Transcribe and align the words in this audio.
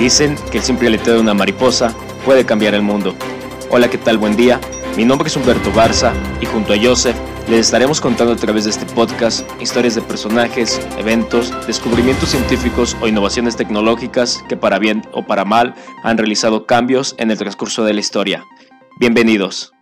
Dicen 0.00 0.34
que 0.50 0.56
el 0.56 0.64
simple 0.64 0.88
aleteo 0.88 1.12
de 1.12 1.20
una 1.20 1.34
mariposa 1.34 1.94
puede 2.24 2.46
cambiar 2.46 2.72
el 2.72 2.80
mundo. 2.80 3.14
Hola, 3.68 3.90
¿qué 3.90 3.98
tal? 3.98 4.16
Buen 4.16 4.34
día. 4.34 4.58
Mi 4.96 5.04
nombre 5.04 5.28
es 5.28 5.36
Humberto 5.36 5.70
Barza 5.72 6.14
y 6.40 6.46
junto 6.46 6.72
a 6.72 6.76
Joseph 6.82 7.14
les 7.50 7.66
estaremos 7.66 8.00
contando 8.00 8.32
a 8.32 8.36
través 8.36 8.64
de 8.64 8.70
este 8.70 8.86
podcast 8.94 9.46
historias 9.60 9.96
de 9.96 10.00
personajes, 10.00 10.80
eventos, 10.96 11.52
descubrimientos 11.66 12.30
científicos 12.30 12.96
o 13.02 13.08
innovaciones 13.08 13.56
tecnológicas 13.56 14.42
que 14.48 14.56
para 14.56 14.78
bien 14.78 15.02
o 15.12 15.26
para 15.26 15.44
mal 15.44 15.74
han 16.02 16.16
realizado 16.16 16.64
cambios 16.64 17.14
en 17.18 17.30
el 17.30 17.36
transcurso 17.36 17.84
de 17.84 17.92
la 17.92 18.00
historia. 18.00 18.46
Bienvenidos. 18.98 19.74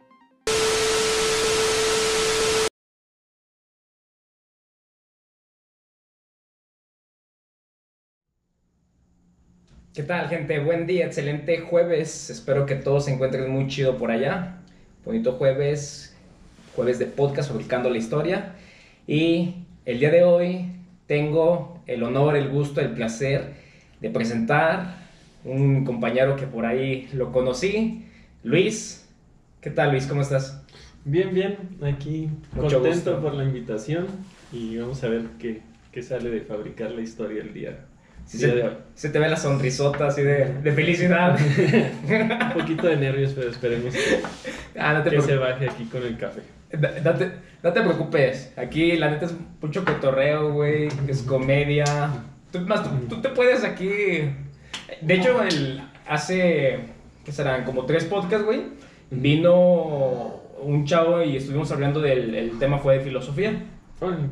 ¿Qué 9.99 10.05
tal, 10.05 10.29
gente? 10.29 10.61
Buen 10.61 10.87
día, 10.87 11.07
excelente 11.07 11.59
jueves. 11.59 12.31
Espero 12.31 12.67
que 12.67 12.77
todos 12.77 13.07
se 13.07 13.13
encuentren 13.13 13.51
muy 13.51 13.67
chido 13.67 13.97
por 13.99 14.13
allá. 14.13 14.59
Bonito 15.05 15.33
jueves, 15.33 16.17
jueves 16.77 17.01
de 17.01 17.07
podcast 17.07 17.51
Fabricando 17.51 17.91
la 17.91 17.99
Historia. 17.99 18.55
Y 19.09 19.57
el 19.85 19.99
día 19.99 20.13
de 20.13 20.23
hoy 20.23 20.67
tengo 21.09 21.83
el 21.89 22.05
honor, 22.05 22.37
el 22.37 22.49
gusto, 22.49 22.81
el 22.81 22.91
placer 22.91 23.55
de 24.01 24.09
presentar 24.11 24.99
un 25.45 25.85
compañero 25.85 26.37
que 26.37 26.47
por 26.47 26.65
ahí 26.65 27.09
lo 27.13 27.33
conocí, 27.33 28.05
Luis. 28.45 29.05
¿Qué 29.61 29.71
tal, 29.71 29.91
Luis? 29.91 30.07
¿Cómo 30.07 30.21
estás? 30.21 30.63
Bien, 31.05 31.35
bien, 31.35 31.57
aquí 31.83 32.31
Mucho 32.53 32.81
contento 32.81 33.15
gusto. 33.15 33.21
por 33.21 33.35
la 33.35 33.43
invitación 33.43 34.07
y 34.53 34.77
vamos 34.77 35.03
a 35.03 35.09
ver 35.09 35.25
qué, 35.41 35.61
qué 35.91 36.03
sale 36.05 36.31
de 36.31 36.43
fabricar 36.43 36.93
la 36.93 37.01
historia 37.01 37.43
el 37.43 37.53
día, 37.53 37.88
Sí, 38.29 38.37
de 38.39 38.71
se, 38.95 39.09
te 39.09 39.19
ve 39.19 39.29
la 39.29 39.37
sonrisota 39.39 40.09
así 40.09 40.23
de, 40.23 40.61
de 40.63 40.73
felicidad. 40.73 41.39
Un 42.05 42.53
poquito 42.53 42.87
de 42.87 42.97
nervios, 42.99 43.33
pero 43.35 43.51
esperemos 43.51 43.95
que, 43.95 44.21
ah, 44.79 44.93
no 44.93 45.03
te 45.03 45.11
que 45.11 45.21
se 45.23 45.29
preocupes. 45.29 45.53
baje 45.53 45.71
aquí 45.71 45.85
con 45.85 46.03
el 46.03 46.19
café. 46.19 46.43
No 47.63 47.73
te 47.73 47.81
preocupes, 47.81 48.53
aquí 48.57 48.97
la 48.97 49.11
neta 49.11 49.25
es 49.25 49.35
mucho 49.63 49.83
cotorreo, 49.83 50.53
güey, 50.53 50.89
es 51.09 51.23
comedia. 51.23 51.85
Tú, 52.53 52.61
más, 52.61 52.83
tú, 52.83 52.91
tú 53.09 53.23
te 53.23 53.31
puedes 53.31 53.65
aquí... 53.65 54.31
De 55.01 55.15
hecho, 55.15 55.43
el, 55.43 55.83
hace, 56.07 56.81
¿qué 57.25 57.33
serán? 57.33 57.65
Como 57.65 57.87
tres 57.87 58.05
podcasts, 58.05 58.45
güey, 58.45 58.65
vino 59.11 60.43
un 60.61 60.85
chavo 60.85 61.23
y 61.23 61.37
estuvimos 61.37 61.73
hablando 61.73 62.01
del 62.01 62.35
el 62.35 62.59
tema 62.59 62.79
fue 62.79 62.99
de 62.99 63.05
filosofía. 63.05 63.53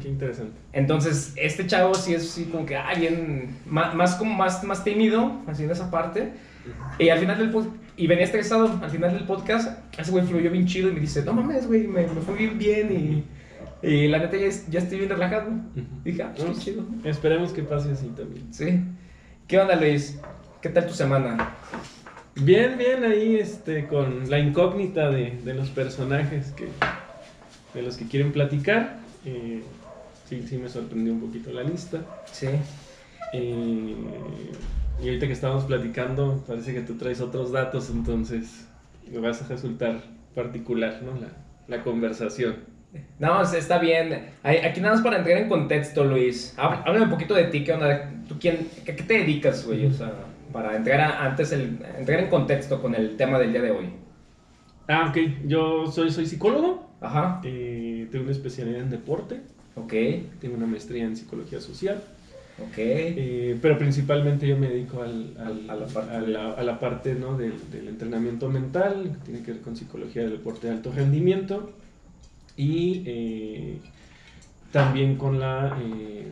Qué 0.00 0.08
interesante. 0.08 0.52
Entonces, 0.72 1.32
este 1.36 1.66
chavo 1.66 1.94
sí 1.94 2.14
es 2.14 2.22
así 2.22 2.44
como 2.44 2.64
que 2.64 2.76
alguien 2.76 3.56
más, 3.66 3.94
más 3.94 4.14
como 4.14 4.32
más, 4.34 4.62
más 4.62 4.84
tímido, 4.84 5.40
así 5.48 5.64
en 5.64 5.70
esa 5.70 5.90
parte. 5.90 6.32
Y 6.98 7.08
al 7.08 7.18
final 7.18 7.38
del 7.38 7.52
pod- 7.52 7.72
y 7.96 8.06
venía 8.06 8.24
estresado, 8.24 8.78
al 8.82 8.90
final 8.90 9.12
del 9.12 9.24
podcast, 9.24 9.78
ese 9.98 10.10
güey 10.12 10.24
fluyó 10.24 10.50
bien 10.50 10.66
chido 10.66 10.88
y 10.90 10.92
me 10.92 11.00
dice, 11.00 11.24
no 11.24 11.32
mames, 11.32 11.66
güey, 11.66 11.86
me, 11.88 12.02
me 12.06 12.20
fue 12.20 12.36
bien 12.36 12.58
bien 12.58 13.24
y, 13.82 13.86
y 13.88 14.06
la 14.08 14.18
neta 14.18 14.36
ya, 14.36 14.48
ya 14.68 14.78
estoy 14.80 14.98
bien 14.98 15.10
relajado. 15.10 15.50
Dije, 16.04 16.22
ah, 16.22 16.32
pues, 16.36 16.58
qué 16.58 16.64
chido. 16.64 16.84
Esperemos 17.04 17.52
que 17.52 17.62
pase 17.62 17.90
así 17.90 18.06
también. 18.08 18.52
Sí. 18.52 18.80
¿Qué 19.48 19.58
onda, 19.58 19.74
Luis? 19.76 20.20
¿Qué 20.60 20.68
tal 20.68 20.86
tu 20.86 20.94
semana? 20.94 21.54
Bien, 22.36 22.76
bien, 22.78 23.02
ahí 23.04 23.36
este, 23.36 23.86
con 23.86 24.28
la 24.30 24.38
incógnita 24.38 25.10
de, 25.10 25.38
de 25.44 25.54
los 25.54 25.70
personajes 25.70 26.52
que, 26.52 26.68
de 27.74 27.82
los 27.82 27.96
que 27.96 28.06
quieren 28.06 28.30
platicar. 28.32 28.98
Eh, 29.26 29.62
sí, 30.28 30.42
sí 30.48 30.56
me 30.56 30.68
sorprendió 30.68 31.12
un 31.12 31.20
poquito 31.20 31.50
la 31.52 31.62
lista. 31.62 32.00
Sí. 32.32 32.46
Eh, 33.32 33.94
y 35.02 35.06
ahorita 35.08 35.26
que 35.26 35.32
estábamos 35.32 35.64
platicando, 35.64 36.42
parece 36.46 36.72
que 36.72 36.80
tú 36.80 36.94
traes 36.96 37.20
otros 37.20 37.52
datos, 37.52 37.90
entonces 37.90 38.66
me 39.10 39.18
vas 39.18 39.42
a 39.42 39.48
resultar 39.48 40.00
particular, 40.34 41.02
¿no? 41.02 41.20
La, 41.20 41.28
la 41.68 41.82
conversación. 41.82 42.56
No, 43.18 43.42
está 43.42 43.78
bien. 43.78 44.30
Aquí 44.42 44.80
nada 44.80 44.94
más 44.94 45.02
para 45.04 45.18
entrar 45.18 45.36
en 45.36 45.48
contexto, 45.48 46.04
Luis. 46.04 46.54
Há- 46.56 46.82
Háblame 46.82 47.04
un 47.04 47.10
poquito 47.10 47.34
de 47.34 47.44
ti, 47.44 47.62
¿qué 47.62 47.72
onda? 47.74 48.10
¿Tú 48.26 48.36
quién, 48.40 48.68
qué, 48.86 48.96
qué 48.96 49.02
te 49.02 49.14
dedicas, 49.18 49.66
güey? 49.66 49.84
O 49.86 49.92
sea, 49.92 50.12
para 50.52 50.76
entrar 50.76 51.00
a- 51.00 51.24
antes, 51.26 51.52
el, 51.52 51.78
entrar 51.98 52.20
en 52.20 52.28
contexto 52.30 52.80
con 52.80 52.94
el 52.94 53.16
tema 53.18 53.38
del 53.38 53.52
día 53.52 53.60
de 53.60 53.70
hoy. 53.72 53.90
Ah, 54.88 55.08
ok. 55.10 55.18
Yo 55.46 55.86
soy, 55.90 56.10
soy 56.10 56.24
psicólogo, 56.26 56.86
Ajá, 57.00 57.42
eh, 57.44 57.85
tengo 58.10 58.24
una 58.24 58.32
especialidad 58.32 58.80
en 58.82 58.90
deporte, 58.90 59.40
ok, 59.76 59.92
tengo 60.40 60.56
una 60.56 60.66
maestría 60.66 61.04
en 61.04 61.16
psicología 61.16 61.60
social, 61.60 62.02
ok. 62.58 62.74
eh, 62.78 63.58
pero 63.60 63.78
principalmente 63.78 64.46
yo 64.46 64.56
me 64.56 64.68
dedico 64.68 65.02
al, 65.02 65.34
al- 65.38 65.70
A 65.70 65.74
la 65.76 65.86
parte 65.86 66.16
a 66.16 66.20
la, 66.20 66.52
a 66.52 66.62
la 66.62 66.78
parte, 66.80 67.14
¿no? 67.14 67.36
del, 67.36 67.52
del 67.70 67.88
entrenamiento 67.88 68.48
mental, 68.48 69.12
que 69.12 69.24
tiene 69.30 69.42
que 69.42 69.52
ver 69.52 69.60
con 69.62 69.76
psicología 69.76 70.22
del 70.22 70.32
deporte 70.32 70.66
de 70.68 70.72
alto 70.74 70.92
rendimiento 70.92 71.70
y 72.56 73.02
eh, 73.06 73.78
también 74.72 75.16
con 75.16 75.38
la, 75.38 75.78
eh, 75.82 76.30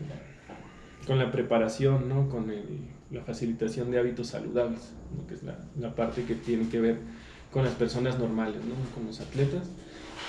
con 1.07 1.19
la 1.19 1.31
preparación, 1.31 2.09
¿no? 2.09 2.29
con 2.29 2.51
el- 2.51 2.89
la 3.11 3.23
facilitación 3.23 3.91
de 3.91 3.99
hábitos 3.99 4.29
saludables, 4.29 4.93
¿no? 5.17 5.27
que 5.27 5.35
es 5.35 5.43
la, 5.43 5.59
la 5.79 5.95
parte 5.95 6.25
que 6.25 6.35
tiene 6.35 6.69
que 6.69 6.81
ver 6.81 6.97
con 7.53 7.65
las 7.65 7.75
personas 7.75 8.19
normales, 8.19 8.57
¿no? 8.65 8.75
con 8.95 9.07
los 9.07 9.21
atletas. 9.21 9.69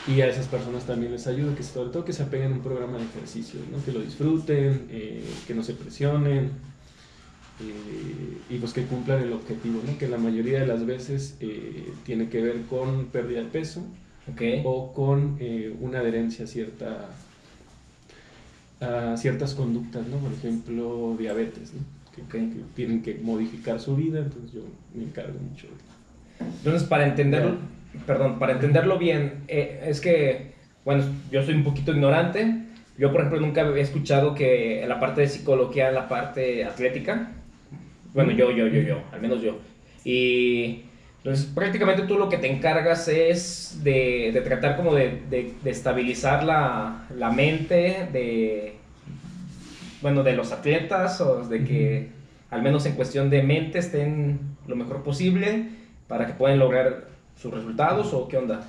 Y 0.07 0.21
a 0.21 0.27
esas 0.27 0.47
personas 0.47 0.85
también 0.85 1.11
les 1.11 1.25
ayuda, 1.25 1.55
que 1.55 1.63
sobre 1.63 1.89
todo 1.89 2.05
que 2.05 2.13
se 2.13 2.23
apeguen 2.23 2.51
a 2.51 2.55
un 2.55 2.61
programa 2.61 2.97
de 2.99 3.05
ejercicio, 3.05 3.59
¿no? 3.71 3.83
que 3.83 3.91
lo 3.91 4.01
disfruten, 4.01 4.85
eh, 4.89 5.23
que 5.47 5.55
no 5.55 5.63
se 5.63 5.73
presionen 5.73 6.51
eh, 7.59 8.37
y 8.49 8.57
pues 8.59 8.73
que 8.73 8.85
cumplan 8.85 9.23
el 9.23 9.33
objetivo, 9.33 9.81
¿no? 9.85 9.97
que 9.97 10.07
la 10.07 10.17
mayoría 10.17 10.59
de 10.59 10.67
las 10.67 10.85
veces 10.85 11.37
eh, 11.39 11.93
tiene 12.05 12.29
que 12.29 12.41
ver 12.41 12.61
con 12.69 13.05
pérdida 13.05 13.39
de 13.39 13.45
peso 13.47 13.81
Ok. 14.31 14.41
o 14.63 14.91
con 14.93 15.37
eh, 15.39 15.75
una 15.81 15.99
adherencia 15.99 16.45
a, 16.45 16.47
cierta, 16.47 17.09
a 18.81 19.17
ciertas 19.17 19.53
conductas, 19.55 20.05
¿no? 20.07 20.17
por 20.17 20.33
ejemplo 20.33 21.15
diabetes, 21.17 21.73
¿no? 21.73 21.81
que, 22.15 22.21
Ok. 22.21 22.31
que 22.53 22.61
tienen 22.75 23.01
que 23.01 23.15
modificar 23.15 23.79
su 23.79 23.95
vida, 23.95 24.19
entonces 24.19 24.51
yo 24.53 24.61
me 24.93 25.03
encargo 25.03 25.39
mucho 25.39 25.67
de 25.67 26.45
Entonces, 26.57 26.87
para 26.87 27.07
entenderlo, 27.07 27.57
perdón, 28.05 28.39
para 28.39 28.53
entenderlo 28.53 28.97
bien, 28.97 29.43
eh, 29.47 29.83
es 29.87 30.01
que, 30.01 30.53
bueno, 30.83 31.03
yo 31.31 31.43
soy 31.43 31.55
un 31.55 31.63
poquito 31.63 31.91
ignorante. 31.91 32.63
Yo, 32.97 33.11
por 33.11 33.21
ejemplo, 33.21 33.41
nunca 33.41 33.61
había 33.61 33.83
escuchado 33.83 34.33
que 34.35 34.81
en 34.83 34.89
la 34.89 34.99
parte 34.99 35.21
de 35.21 35.27
psicología, 35.27 35.89
en 35.89 35.95
la 35.95 36.07
parte 36.07 36.63
atlética, 36.63 37.31
bueno, 38.13 38.31
yo, 38.31 38.51
yo, 38.51 38.67
yo, 38.67 38.81
yo, 38.81 39.01
al 39.11 39.19
menos 39.21 39.41
yo. 39.41 39.57
Y 40.05 40.83
entonces, 41.17 41.45
prácticamente 41.47 42.03
tú 42.03 42.17
lo 42.17 42.29
que 42.29 42.37
te 42.37 42.49
encargas 42.49 43.07
es 43.07 43.79
de, 43.83 44.31
de 44.33 44.41
tratar 44.41 44.77
como 44.77 44.93
de, 44.93 45.21
de- 45.29 45.51
de 45.63 45.69
estabilizar 45.71 46.43
la, 46.43 47.05
la 47.17 47.31
mente 47.31 48.07
de, 48.13 48.75
bueno, 50.01 50.23
de 50.23 50.33
los 50.33 50.51
atletas, 50.51 51.19
o 51.21 51.47
de 51.47 51.63
que, 51.65 52.07
al 52.51 52.61
menos 52.61 52.85
en 52.85 52.93
cuestión 52.93 53.29
de 53.29 53.41
mente, 53.43 53.79
estén 53.79 54.39
lo 54.67 54.75
mejor 54.75 55.03
posible 55.03 55.65
para 56.07 56.27
que 56.27 56.33
puedan 56.33 56.59
lograr 56.59 57.05
sus 57.41 57.53
resultados, 57.53 58.13
o 58.13 58.27
qué 58.27 58.37
onda. 58.37 58.67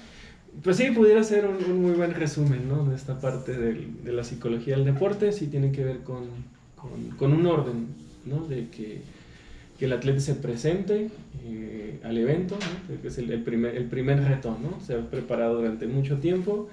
Pues 0.62 0.77
sí, 0.78 0.91
pudiera 0.91 1.22
ser 1.22 1.47
un, 1.47 1.56
un 1.71 1.82
muy 1.82 1.93
buen 1.93 2.15
resumen, 2.15 2.66
¿no? 2.69 2.84
De 2.84 2.97
esta 2.97 3.21
parte 3.21 3.53
del- 3.53 4.03
de 4.04 4.12
la 4.12 4.25
psicología 4.25 4.77
del 4.77 4.84
deporte, 4.87 5.32
sí 5.32 5.49
tiene 5.49 5.71
que 5.72 5.84
ver 5.84 5.99
con, 6.03 6.25
con- 6.77 7.10
con 7.19 7.32
un 7.32 7.47
orden, 7.47 7.88
¿no? 8.25 8.47
De 8.47 8.69
que, 8.69 9.00
que 9.78 9.84
el 9.84 9.93
atleta 9.93 10.21
se 10.21 10.34
presente 10.34 11.10
eh, 11.44 12.00
al 12.03 12.16
evento, 12.16 12.57
¿no? 12.59 13.01
Que 13.03 13.09
es 13.09 13.18
el, 13.18 13.30
el 13.30 13.42
primer, 13.42 13.77
el 13.77 13.84
primer 13.84 14.22
reto, 14.24 14.57
¿no? 14.63 14.80
Se 14.84 14.95
ha 14.95 15.10
preparado 15.10 15.57
durante 15.57 15.86
mucho 15.86 16.16
tiempo 16.19 16.69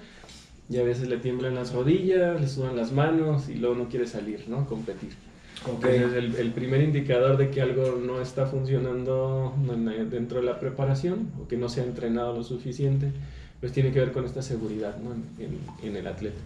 y 0.70 0.78
a 0.78 0.82
veces 0.82 1.08
le 1.08 1.18
tiemblan 1.18 1.54
las 1.54 1.74
rodillas, 1.74 2.40
le 2.40 2.48
sudan 2.48 2.74
las 2.76 2.90
manos 2.90 3.50
y 3.50 3.56
luego 3.56 3.74
no 3.74 3.88
quiere 3.90 4.06
salir, 4.06 4.44
¿no? 4.48 4.66
Competir. 4.66 5.10
Entonces, 5.66 6.12
el, 6.12 6.34
el 6.36 6.50
primer 6.52 6.82
indicador 6.82 7.36
de 7.36 7.50
que 7.50 7.60
algo 7.62 7.98
no 8.04 8.20
está 8.20 8.46
funcionando 8.46 9.54
en- 9.72 10.10
dentro 10.10 10.40
de 10.40 10.46
la 10.46 10.58
preparación 10.60 11.30
o 11.42 11.48
que 11.48 11.56
no 11.56 11.68
se 11.68 11.80
ha 11.80 11.84
entrenado 11.84 12.36
lo 12.36 12.42
suficiente, 12.42 13.10
pues 13.60 13.72
tiene 13.72 13.90
que 13.92 14.00
ver 14.00 14.12
con 14.12 14.24
esta 14.24 14.42
seguridad 14.42 14.96
¿no? 14.98 15.14
en, 15.82 15.96
el 15.96 16.06
atleta. 16.06 16.40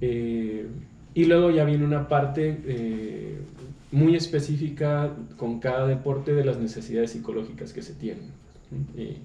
Eh, 0.00 0.66
y 1.14 1.24
luego 1.26 1.50
ya 1.50 1.64
viene 1.64 1.84
una 1.84 2.08
parte 2.08 2.58
eh, 2.66 3.38
muy 3.92 4.16
específica 4.16 5.12
con 5.36 5.60
cada 5.60 5.86
deporte 5.86 6.32
de 6.34 6.44
las 6.44 6.58
necesidades 6.58 7.10
psicológicas 7.10 7.72
que 7.72 7.82
se 7.82 7.92
tienen. 7.92 8.30
Eh, 8.96 9.18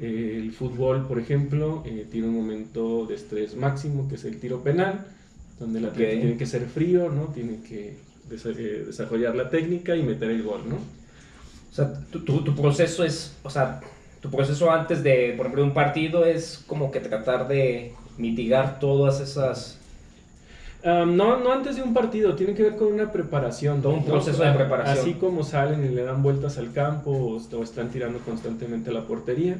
el 0.00 0.52
fútbol, 0.52 1.06
por 1.06 1.18
ejemplo, 1.18 1.82
tiene 2.10 2.28
un 2.28 2.34
momento 2.36 3.04
de 3.06 3.16
estrés 3.16 3.56
máximo, 3.56 4.08
que 4.08 4.14
es 4.14 4.24
el 4.24 4.38
tiro 4.38 4.62
penal, 4.62 5.06
donde 5.58 5.78
el 5.78 5.86
atleta 5.86 6.12
Ok. 6.14 6.20
tiene 6.20 6.36
que 6.36 6.46
ser 6.46 6.66
frío, 6.66 7.10
¿no? 7.10 7.26
tiene 7.34 7.60
que 7.62 7.96
eh, 8.30 8.84
desarrollar 8.86 9.34
la 9.34 9.50
técnica 9.50 9.96
y 9.96 10.02
meter 10.02 10.30
el 10.30 10.42
gol. 10.42 10.62
¿no? 10.68 10.76
O 10.76 11.74
sea, 11.74 11.92
tu, 12.10 12.20
tu, 12.24 12.42
tu 12.42 12.54
proceso 12.54 13.04
es, 13.04 13.34
o 13.42 13.50
sea, 13.50 13.80
tu 14.20 14.30
proceso 14.30 14.70
antes 14.70 15.02
de, 15.02 15.34
por 15.36 15.46
ejemplo, 15.46 15.64
un 15.64 15.74
partido 15.74 16.24
es 16.24 16.62
como 16.66 16.90
que 16.90 17.00
tratar 17.00 17.48
de 17.48 17.92
mitigar 18.16 18.78
todas 18.80 19.20
esas 19.20 19.78
Um, 20.84 21.16
no, 21.16 21.38
no 21.40 21.52
antes 21.52 21.74
de 21.74 21.82
un 21.82 21.92
partido, 21.92 22.36
tiene 22.36 22.54
que 22.54 22.62
ver 22.62 22.76
con 22.76 22.92
una 22.92 23.10
preparación. 23.10 23.82
Todo 23.82 23.94
un 23.94 24.00
¿no? 24.00 24.04
proceso 24.06 24.44
de 24.44 24.52
preparación. 24.52 24.98
Así 24.98 25.14
como 25.14 25.42
salen 25.42 25.84
y 25.84 25.88
le 25.88 26.04
dan 26.04 26.22
vueltas 26.22 26.56
al 26.56 26.72
campo 26.72 27.10
o, 27.10 27.56
o 27.56 27.62
están 27.64 27.90
tirando 27.90 28.20
constantemente 28.20 28.90
a 28.90 28.92
la 28.92 29.04
portería, 29.04 29.58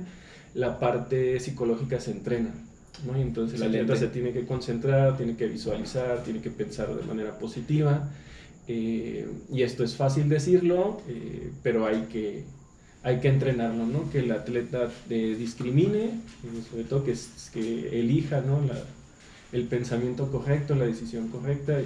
la 0.55 0.79
parte 0.79 1.41
psicológica 1.41 1.99
se 2.01 2.13
entrena. 2.13 2.51
¿No? 3.05 3.17
Y 3.19 3.23
entonces 3.23 3.61
el 3.61 3.67
Excelente. 3.67 3.93
atleta 3.93 4.07
se 4.07 4.13
tiene 4.13 4.33
que 4.33 4.47
concentrar, 4.47 5.17
tiene 5.17 5.37
que 5.37 5.47
visualizar, 5.47 6.23
tiene 6.25 6.41
que 6.41 6.51
pensar 6.51 6.95
de 6.95 7.03
manera 7.05 7.39
positiva. 7.39 8.11
eh, 8.67 9.27
y 9.51 9.63
esto 9.63 9.83
es 9.85 9.97
fácil 9.97 10.29
decirlo, 10.29 11.01
eh, 11.09 11.53
pero 11.63 11.87
hay 11.87 12.03
que, 12.13 12.45
hay 13.03 13.21
que 13.21 13.29
entrenarlo, 13.29 13.87
¿no? 13.87 14.11
Que 14.11 14.21
el 14.21 14.31
atleta 14.33 14.91
eh, 15.09 15.37
discrimine, 15.39 16.05
eh, 16.05 16.63
sobre 16.71 16.85
todo 16.85 17.05
que, 17.05 17.15
elija, 17.99 18.41
¿no? 18.43 18.61
La, 18.63 18.75
el 19.53 19.65
pensamiento 19.69 20.31
correcto, 20.31 20.75
la 20.75 20.87
decisión 20.87 21.29
correcta. 21.29 21.81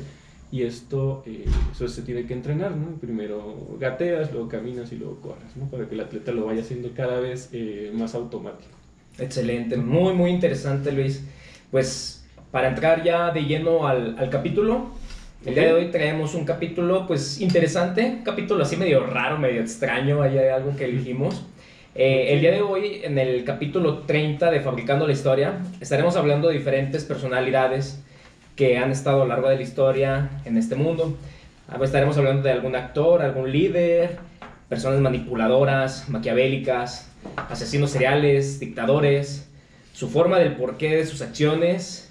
Y 0.50 0.62
esto 0.64 1.24
eso 1.72 1.88
se 1.88 2.02
tiene 2.02 2.26
que 2.26 2.34
entrenar, 2.34 2.76
¿no? 2.76 2.96
Primero 3.00 3.76
gateas, 3.80 4.32
luego 4.32 4.48
caminas 4.48 4.92
y 4.92 4.96
luego 4.96 5.20
corres, 5.20 5.56
¿no? 5.56 5.70
Para 5.70 5.88
que 5.88 5.94
el 5.94 6.00
atleta 6.00 6.32
lo 6.32 6.44
vaya 6.46 6.60
haciendo 6.62 6.92
cada 6.94 7.20
vez 7.20 7.48
más 7.94 8.14
automático. 8.14 8.81
Excelente, 9.18 9.76
muy 9.76 10.14
muy 10.14 10.30
interesante 10.30 10.92
Luis. 10.92 11.24
Pues 11.70 12.24
para 12.50 12.68
entrar 12.68 13.02
ya 13.02 13.30
de 13.30 13.44
lleno 13.44 13.86
al, 13.86 14.16
al 14.18 14.30
capítulo, 14.30 14.90
el 15.44 15.54
día 15.54 15.64
de 15.64 15.72
hoy 15.72 15.90
traemos 15.90 16.34
un 16.34 16.44
capítulo 16.44 17.06
pues 17.06 17.40
interesante, 17.40 18.04
un 18.04 18.22
capítulo 18.22 18.62
así 18.62 18.76
medio 18.76 19.04
raro, 19.06 19.38
medio 19.38 19.60
extraño, 19.60 20.22
ahí 20.22 20.38
hay 20.38 20.48
algo 20.48 20.76
que 20.76 20.84
elegimos. 20.84 21.44
Eh, 21.94 22.32
el 22.32 22.40
día 22.40 22.52
de 22.52 22.62
hoy, 22.62 23.00
en 23.02 23.18
el 23.18 23.44
capítulo 23.44 23.98
30 24.06 24.50
de 24.50 24.60
Fabricando 24.60 25.06
la 25.06 25.12
Historia, 25.12 25.58
estaremos 25.80 26.16
hablando 26.16 26.48
de 26.48 26.54
diferentes 26.54 27.04
personalidades 27.04 28.02
que 28.56 28.78
han 28.78 28.90
estado 28.90 29.22
a 29.22 29.24
lo 29.24 29.28
largo 29.28 29.48
de 29.48 29.56
la 29.56 29.62
historia 29.62 30.30
en 30.44 30.56
este 30.56 30.74
mundo. 30.74 31.18
Ah, 31.68 31.74
pues, 31.76 31.88
Estaremos 31.88 32.16
hablando 32.16 32.42
de 32.42 32.52
algún 32.52 32.76
actor, 32.76 33.20
algún 33.20 33.52
líder, 33.52 34.18
personas 34.72 35.00
manipuladoras, 35.00 36.08
maquiavélicas, 36.08 37.06
asesinos 37.36 37.90
seriales, 37.90 38.58
dictadores, 38.58 39.46
su 39.92 40.08
forma 40.08 40.38
del 40.38 40.56
porqué 40.56 40.96
de 40.96 41.04
sus 41.04 41.20
acciones 41.20 42.10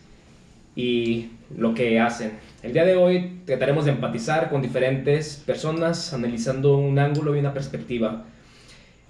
y 0.76 1.32
lo 1.58 1.74
que 1.74 2.00
hacen. 2.00 2.34
El 2.62 2.74
día 2.74 2.86
de 2.86 2.96
hoy 2.96 3.42
trataremos 3.48 3.86
de 3.86 3.92
empatizar 3.94 4.52
con 4.52 4.62
diferentes 4.62 5.38
personas 5.44 6.14
analizando 6.14 6.78
un 6.78 7.00
ángulo 7.00 7.36
y 7.36 7.40
una 7.40 7.52
perspectiva. 7.52 8.26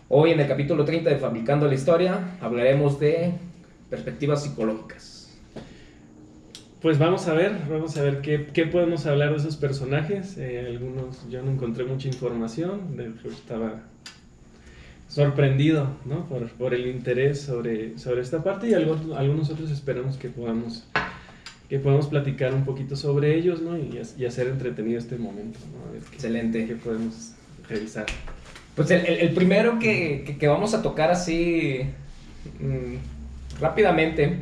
Hoy 0.07 0.31
en 0.31 0.39
el 0.39 0.47
capítulo 0.47 0.85
30 0.85 1.09
de 1.09 1.17
Fabricando 1.17 1.67
la 1.67 1.73
Historia 1.73 2.37
hablaremos 2.39 3.01
de 3.01 3.33
perspectivas 3.89 4.43
psicológicas. 4.43 5.10
Pues 6.81 6.97
vamos 6.97 7.27
a 7.27 7.33
ver, 7.33 7.51
vamos 7.69 7.95
a 7.97 8.01
ver 8.01 8.21
qué, 8.21 8.47
qué 8.53 8.65
podemos 8.65 9.05
hablar 9.05 9.31
de 9.31 9.37
esos 9.37 9.55
personajes. 9.55 10.35
Eh, 10.37 10.65
algunos 10.67 11.29
yo 11.29 11.43
no 11.43 11.51
encontré 11.51 11.83
mucha 11.83 12.07
información, 12.07 12.97
de 12.97 13.11
estaba 13.31 13.83
sorprendido 15.07 15.89
¿no? 16.05 16.25
por, 16.27 16.49
por 16.51 16.73
el 16.73 16.87
interés 16.87 17.41
sobre, 17.41 17.99
sobre 17.99 18.21
esta 18.21 18.43
parte 18.43 18.69
y 18.69 18.73
algo- 18.73 19.15
algunos 19.15 19.49
otros 19.51 19.69
esperamos 19.69 20.15
que 20.17 20.29
podamos, 20.29 20.85
que 21.69 21.77
podamos 21.77 22.07
platicar 22.07 22.53
un 22.55 22.63
poquito 22.63 22.95
sobre 22.95 23.35
ellos 23.37 23.61
¿no? 23.61 23.77
y, 23.77 23.99
ha- 23.99 24.19
y 24.21 24.25
hacer 24.25 24.47
entretenido 24.47 24.97
este 24.97 25.17
momento. 25.17 25.59
¿no? 25.73 25.87
A 25.89 25.91
ver 25.91 26.01
qué, 26.01 26.15
Excelente. 26.15 26.65
qué 26.65 26.75
podemos 26.75 27.33
revisar. 27.69 28.05
Pues 28.75 28.89
el, 28.89 29.05
el- 29.05 29.19
el 29.19 29.33
primero 29.35 29.77
que, 29.77 30.23
que- 30.25 30.37
que 30.37 30.47
vamos 30.47 30.73
a 30.73 30.81
tocar 30.81 31.11
así 31.11 31.81
mm, 32.59 33.59
rápidamente, 33.61 34.37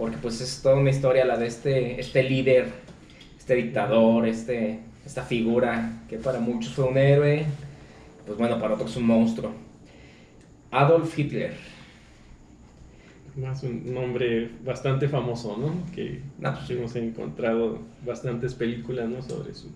porque 0.00 0.16
pues 0.16 0.40
es 0.40 0.62
toda 0.62 0.76
una 0.76 0.88
historia 0.88 1.26
la 1.26 1.36
de 1.36 1.46
este, 1.46 2.00
este 2.00 2.22
líder, 2.22 2.72
este 3.38 3.54
dictador, 3.54 4.26
este, 4.26 4.80
esta 5.04 5.22
figura 5.22 6.00
que 6.08 6.16
para 6.16 6.40
muchos 6.40 6.72
fue 6.72 6.86
un 6.86 6.96
héroe, 6.96 7.44
pues 8.24 8.38
bueno, 8.38 8.58
para 8.58 8.74
otros 8.74 8.96
un 8.96 9.06
monstruo. 9.06 9.52
Adolf 10.70 11.18
Hitler. 11.18 11.52
Más 13.36 13.62
un 13.62 13.92
nombre 13.92 14.50
bastante 14.64 15.06
famoso, 15.06 15.58
¿no? 15.58 15.94
Que 15.94 16.22
No, 16.38 16.54
pues, 16.54 16.70
hemos 16.70 16.96
encontrado 16.96 17.80
bastantes 18.04 18.54
películas, 18.54 19.06
¿no? 19.06 19.20
Sobre 19.20 19.52
su 19.52 19.68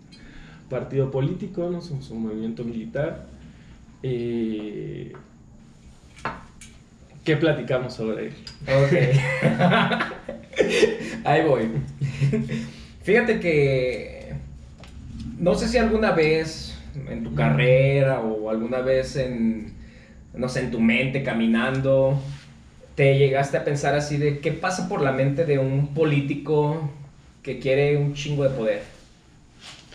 partido 0.71 1.11
político, 1.11 1.69
¿no? 1.69 1.83
Su, 1.83 2.01
su 2.01 2.15
movimiento 2.15 2.65
militar. 2.65 3.27
Eh, 4.03 5.13
¿Qué 7.25 7.37
platicamos 7.37 7.95
sobre 7.95 8.27
él? 8.27 8.35
Ok. 8.69 8.93
Ahí 11.25 11.43
voy. 11.43 11.71
Fíjate 13.03 13.41
que 13.41 14.35
no 15.39 15.55
sé 15.55 15.69
si 15.69 15.79
alguna 15.79 16.13
vez 16.13 16.79
en 17.09 17.25
tu 17.25 17.35
carrera 17.35 18.21
o 18.21 18.51
alguna 18.51 18.81
vez 18.81 19.17
en, 19.17 19.73
no 20.35 20.51
sé, 20.51 20.61
en 20.61 20.71
tu 20.71 20.81
mente 20.81 21.23
caminando, 21.23 22.21
te 22.95 23.17
llegaste 23.17 23.57
a 23.57 23.65
pensar 23.65 23.95
así 23.95 24.19
de 24.19 24.41
qué 24.41 24.53
pasa 24.53 24.87
por 24.89 25.01
la 25.01 25.13
mente 25.13 25.47
de 25.47 25.59
un 25.59 25.95
político 25.95 26.91
que 27.43 27.59
quiere 27.59 27.97
un 27.97 28.13
chingo 28.13 28.45
de 28.45 28.51
poder. 28.51 28.83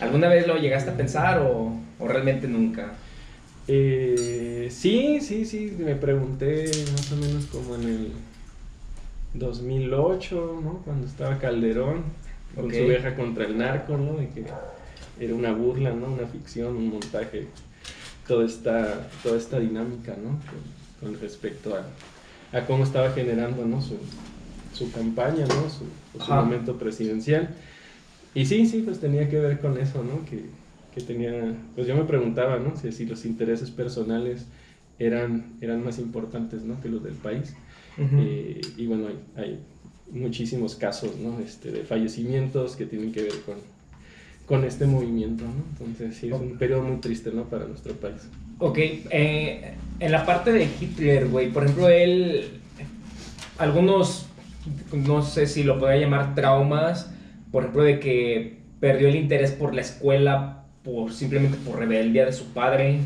¿Alguna 0.00 0.28
vez 0.28 0.48
lo 0.48 0.56
llegaste 0.56 0.90
a 0.90 0.96
pensar 0.96 1.38
o, 1.38 1.72
o 1.98 2.08
realmente 2.08 2.48
nunca? 2.48 2.92
Eh, 3.72 4.68
sí, 4.68 5.20
sí, 5.20 5.44
sí, 5.44 5.76
me 5.78 5.94
pregunté 5.94 6.68
más 6.90 7.12
o 7.12 7.16
menos 7.16 7.44
como 7.46 7.76
en 7.76 7.84
el 7.84 8.12
2008, 9.34 10.60
¿no? 10.60 10.82
Cuando 10.84 11.06
estaba 11.06 11.38
Calderón 11.38 12.02
con 12.56 12.68
su 12.68 12.84
vieja 12.84 13.14
contra 13.14 13.44
el 13.44 13.56
narco, 13.56 13.96
¿no? 13.96 14.14
De 14.14 14.28
que 14.30 14.44
era 15.20 15.34
una 15.36 15.52
burla, 15.52 15.92
¿no? 15.92 16.08
Una 16.08 16.26
ficción, 16.26 16.74
un 16.74 16.90
montaje, 16.90 17.46
toda 18.26 18.44
esta, 18.44 19.08
toda 19.22 19.38
esta 19.38 19.60
dinámica, 19.60 20.16
¿no? 20.16 20.30
Con, 21.00 21.12
con 21.12 21.20
respecto 21.20 21.76
a, 21.76 22.58
a 22.58 22.66
cómo 22.66 22.82
estaba 22.82 23.12
generando, 23.12 23.64
¿no? 23.64 23.80
Su, 23.80 23.98
su 24.74 24.90
campaña, 24.90 25.46
¿no? 25.46 25.70
Su, 25.70 25.84
su 26.24 26.32
momento 26.32 26.76
presidencial. 26.76 27.54
Y 28.34 28.46
sí, 28.46 28.66
sí, 28.66 28.82
pues 28.84 28.98
tenía 28.98 29.28
que 29.28 29.38
ver 29.38 29.60
con 29.60 29.78
eso, 29.78 30.02
¿no? 30.02 30.24
Que, 30.28 30.46
que 31.02 31.14
tenía, 31.14 31.54
pues 31.74 31.86
yo 31.86 31.96
me 31.96 32.04
preguntaba, 32.04 32.58
¿no? 32.58 32.76
Si, 32.76 32.92
si 32.92 33.06
los 33.06 33.24
intereses 33.24 33.70
personales 33.70 34.46
eran, 34.98 35.56
eran 35.60 35.84
más 35.84 35.98
importantes, 35.98 36.62
¿no? 36.62 36.80
Que 36.80 36.88
los 36.88 37.02
del 37.02 37.14
país. 37.14 37.54
Eh, 37.98 38.60
y 38.76 38.86
bueno, 38.86 39.08
hay, 39.08 39.42
hay 39.42 39.58
muchísimos 40.10 40.74
casos, 40.76 41.16
¿no? 41.16 41.38
Este, 41.40 41.70
de 41.70 41.84
fallecimientos 41.84 42.76
que 42.76 42.86
tienen 42.86 43.12
que 43.12 43.22
ver 43.22 43.34
con, 43.44 43.56
con 44.46 44.64
este 44.64 44.86
movimiento, 44.86 45.44
¿no? 45.44 45.64
Entonces 45.78 46.16
sí, 46.16 46.28
es 46.28 46.32
un 46.32 46.56
periodo 46.58 46.82
muy 46.82 46.96
triste, 46.98 47.30
¿no? 47.32 47.44
Para 47.44 47.66
nuestro 47.66 47.94
país. 47.94 48.28
Ok, 48.58 48.78
eh, 48.78 49.74
en 50.00 50.12
la 50.12 50.26
parte 50.26 50.52
de 50.52 50.68
Hitler, 50.80 51.28
güey, 51.28 51.50
por 51.50 51.64
ejemplo, 51.64 51.88
él, 51.88 52.44
algunos, 53.58 54.26
no 54.92 55.22
sé 55.22 55.46
si 55.46 55.62
lo 55.62 55.78
podría 55.78 56.00
llamar 56.00 56.34
traumas, 56.34 57.10
por 57.52 57.64
ejemplo, 57.64 57.84
de 57.84 58.00
que 58.00 58.58
perdió 58.80 59.08
el 59.08 59.16
interés 59.16 59.52
por 59.52 59.74
la 59.74 59.82
escuela 59.82 60.59
por 60.84 61.12
simplemente 61.12 61.58
por 61.58 61.78
rebeldía 61.78 62.26
de 62.26 62.32
su 62.32 62.46
padre. 62.52 63.00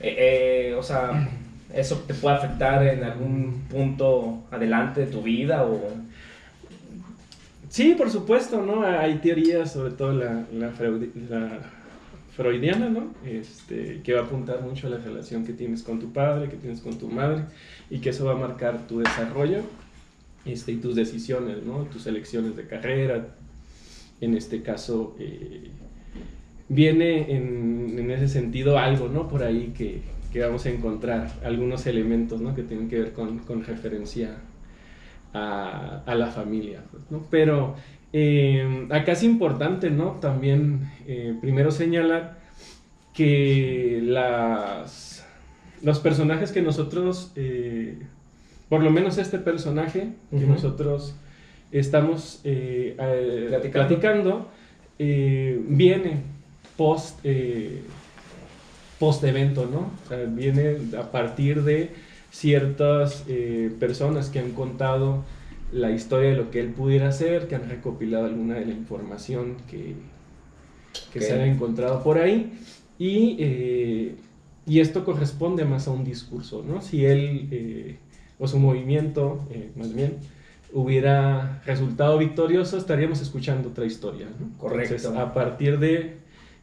Eh, 0.00 0.70
eh, 0.70 0.74
o 0.78 0.82
sea, 0.82 1.28
¿eso 1.74 1.96
te 2.06 2.14
puede 2.14 2.36
afectar 2.36 2.86
en 2.86 3.04
algún 3.04 3.64
punto 3.70 4.44
adelante 4.50 5.02
de 5.02 5.06
tu 5.06 5.22
vida 5.22 5.64
o...? 5.64 5.80
Sí, 7.70 7.94
por 7.98 8.10
supuesto, 8.10 8.64
¿no? 8.64 8.82
Hay 8.82 9.16
teorías, 9.18 9.72
sobre 9.72 9.92
todo 9.92 10.12
la, 10.12 10.46
la, 10.52 10.70
freudi- 10.70 11.12
la 11.28 11.58
freudiana, 12.34 12.88
¿no? 12.88 13.12
Este, 13.26 14.00
que 14.02 14.14
va 14.14 14.20
a 14.20 14.24
apuntar 14.24 14.62
mucho 14.62 14.86
a 14.86 14.90
la 14.90 14.96
relación 14.96 15.44
que 15.44 15.52
tienes 15.52 15.82
con 15.82 16.00
tu 16.00 16.10
padre, 16.12 16.48
que 16.48 16.56
tienes 16.56 16.80
con 16.80 16.96
tu 16.98 17.08
madre, 17.08 17.44
y 17.90 17.98
que 17.98 18.08
eso 18.10 18.24
va 18.24 18.32
a 18.32 18.36
marcar 18.36 18.86
tu 18.86 19.00
desarrollo 19.00 19.60
este, 20.46 20.72
y 20.72 20.76
tus 20.76 20.96
decisiones, 20.96 21.62
¿no? 21.62 21.82
Tus 21.84 22.06
elecciones 22.06 22.56
de 22.56 22.66
carrera. 22.66 23.26
En 24.22 24.34
este 24.34 24.62
caso, 24.62 25.14
eh, 25.18 25.70
viene 26.68 27.34
en, 27.34 27.94
en 27.98 28.10
ese 28.10 28.28
sentido 28.28 28.78
algo, 28.78 29.08
¿no? 29.08 29.28
Por 29.28 29.42
ahí 29.42 29.72
que, 29.76 30.02
que 30.32 30.40
vamos 30.40 30.66
a 30.66 30.70
encontrar 30.70 31.30
algunos 31.44 31.86
elementos, 31.86 32.40
¿no? 32.40 32.54
Que 32.54 32.62
tienen 32.62 32.88
que 32.88 32.98
ver 32.98 33.12
con, 33.12 33.38
con 33.40 33.64
referencia 33.64 34.36
a, 35.32 36.02
a 36.06 36.14
la 36.14 36.26
familia, 36.28 36.82
pues, 36.90 37.02
¿no? 37.10 37.24
Pero 37.30 37.74
eh, 38.12 38.86
acá 38.90 39.12
es 39.12 39.22
importante, 39.22 39.90
¿no? 39.90 40.12
También 40.20 40.90
eh, 41.06 41.34
primero 41.40 41.70
señalar 41.70 42.38
que 43.14 44.00
las, 44.02 45.26
los 45.82 45.98
personajes 46.00 46.52
que 46.52 46.62
nosotros, 46.62 47.32
eh, 47.36 47.98
por 48.68 48.82
lo 48.82 48.90
menos 48.90 49.18
este 49.18 49.38
personaje 49.38 50.12
que 50.30 50.46
nosotros 50.46 51.16
estamos 51.72 52.40
Platicando. 52.44 53.70
platicando, 53.72 54.48
viene 54.98 56.22
post, 56.78 57.20
eh, 57.24 57.82
post 58.98 59.22
evento, 59.24 59.66
¿no? 59.66 59.90
O 60.04 60.08
sea, 60.08 60.24
viene 60.24 60.78
a 60.98 61.10
partir 61.10 61.64
de 61.64 61.90
ciertas 62.30 63.24
eh, 63.28 63.70
personas 63.78 64.30
que 64.30 64.38
han 64.38 64.52
contado 64.52 65.24
la 65.72 65.90
historia 65.90 66.30
de 66.30 66.36
lo 66.36 66.50
que 66.50 66.60
él 66.60 66.68
pudiera 66.68 67.08
hacer, 67.08 67.48
que 67.48 67.54
han 67.54 67.68
recopilado 67.68 68.24
alguna 68.24 68.54
de 68.54 68.64
la 68.64 68.72
información 68.72 69.56
que, 69.70 69.94
que 71.12 71.20
se 71.20 71.34
ha 71.34 71.46
encontrado 71.46 72.02
por 72.02 72.18
ahí. 72.18 72.58
Y, 72.98 73.36
eh, 73.38 74.14
y 74.66 74.80
esto 74.80 75.04
corresponde 75.04 75.64
más 75.64 75.88
a 75.88 75.90
un 75.90 76.04
discurso, 76.04 76.64
¿no? 76.66 76.80
Si 76.80 77.04
él 77.04 77.48
eh, 77.50 77.96
o 78.38 78.48
su 78.48 78.58
movimiento, 78.58 79.46
eh, 79.50 79.70
más 79.76 79.94
bien, 79.94 80.16
hubiera 80.72 81.62
resultado 81.64 82.18
victorioso, 82.18 82.76
estaríamos 82.76 83.20
escuchando 83.20 83.70
otra 83.70 83.84
historia, 83.86 84.26
¿no? 84.38 84.56
Correcto. 84.58 84.94
Entonces, 84.94 85.20
a 85.20 85.32
partir 85.32 85.78
de 85.78 86.16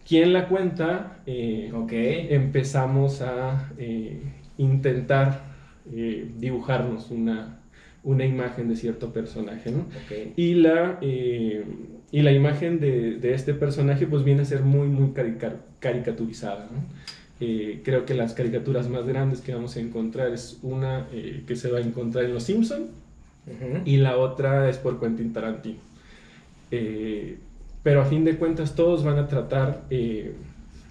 quién 0.07 0.33
la 0.33 0.47
cuenta, 0.47 1.19
eh, 1.25 1.71
Ok. 1.73 1.91
empezamos 1.93 3.21
a 3.21 3.71
eh, 3.77 4.21
intentar 4.57 5.43
eh, 5.93 6.29
dibujarnos 6.37 7.11
una, 7.11 7.59
una 8.03 8.25
imagen 8.25 8.69
de 8.69 8.75
cierto 8.75 9.11
personaje, 9.13 9.71
¿no? 9.71 9.79
Ok. 9.79 10.33
Y 10.35 10.55
la, 10.55 10.99
y 11.01 12.21
la 12.21 12.31
imagen 12.31 12.79
de, 12.79 13.15
de 13.15 13.33
este 13.33 13.53
personaje 13.53 14.07
pues 14.07 14.23
viene 14.23 14.43
a 14.43 14.45
ser 14.45 14.61
muy, 14.61 14.87
muy 14.87 15.09
carica- 15.13 15.57
caricaturizada, 15.79 16.69
¿no? 16.71 16.79
Eh, 17.41 17.81
creo 17.83 18.05
que 18.05 18.13
las 18.13 18.33
caricaturas 18.33 18.87
más 18.87 19.05
grandes 19.05 19.41
que 19.41 19.53
vamos 19.53 19.75
a 19.75 19.81
encontrar 19.81 20.31
es 20.31 20.57
una 20.63 21.07
eh, 21.11 21.43
que 21.45 21.57
se 21.57 21.69
va 21.69 21.79
a 21.79 21.81
encontrar 21.81 22.23
en 22.23 22.33
Los 22.33 22.43
Simpson 22.43 22.83
Ujú. 23.45 23.81
y 23.83 23.97
la 23.97 24.15
otra 24.17 24.69
es 24.69 24.77
por 24.77 25.01
Quentin 25.01 25.33
Tarantino. 25.33 25.79
Eh, 26.71 27.37
pero 27.85 28.01
a 28.01 28.05
fin 28.05 28.25
de 28.25 28.35
cuentas 28.35 28.73
todos 28.73 29.03
van 29.03 29.19
a 29.19 29.27
tratar 29.27 29.83
eh, 29.91 30.33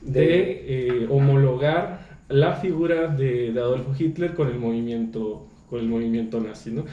de 0.00 1.00
eh, 1.00 1.08
homologar 1.10 2.06
la 2.28 2.52
figura 2.52 3.08
de, 3.08 3.50
de 3.52 3.60
Adolfo 3.60 3.92
Hitler 3.98 4.32
con 4.34 4.46
el 4.46 4.60
movimiento, 4.60 5.44
con 5.68 5.80
el 5.80 5.88
movimiento 5.88 6.38
nazi, 6.38 6.70
¿no? 6.70 6.84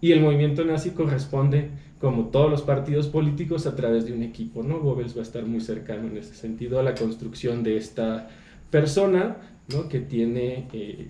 Y 0.00 0.12
el 0.12 0.20
movimiento 0.20 0.64
nazi 0.64 0.90
corresponde, 0.90 1.70
como 2.00 2.26
todos 2.26 2.48
los 2.48 2.62
partidos 2.62 3.08
políticos, 3.08 3.66
a 3.66 3.74
través 3.74 4.06
de 4.06 4.12
un 4.12 4.22
equipo, 4.22 4.62
¿no? 4.62 4.78
Goebbels 4.78 5.16
va 5.16 5.20
a 5.22 5.24
estar 5.24 5.44
muy 5.44 5.60
cercano 5.60 6.06
en 6.06 6.18
ese 6.18 6.36
sentido 6.36 6.78
a 6.78 6.84
la 6.84 6.94
construcción 6.94 7.64
de 7.64 7.76
esta 7.76 8.28
persona, 8.70 9.38
¿no? 9.66 9.88
Que 9.88 9.98
tiene 9.98 10.68
eh, 10.72 11.08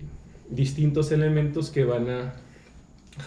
distintos 0.49 1.11
elementos 1.11 1.69
que 1.69 1.83
van 1.85 2.09
a 2.09 2.33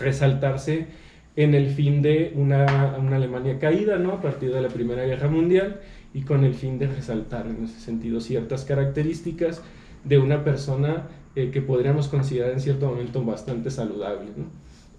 resaltarse 0.01 0.89
en 1.37 1.55
el 1.55 1.69
fin 1.69 2.03
de 2.03 2.33
una, 2.37 2.97
una 2.99 3.17
Alemania 3.17 3.59
caída, 3.59 3.99
¿no? 3.99 4.13
A 4.13 4.21
partir 4.23 4.53
de 4.53 4.61
la 4.61 4.69
Primera 4.69 5.05
Guerra 5.05 5.29
Mundial 5.29 5.81
y 6.13 6.23
con 6.23 6.45
el 6.45 6.55
fin 6.55 6.79
de 6.79 6.87
resaltar 6.87 7.47
en 7.47 7.65
ese 7.65 7.81
sentido 7.81 8.21
ciertas 8.21 8.65
características 8.65 9.63
de 10.05 10.19
una 10.19 10.45
persona 10.45 11.09
eh, 11.35 11.51
que 11.51 11.61
podríamos 11.63 12.09
considerar 12.09 12.53
en 12.53 12.61
cierto 12.61 12.87
momento 12.89 13.25
bastante 13.25 13.71
saludable, 13.71 14.31
¿no? 14.37 14.47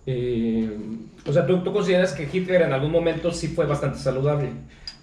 Eh, 0.06 0.70
O 1.28 1.34
sea, 1.34 1.46
¿tú, 1.48 1.64
tú 1.64 1.74
consideras 1.74 2.14
que 2.14 2.28
Hitler 2.32 2.62
en 2.64 2.74
algún 2.74 2.92
momento 2.92 3.32
sí 3.32 3.48
fue 3.48 3.66
bastante 3.66 3.98
saludable. 4.00 4.50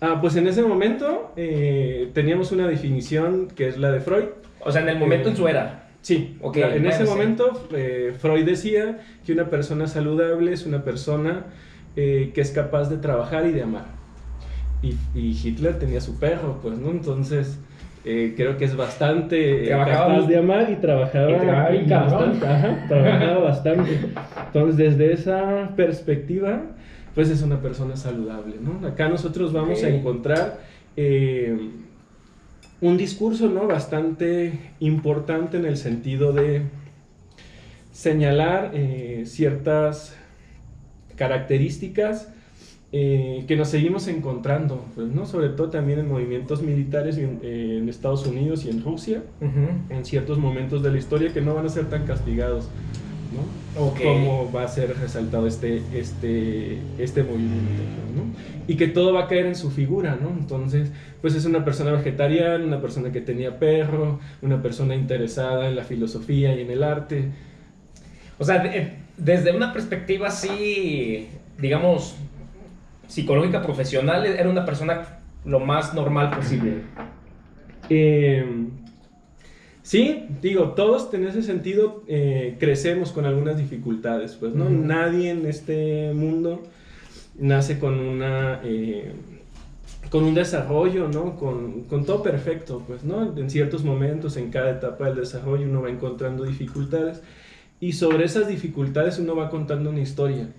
ah, 0.01 0.19
pues 0.21 0.37
en 0.37 0.47
ese 0.49 0.62
momento 0.62 1.33
eh, 1.37 2.11
teníamos 2.15 2.53
una 2.53 2.67
definición 2.69 3.49
que 3.49 3.69
es 3.69 3.79
la 3.79 3.91
de 3.93 4.01
Freud. 4.01 4.27
O 4.61 4.71
sea, 4.73 4.83
en 4.83 4.89
el 4.89 4.99
momento 4.99 5.29
Eh, 5.29 5.31
en 5.31 5.37
su 5.37 5.49
era. 5.49 5.82
Sí, 6.03 6.37
Ok, 6.41 6.57
en 6.57 6.71
bueno, 6.71 6.89
ese 6.89 7.05
sí. 7.07 7.11
momento 7.11 7.69
eh, 7.75 8.13
Freud 8.19 8.45
decía 8.45 9.01
que 9.25 9.33
una 9.33 9.49
persona 9.51 9.87
saludable 9.87 10.53
es 10.53 10.67
una 10.67 10.83
persona 10.85 11.45
eh, 11.97 12.33
que 12.35 12.41
es 12.41 12.51
capaz 12.51 12.89
de 12.91 12.97
trabajar 12.99 13.47
y 13.47 13.53
de 13.53 13.63
amar. 13.63 13.87
Y, 14.83 14.97
y 15.15 15.31
Hitler 15.43 15.79
tenía 15.79 16.01
su 16.01 16.19
perro, 16.19 16.59
pues, 16.61 16.77
¿no? 16.77 16.91
Entonces, 16.91 17.57
eh, 18.05 18.35
creo 18.37 18.57
que 18.59 18.65
es 18.65 18.75
bastante 18.77 19.67
Trabajaba 19.67 20.15
capaz 20.17 20.27
de 20.27 20.37
amar 20.39 20.69
y 20.73 20.77
trabajaba, 20.81 21.31
y 21.73 21.85
trabajaba 21.87 22.27
bastante. 22.27 22.47
ajá, 22.47 22.85
trabajaba 22.89 23.39
bastante. 23.45 23.91
Entonces, 24.47 24.77
desde 24.77 25.13
esa 25.13 25.71
perspectiva, 25.77 26.63
pues 27.15 27.31
es 27.31 27.43
una 27.43 27.61
persona 27.63 27.95
saludable, 27.95 28.57
¿no? 28.61 28.85
Acá 28.89 29.09
nosotros 29.09 29.53
vamos 29.53 29.85
a 29.85 29.89
encontrar... 29.89 30.59
eh, 30.97 31.57
un 32.83 32.97
discurso 32.97 33.49
¿no? 33.49 33.67
bastante 33.67 34.59
importante 34.81 35.57
en 35.57 35.65
el 35.65 35.77
sentido 35.77 36.33
de 36.33 36.62
señalar 37.93 38.73
eh, 38.75 39.23
ciertas 39.25 40.17
características 41.17 42.29
eh, 42.91 43.45
que 43.47 43.57
nos 43.57 43.69
seguimos 43.69 44.09
encontrando, 44.09 44.85
pues, 44.97 45.09
¿no? 45.09 45.27
sobre 45.27 45.51
todo 45.51 45.71
también 45.71 46.01
en 46.01 46.09
movimientos 46.09 46.61
militares 46.61 47.17
en, 47.17 47.39
eh, 47.43 47.79
en 47.81 47.89
Estados 47.89 48.27
Unidos 48.27 48.65
y 48.67 48.71
en 48.71 48.83
Rusia, 48.83 49.23
en 49.41 50.05
ciertos 50.05 50.39
momentos 50.39 50.83
de 50.83 50.91
la 50.91 50.99
historia 50.99 51.33
que 51.33 51.41
no 51.41 51.55
van 51.55 51.67
a 51.67 51.69
ser 51.69 51.89
tan 51.89 52.05
castigados, 52.05 52.69
¿no? 53.33 53.83
Ok. 53.87 54.01
Como 54.03 54.53
va 54.53 54.65
a 54.65 54.69
ser 54.69 54.97
resaltado 54.99 55.47
este, 55.47 55.83
este, 55.95 56.79
este 56.99 57.23
movimiento, 57.23 57.83
¿no? 58.15 58.23
Y 58.69 58.77
que 58.77 58.87
todo 58.89 59.12
va 59.12 59.25
a 59.25 59.29
caer 59.29 59.47
en 59.47 59.57
su 59.57 59.71
figura, 59.71 60.17
¿no? 60.21 60.29
Entonces, 60.31 60.93
pues 61.21 61.35
es 61.35 61.45
una 61.47 61.65
persona 61.65 61.91
vegetariana, 61.93 62.65
una 62.65 62.81
persona 62.81 63.11
que 63.11 63.21
tenía 63.21 63.59
perro, 63.59 64.21
una 64.43 64.62
persona 64.62 64.95
interesada 64.95 65.69
en 65.69 65.77
la 65.77 65.85
filosofía 65.85 66.55
y 66.55 66.61
en 66.61 66.71
el 66.71 66.83
arte. 66.83 67.25
O 68.39 68.45
sea, 68.45 68.59
de- 68.62 68.93
desde 69.17 69.55
una 69.57 69.73
perspectiva 69.73 70.29
así, 70.29 71.29
digamos, 71.59 72.17
psicológica 73.09 73.62
profesional, 73.62 74.25
era 74.27 74.49
una 74.49 74.65
persona 74.65 75.19
lo 75.45 75.61
más 75.61 75.93
normal 75.95 76.31
posible. 76.31 76.75
Eh, 77.91 78.45
sí, 79.83 80.27
digo, 80.41 80.71
todos 80.71 81.12
en 81.15 81.27
ese 81.27 81.43
sentido 81.43 82.03
eh, 82.07 82.57
crecemos 82.59 83.12
con 83.12 83.25
algunas 83.25 83.57
dificultades, 83.57 84.37
pues, 84.37 84.55
¿no? 84.55 84.65
Ujú. 84.65 84.75
Nadie 84.75 85.31
en 85.31 85.47
este 85.47 86.12
mundo 86.15 86.62
nace 87.39 87.79
con 87.79 87.99
una... 87.99 88.61
eh, 88.65 89.12
con 90.11 90.25
un 90.25 90.35
desarrollo, 90.35 91.09
¿no? 91.09 91.37
Con, 91.37 91.85
con 91.85 92.05
todo 92.05 92.23
perfecto, 92.23 92.83
pues, 92.87 93.03
¿no? 93.03 93.35
En 93.35 93.49
ciertos 93.49 93.83
momentos, 93.83 94.37
en 94.37 94.51
cada 94.51 94.71
etapa 94.71 95.07
del 95.07 95.17
desarrollo, 95.17 95.67
uno 95.67 95.81
va 95.81 95.89
encontrando 95.89 96.45
dificultades 96.45 97.23
y 97.81 97.93
sobre 97.93 98.25
esas 98.25 98.47
dificultades 98.47 99.19
uno 99.19 99.35
va 99.35 99.49
contando 99.49 99.89
una 99.89 100.01
historia. 100.01 100.51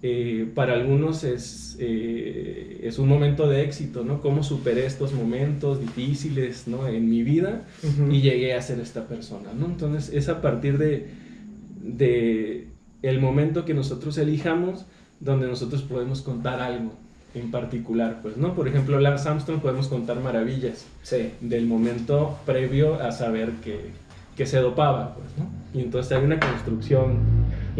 Eh, 0.00 0.48
para 0.54 0.74
algunos 0.74 1.24
es, 1.24 1.76
eh, 1.80 2.80
es 2.84 3.00
un 3.00 3.08
momento 3.08 3.48
de 3.48 3.62
éxito, 3.64 4.04
¿no? 4.04 4.20
Cómo 4.20 4.44
superé 4.44 4.86
estos 4.86 5.12
momentos 5.12 5.80
difíciles, 5.80 6.68
¿no? 6.68 6.86
En 6.86 7.08
mi 7.10 7.22
vida 7.24 7.64
y 8.10 8.20
llegué 8.20 8.54
a 8.54 8.62
ser 8.62 8.78
esta 8.78 9.08
persona, 9.08 9.50
¿no? 9.58 9.66
Entonces 9.66 10.14
es 10.14 10.28
a 10.28 10.40
partir 10.40 10.78
de, 10.78 11.08
de 11.82 12.68
el 13.02 13.20
momento 13.20 13.64
que 13.64 13.74
nosotros 13.74 14.18
elijamos 14.18 14.86
donde 15.20 15.46
nosotros 15.48 15.82
podemos 15.82 16.22
contar 16.22 16.60
algo 16.60 16.92
en 17.34 17.50
particular, 17.50 18.20
pues, 18.22 18.36
¿no? 18.36 18.54
Por 18.54 18.68
ejemplo, 18.68 18.98
Lance 19.00 19.28
Armstrong 19.28 19.60
podemos 19.60 19.88
contar 19.88 20.20
maravillas 20.20 20.86
Sí. 21.02 21.30
del 21.40 21.66
momento 21.66 22.38
previo 22.46 22.94
a 23.02 23.10
saber 23.12 23.50
que, 23.64 23.80
que 24.36 24.46
se 24.46 24.58
dopaba, 24.58 25.14
pues, 25.16 25.28
¿no? 25.36 25.48
Y 25.78 25.82
entonces 25.82 26.12
hay 26.16 26.24
una 26.24 26.38
construcción 26.40 27.18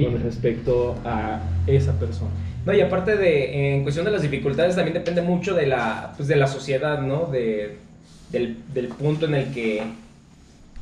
con 0.05 0.23
respecto 0.23 0.97
a 1.05 1.41
esa 1.67 1.99
persona. 1.99 2.31
No, 2.67 2.75
y 2.75 2.81
aparte 2.81 3.17
de, 3.17 3.75
en 3.77 3.83
cuestión 3.83 4.05
de 4.05 4.11
las 4.11 4.23
dificultades, 4.23 4.75
también 4.77 4.95
depende 4.95 5.23
mucho 5.23 5.55
de 5.55 5.67
la, 5.67 6.13
pues, 6.17 6.29
de 6.29 6.37
la 6.37 6.47
sociedad, 6.47 7.01
¿no? 7.01 7.27
De, 7.27 7.77
del, 8.31 8.59
del 8.75 8.89
punto 8.89 9.27
en 9.27 9.35
el 9.35 9.53
que 9.53 9.83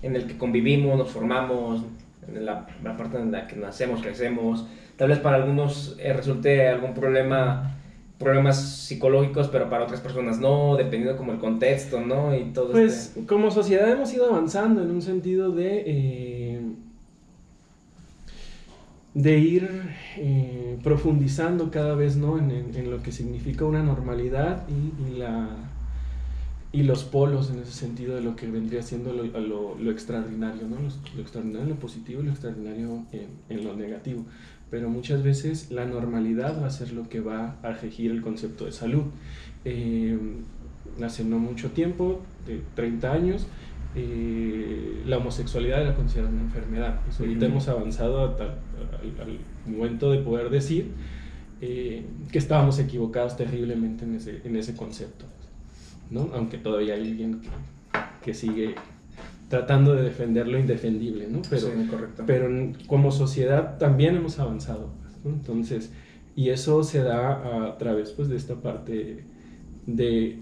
en 0.02 0.14
el 0.14 0.26
que 0.26 0.36
convivimos, 0.36 0.96
nos 0.98 1.10
formamos, 1.10 1.82
en 2.28 2.44
la, 2.44 2.66
la 2.84 2.96
parte 2.96 3.18
en 3.18 3.32
la 3.32 3.46
que 3.46 3.56
nacemos, 3.56 4.02
crecemos. 4.02 4.66
Tal 4.96 5.08
vez 5.08 5.18
para 5.18 5.36
algunos 5.36 5.96
eh, 5.98 6.12
resulte 6.12 6.68
algún 6.68 6.92
problema, 6.94 7.76
problemas 8.18 8.60
psicológicos, 8.60 9.48
pero 9.48 9.68
para 9.68 9.84
otras 9.84 10.00
personas 10.00 10.38
no, 10.38 10.76
dependiendo 10.76 11.16
como 11.16 11.32
el 11.32 11.38
contexto, 11.38 12.00
¿no? 12.00 12.34
Y 12.36 12.44
todo 12.52 12.72
Pues 12.72 13.08
este- 13.08 13.26
como 13.26 13.50
sociedad 13.50 13.88
hemos 13.90 14.12
ido 14.12 14.26
avanzando 14.28 14.82
en 14.82 14.90
un 14.90 15.02
sentido 15.02 15.50
de, 15.50 15.82
eh, 15.86 16.35
de 19.22 19.38
ir 19.38 19.70
eh, 20.18 20.78
profundizando 20.82 21.70
cada 21.70 21.94
vez 21.96 22.16
¿no? 22.16 22.38
en, 22.38 22.50
en- 22.52 22.90
lo 22.90 23.02
que 23.02 23.12
significa 23.12 23.64
una 23.64 23.82
normalidad 23.82 24.64
y, 24.68 25.18
la, 25.18 25.48
y 26.72 26.82
los 26.82 27.04
polos 27.04 27.50
en 27.50 27.60
ese 27.60 27.72
sentido 27.72 28.16
de 28.16 28.22
lo 28.22 28.36
que 28.36 28.46
vendría 28.48 28.82
siendo 28.82 29.12
lo, 29.12 29.24
lo- 29.78 29.90
extraordinario, 29.90 30.68
¿no? 30.68 30.76
Lo 31.14 31.22
extraordinario 31.22 31.62
en 31.64 31.70
lo 31.70 31.76
positivo 31.76 32.20
y 32.22 32.24
lo 32.26 32.32
extraordinario 32.32 33.06
en, 33.12 33.28
en 33.48 33.64
lo 33.64 33.74
negativo. 33.76 34.24
Pero 34.70 34.90
muchas 34.90 35.22
veces 35.22 35.70
la 35.70 35.86
normalidad 35.86 36.60
va 36.62 36.66
a 36.66 36.70
ser 36.70 36.92
lo 36.92 37.08
que 37.08 37.20
va 37.20 37.56
a 37.62 37.72
regir 37.72 38.10
el 38.10 38.20
concepto 38.20 38.66
de 38.66 38.72
salud. 38.72 39.04
Eh, 39.64 40.18
hace 41.02 41.24
no 41.24 41.38
mucho 41.38 41.70
tiempo, 41.72 42.22
de 42.44 42.62
30 42.74 43.12
años, 43.12 43.46
eh, 43.96 45.02
la 45.06 45.16
homosexualidad 45.18 45.82
era 45.82 45.94
considerada 45.94 46.32
una 46.32 46.42
enfermedad. 46.42 47.00
Pues 47.04 47.18
ahorita 47.20 47.46
Ujú. 47.46 47.52
hemos 47.52 47.68
avanzado 47.68 48.20
a 48.24 48.36
tal- 48.36 48.58
al, 49.02 49.28
al 49.28 49.38
momento 49.74 50.10
de 50.12 50.18
poder 50.18 50.50
decir 50.50 50.90
eh, 51.60 52.04
que 52.30 52.38
estábamos 52.38 52.78
equivocados 52.78 53.36
terriblemente 53.36 54.04
en 54.04 54.14
ese, 54.16 54.40
en 54.44 54.56
ese 54.56 54.76
concepto. 54.76 55.24
¿no? 56.10 56.30
Aunque 56.34 56.58
todavía 56.58 56.94
hay 56.94 57.02
alguien 57.02 57.40
que, 57.40 57.48
que 58.22 58.34
sigue 58.34 58.74
tratando 59.48 59.94
de 59.94 60.02
defender 60.02 60.46
lo 60.46 60.58
indefendible, 60.58 61.26
¿no? 61.28 61.40
Pero, 61.48 61.68
Sí, 61.68 61.72
pero 62.26 62.48
como 62.86 63.10
sociedad 63.12 63.78
también 63.78 64.16
hemos 64.16 64.38
avanzado. 64.38 64.90
¿no? 65.24 65.30
Entonces, 65.30 65.90
Y 66.36 66.50
eso 66.50 66.84
se 66.84 67.02
da 67.02 67.66
a 67.68 67.78
través 67.78 68.10
pues, 68.10 68.28
de 68.28 68.36
esta 68.36 68.56
parte 68.56 69.24
de 69.86 70.38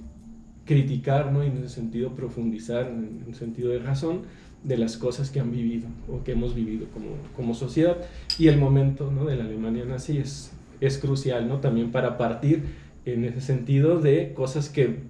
criticar, 0.65 1.33
¿no? 1.33 1.45
Y 1.45 1.49
en 1.49 1.59
ese 1.59 1.69
sentido 1.69 2.11
profundizar, 2.15 2.87
en 2.87 3.25
un 3.27 3.35
sentido 3.35 3.71
de 3.71 3.79
razón, 3.79 4.23
de 4.65 4.79
las 4.79 4.97
cosas 4.97 5.31
que 5.31 5.41
han 5.41 5.53
vivido 5.53 5.87
o 6.11 6.25
que 6.25 6.33
hemos 6.33 6.55
vivido 6.55 6.87
como, 6.93 7.11
como 7.37 7.55
sociedad. 7.55 7.99
Y 8.39 8.49
el 8.49 8.57
momento 8.57 9.11
¿no? 9.11 9.27
de 9.27 9.37
la 9.37 9.45
Alemania 9.45 9.85
nazi 9.85 10.19
es, 10.19 10.53
es 10.81 10.99
crucial, 10.99 11.47
¿no? 11.47 11.61
También 11.61 11.93
para 11.93 12.17
partir 12.19 12.63
en 13.05 13.25
ese 13.25 13.43
sentido 13.43 14.01
de 14.01 14.33
cosas 14.33 14.71
que 14.71 15.01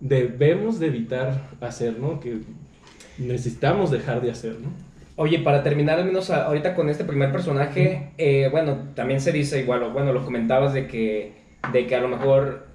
debemos 0.00 0.80
de 0.80 0.86
evitar 0.86 1.50
hacer, 1.60 1.98
¿no? 1.98 2.20
Que 2.20 2.40
necesitamos 3.18 3.90
dejar 3.90 4.22
de 4.22 4.30
hacer, 4.30 4.52
¿no? 4.60 4.70
Oye, 5.18 5.38
para 5.38 5.62
terminar 5.62 5.98
al 5.98 6.06
menos 6.06 6.30
ahorita 6.30 6.74
con 6.74 6.90
este 6.90 7.04
primer 7.04 7.32
personaje, 7.32 8.10
eh, 8.18 8.48
bueno, 8.50 8.78
también 8.94 9.20
se 9.20 9.32
dice 9.32 9.60
igual, 9.60 9.90
bueno, 9.92 10.12
lo 10.12 10.24
comentabas 10.24 10.74
de 10.74 10.86
que, 10.86 11.32
de 11.72 11.86
que 11.86 11.96
a 11.96 12.00
lo 12.00 12.08
mejor 12.08 12.65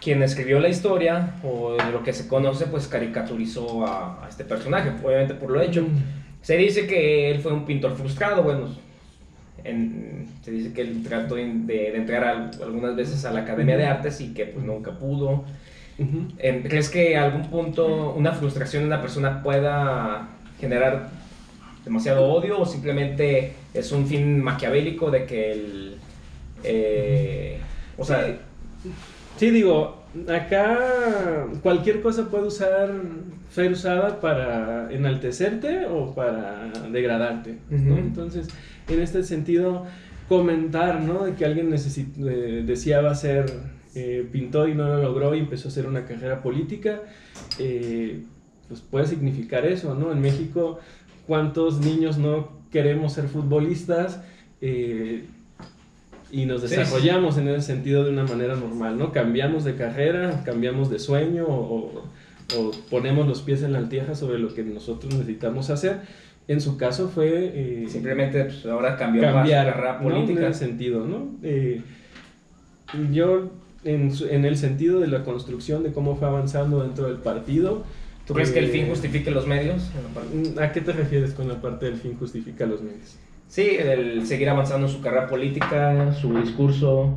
quien 0.00 0.22
escribió 0.22 0.58
la 0.60 0.68
historia 0.68 1.34
o 1.44 1.76
lo 1.92 2.02
que 2.02 2.12
se 2.12 2.26
conoce, 2.26 2.66
pues 2.66 2.88
caricaturizó 2.88 3.86
a, 3.86 4.26
este 4.28 4.44
personaje, 4.44 4.90
obviamente 5.04 5.34
por 5.34 5.50
lo 5.50 5.60
hecho. 5.60 5.86
Se 6.40 6.56
dice 6.56 6.86
que 6.86 7.30
él 7.30 7.40
fue 7.40 7.52
un 7.52 7.66
pintor 7.66 7.94
frustrado, 7.96 8.42
bueno, 8.42 8.68
se 10.42 10.50
dice 10.50 10.72
que 10.72 10.80
él 10.80 11.02
trató 11.02 11.34
de, 11.34 11.92
entrar 11.94 12.50
algunas 12.62 12.96
veces 12.96 13.24
a 13.26 13.30
la 13.30 13.40
Academia 13.40 13.76
de 13.76 13.86
Artes 13.86 14.20
y 14.22 14.32
que 14.32 14.46
pues 14.46 14.64
nunca 14.64 14.92
pudo. 14.92 15.44
¿Crees 16.38 16.88
que 16.88 17.18
a 17.18 17.24
algún 17.24 17.50
punto 17.50 18.14
una 18.16 18.32
frustración 18.32 18.82
en 18.84 18.86
una 18.86 19.02
persona 19.02 19.42
pueda 19.42 20.28
generar 20.58 21.10
demasiado 21.84 22.24
odio 22.24 22.58
o 22.60 22.64
simplemente 22.64 23.52
es 23.74 23.92
un 23.92 24.06
fin 24.06 24.42
maquiavélico 24.42 25.10
de 25.10 25.26
que 25.26 25.52
el... 25.52 25.96
Eh, 26.64 27.58
o 27.98 28.04
sea... 28.04 28.38
Sí, 28.82 28.90
digo, 29.46 30.02
acá 30.28 31.46
cualquier 31.62 32.02
cosa 32.02 32.28
puede 32.28 32.48
usar, 32.48 32.90
ser 33.50 33.72
usada 33.72 34.20
para 34.20 34.92
enaltecerte 34.92 35.86
o 35.86 36.14
para 36.14 36.70
degradarte, 36.92 37.58
Entonces, 37.70 38.48
en 38.88 39.00
este 39.00 39.22
sentido, 39.22 39.86
comentar, 40.28 41.00
¿no? 41.00 41.24
De 41.24 41.34
que 41.34 41.44
alguien 41.44 41.72
eh, 41.74 42.62
deseaba 42.66 43.14
ser 43.14 43.46
eh, 43.94 44.28
pintor 44.30 44.68
y 44.68 44.74
no 44.74 44.86
lo 44.86 45.02
logró 45.02 45.34
y 45.34 45.38
empezó 45.38 45.68
a 45.68 45.70
hacer 45.70 45.86
una 45.86 46.04
carrera 46.04 46.42
política, 46.42 47.00
eh, 47.58 48.22
pues 48.68 48.80
puede 48.80 49.06
significar 49.06 49.66
eso, 49.66 49.94
¿no? 49.94 50.12
En 50.12 50.20
México, 50.20 50.78
¿cuántos 51.26 51.80
niños 51.80 52.18
no 52.18 52.60
queremos 52.70 53.14
ser 53.14 53.26
futbolistas? 53.26 54.20
Y 56.32 56.46
nos 56.46 56.62
desarrollamos 56.62 57.38
en 57.38 57.48
ese 57.48 57.62
sentido 57.62 58.04
de 58.04 58.10
una 58.10 58.24
manera 58.24 58.54
normal, 58.54 58.98
¿no? 58.98 59.12
Cambiamos 59.12 59.64
de 59.64 59.74
carrera, 59.74 60.42
cambiamos 60.44 60.90
de 60.90 60.98
sueño 60.98 61.46
o, 61.48 62.04
ponemos 62.90 63.28
los 63.28 63.42
pies 63.42 63.62
en 63.62 63.72
la 63.72 63.78
altieja 63.78 64.16
sobre 64.16 64.40
lo 64.40 64.52
que 64.54 64.64
nosotros 64.64 65.14
necesitamos 65.14 65.70
hacer. 65.70 66.00
En 66.48 66.60
su 66.60 66.76
caso 66.76 67.08
fue... 67.08 67.52
Eh, 67.54 67.86
Simplemente 67.88 68.44
pues, 68.44 68.66
ahora 68.66 68.96
cambió 68.96 69.22
cambiar, 69.22 69.66
carrera 69.66 70.00
política. 70.00 70.40
En 70.40 70.46
ese 70.46 70.64
sentido, 70.66 71.06
¿no? 71.06 71.28
Eh, 71.44 71.80
yo, 73.12 73.52
en, 73.84 74.10
en, 74.30 74.44
el 74.44 74.56
sentido 74.56 74.98
de 74.98 75.06
la 75.06 75.22
construcción 75.22 75.84
de 75.84 75.92
cómo 75.92 76.16
fue 76.16 76.26
avanzando 76.26 76.82
dentro 76.82 77.06
del 77.06 77.18
partido... 77.18 77.84
¿Tú 78.26 78.34
crees 78.34 78.50
que 78.50 78.60
el 78.60 78.68
fin 78.68 78.86
eh, 78.86 78.88
justifique 78.90 79.30
los 79.30 79.46
medios? 79.46 79.90
¿A 80.60 80.72
qué 80.72 80.80
te 80.80 80.92
refieres 80.92 81.32
con 81.34 81.48
la 81.48 81.60
parte 81.60 81.86
del 81.86 81.96
fin 81.96 82.16
justifica 82.16 82.66
los 82.66 82.82
medios? 82.82 83.16
Sí, 83.50 83.62
el 83.62 84.24
seguir 84.28 84.48
avanzando 84.48 84.86
en 84.86 84.92
su 84.92 85.00
carrera 85.00 85.26
política, 85.26 86.12
su 86.14 86.32
discurso. 86.38 87.16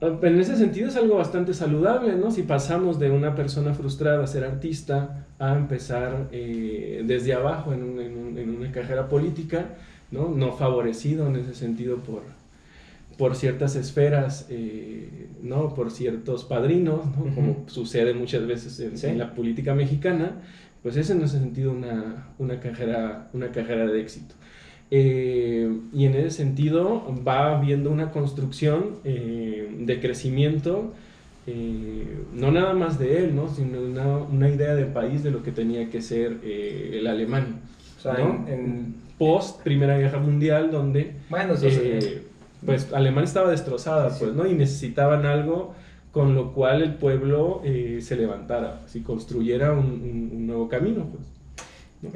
En 0.00 0.40
ese 0.40 0.56
sentido 0.56 0.88
es 0.88 0.96
algo 0.96 1.16
bastante 1.16 1.52
saludable, 1.52 2.14
¿no? 2.16 2.30
Si 2.30 2.42
pasamos 2.42 2.98
de 2.98 3.10
una 3.10 3.34
persona 3.34 3.74
frustrada 3.74 4.24
a 4.24 4.26
ser 4.26 4.44
artista 4.44 5.26
a 5.38 5.54
empezar 5.54 6.28
eh, 6.32 7.02
desde 7.04 7.34
abajo 7.34 7.74
en, 7.74 7.82
una 8.56 8.72
carrera 8.72 9.10
política, 9.10 9.76
¿no? 10.10 10.30
No 10.30 10.54
favorecido 10.54 11.26
en 11.26 11.36
ese 11.36 11.54
sentido 11.54 11.98
por, 11.98 12.22
por 13.18 13.36
ciertas 13.36 13.76
esferas, 13.76 14.46
eh, 14.48 15.28
¿no? 15.42 15.74
Por 15.74 15.90
ciertos 15.90 16.44
padrinos, 16.44 17.04
¿no? 17.14 17.34
Como 17.34 17.64
sucede 17.66 18.14
muchas 18.14 18.46
veces 18.46 19.04
en, 19.04 19.18
la 19.18 19.34
política 19.34 19.74
mexicana, 19.74 20.40
pues 20.82 20.96
es 20.96 21.10
en 21.10 21.20
ese 21.20 21.40
sentido 21.40 21.72
una, 21.72 22.28
una, 22.38 22.58
carrera, 22.58 23.28
una 23.34 23.52
carrera 23.52 23.86
de 23.86 24.00
éxito. 24.00 24.34
Eh, 24.90 25.70
y 25.92 26.06
en 26.06 26.14
ese 26.14 26.30
sentido 26.30 27.02
va 27.26 27.56
habiendo 27.56 27.90
una 27.90 28.10
construcción 28.10 28.96
eh, 29.04 29.68
de 29.80 30.00
crecimiento, 30.00 30.94
eh, 31.46 32.24
no 32.32 32.50
nada 32.50 32.72
más 32.72 32.98
de 32.98 33.18
él, 33.18 33.36
¿no? 33.36 33.48
sino 33.48 33.80
una, 33.80 34.16
una, 34.16 34.48
idea 34.48 34.74
de 34.74 34.86
país 34.86 35.22
de 35.22 35.30
lo 35.30 35.42
que 35.42 35.52
tenía 35.52 35.90
que 35.90 36.00
ser 36.00 36.38
el 36.42 37.06
alemán. 37.06 37.60
O 37.98 38.00
sea, 38.00 38.16
en, 38.18 38.94
post 39.18 39.62
Primera 39.62 39.98
Guerra 39.98 40.20
Mundial, 40.20 40.70
donde 40.70 41.16
bueno, 41.28 41.54
pues 42.64 42.92
Alemania 42.92 43.26
estaba 43.26 43.50
destrozada, 43.50 44.16
pues, 44.18 44.32
¿no? 44.32 44.46
Y 44.46 44.54
necesitaban 44.54 45.26
algo 45.26 45.74
con 46.12 46.34
lo 46.34 46.52
cual 46.52 46.82
el 46.82 46.94
pueblo 46.94 47.62
se 47.64 48.16
levantara, 48.16 48.82
si 48.86 49.00
construyera 49.00 49.72
un, 49.72 49.86
un, 49.86 50.30
un 50.32 50.46
nuevo 50.46 50.68
camino, 50.68 51.06
pues. 51.12 51.37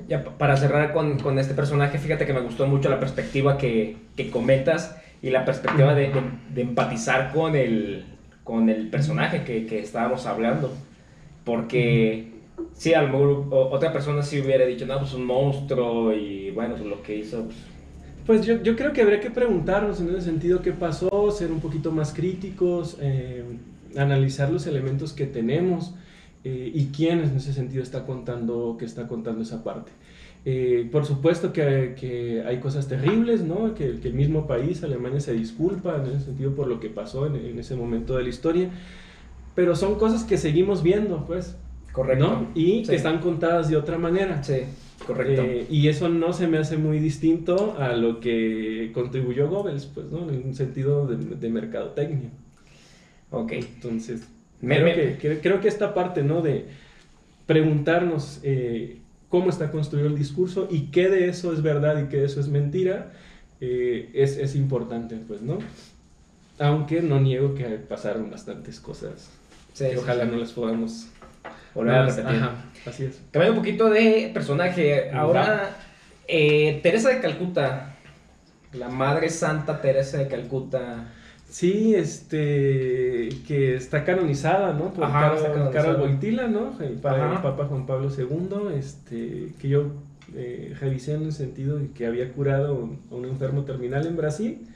Ya 0.08 0.22
para 0.22 0.56
cerrar 0.56 0.92
con, 0.92 1.18
con, 1.18 1.38
este 1.38 1.54
personaje, 1.54 1.98
fíjate 1.98 2.24
que 2.24 2.32
me 2.32 2.40
gustó 2.40 2.66
mucho 2.66 2.88
la 2.88 3.00
perspectiva 3.00 3.58
que, 3.58 3.96
que 4.16 4.30
comentas 4.30 4.96
y 5.22 5.30
la 5.30 5.44
perspectiva 5.44 5.94
de, 5.94 6.12
de, 6.54 6.62
empatizar 6.62 7.32
con 7.32 7.56
el, 7.56 8.04
con 8.44 8.68
el 8.68 8.88
personaje 8.90 9.42
que, 9.42 9.66
que 9.66 9.80
estábamos 9.80 10.26
hablando. 10.26 10.72
Porque 11.44 12.32
sí, 12.74 12.94
a 12.94 13.02
lo 13.02 13.08
mejor 13.08 13.46
otra 13.50 13.92
persona 13.92 14.22
sí 14.22 14.40
hubiera 14.40 14.64
dicho, 14.64 14.86
no, 14.86 14.98
pues 14.98 15.14
un 15.14 15.24
monstruo 15.24 16.12
y 16.12 16.50
bueno, 16.52 16.74
pues 16.76 16.86
lo 16.86 17.02
que 17.02 17.16
hizo. 17.16 17.44
Pues, 17.44 17.56
pues 18.26 18.46
yo, 18.46 18.62
yo, 18.62 18.76
creo 18.76 18.92
que 18.92 19.02
habría 19.02 19.20
que 19.20 19.30
preguntarnos 19.30 20.00
en 20.00 20.10
ese 20.10 20.22
sentido 20.22 20.62
qué 20.62 20.72
pasó, 20.72 21.30
ser 21.32 21.50
un 21.50 21.60
poquito 21.60 21.90
más 21.90 22.12
críticos, 22.12 22.98
eh, 23.00 23.42
analizar 23.96 24.50
los 24.50 24.66
elementos 24.66 25.12
que 25.12 25.26
tenemos. 25.26 25.94
Eh, 26.44 26.72
y 26.74 26.86
quién 26.86 27.20
en 27.20 27.36
ese 27.36 27.52
sentido 27.52 27.82
está 27.82 28.04
contando, 28.04 28.76
que 28.78 28.84
está 28.84 29.06
contando 29.06 29.42
esa 29.42 29.62
parte. 29.62 29.92
Eh, 30.44 30.88
por 30.90 31.06
supuesto 31.06 31.52
que, 31.52 31.94
que, 31.98 32.42
hay 32.44 32.58
cosas 32.58 32.88
terribles, 32.88 33.42
¿no? 33.42 33.74
Que, 33.74 34.00
que, 34.00 34.08
el 34.08 34.14
mismo 34.14 34.48
país, 34.48 34.82
Alemania, 34.82 35.20
se 35.20 35.32
disculpa 35.34 35.96
en 35.96 36.06
ese 36.06 36.24
sentido 36.24 36.54
por 36.56 36.66
lo 36.66 36.80
que 36.80 36.90
pasó 36.90 37.26
en, 37.26 37.36
en 37.36 37.58
ese 37.60 37.76
momento 37.76 38.16
de 38.16 38.24
la 38.24 38.28
historia, 38.28 38.70
pero 39.54 39.76
son 39.76 39.94
cosas 39.96 40.24
que 40.24 40.36
seguimos 40.36 40.82
viendo, 40.82 41.24
pues. 41.26 41.56
Correcto. 41.92 42.24
¿no? 42.26 42.48
Y 42.54 42.82
que 42.82 42.96
están 42.96 43.20
contadas 43.20 43.68
de 43.68 43.76
otra 43.76 43.98
manera. 43.98 44.42
Sí, 44.42 44.62
correcto. 45.06 45.42
Eh, 45.42 45.66
y 45.70 45.86
eso 45.88 46.08
no 46.08 46.32
se 46.32 46.48
me 46.48 46.58
hace 46.58 46.76
muy 46.76 46.98
distinto 46.98 47.76
a 47.78 47.92
lo 47.92 48.18
que 48.18 48.90
contribuyó 48.94 49.48
Goebbels, 49.48 49.86
pues, 49.86 50.06
¿no? 50.06 50.28
En 50.28 50.46
un 50.46 50.54
sentido 50.54 51.06
de, 51.06 51.36
de 51.36 51.48
mercadotecnia. 51.50 52.30
Ok. 53.30 53.52
Entonces, 53.52 54.26
creo, 54.62 55.18
Que, 55.18 55.40
creo 55.40 55.60
que 55.60 55.68
esta 55.68 55.94
parte, 55.94 56.22
¿no? 56.22 56.40
De 56.40 56.66
preguntarnos 57.46 58.40
eh, 58.42 58.98
cómo 59.28 59.50
está 59.50 59.70
construido 59.70 60.08
el 60.08 60.16
discurso 60.16 60.68
y 60.70 60.86
qué 60.86 61.08
de 61.08 61.28
eso 61.28 61.52
es 61.52 61.62
verdad 61.62 62.02
y 62.02 62.08
qué 62.08 62.18
de 62.18 62.26
eso 62.26 62.40
es 62.40 62.48
mentira, 62.48 63.12
eh, 63.60 64.10
es, 64.14 64.36
es, 64.38 64.54
importante, 64.54 65.16
pues, 65.26 65.42
¿no? 65.42 65.58
Aunque 66.58 67.02
no 67.02 67.20
niego 67.20 67.54
que 67.54 67.64
pasaron 67.64 68.30
bastantes 68.30 68.80
cosas 68.80 69.30
sí, 69.72 69.86
ojalá 69.96 70.24
no 70.24 70.36
las 70.36 70.52
podamos 70.52 71.08
volver 71.74 71.94
a 71.94 72.06
repetir. 72.06 72.40
así 72.86 73.04
es. 73.04 73.20
Cambiando 73.30 73.58
un 73.58 73.64
poquito 73.64 73.90
de 73.90 74.30
personaje, 74.32 75.10
ahora 75.12 75.76
eh, 76.28 76.80
Teresa 76.82 77.10
de 77.10 77.20
Calcuta, 77.20 77.96
la 78.72 78.88
Madre 78.88 79.28
Santa 79.28 79.80
Teresa 79.80 80.18
de 80.18 80.28
Calcuta, 80.28 81.06
Sí, 81.52 81.94
este, 81.94 83.28
que 83.46 83.74
está 83.74 84.04
canonizada, 84.04 84.72
¿no? 84.72 84.90
Por 84.94 85.04
Carlos 85.04 85.98
Boitila, 85.98 86.48
¿no? 86.48 86.80
El, 86.80 86.94
Papa 86.94 87.66
Juan 87.66 87.84
Pablo 87.84 88.08
II, 88.10 88.74
este, 88.74 89.52
que 89.60 89.68
yo 89.68 89.92
eh, 90.34 90.74
revisé 90.80 91.12
en 91.12 91.24
el 91.24 91.32
sentido 91.32 91.76
de 91.76 91.90
que 91.90 92.06
había 92.06 92.32
curado 92.32 92.88
a 93.10 93.14
un 93.14 93.24
enfermo 93.26 93.64
terminal 93.64 94.06
en 94.06 94.16
Brasil, 94.16 94.66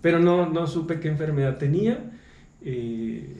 pero 0.00 0.18
no, 0.18 0.50
no 0.50 0.66
supe 0.66 0.98
qué 0.98 1.06
enfermedad 1.06 1.58
tenía. 1.58 2.00
Eh, 2.64 3.36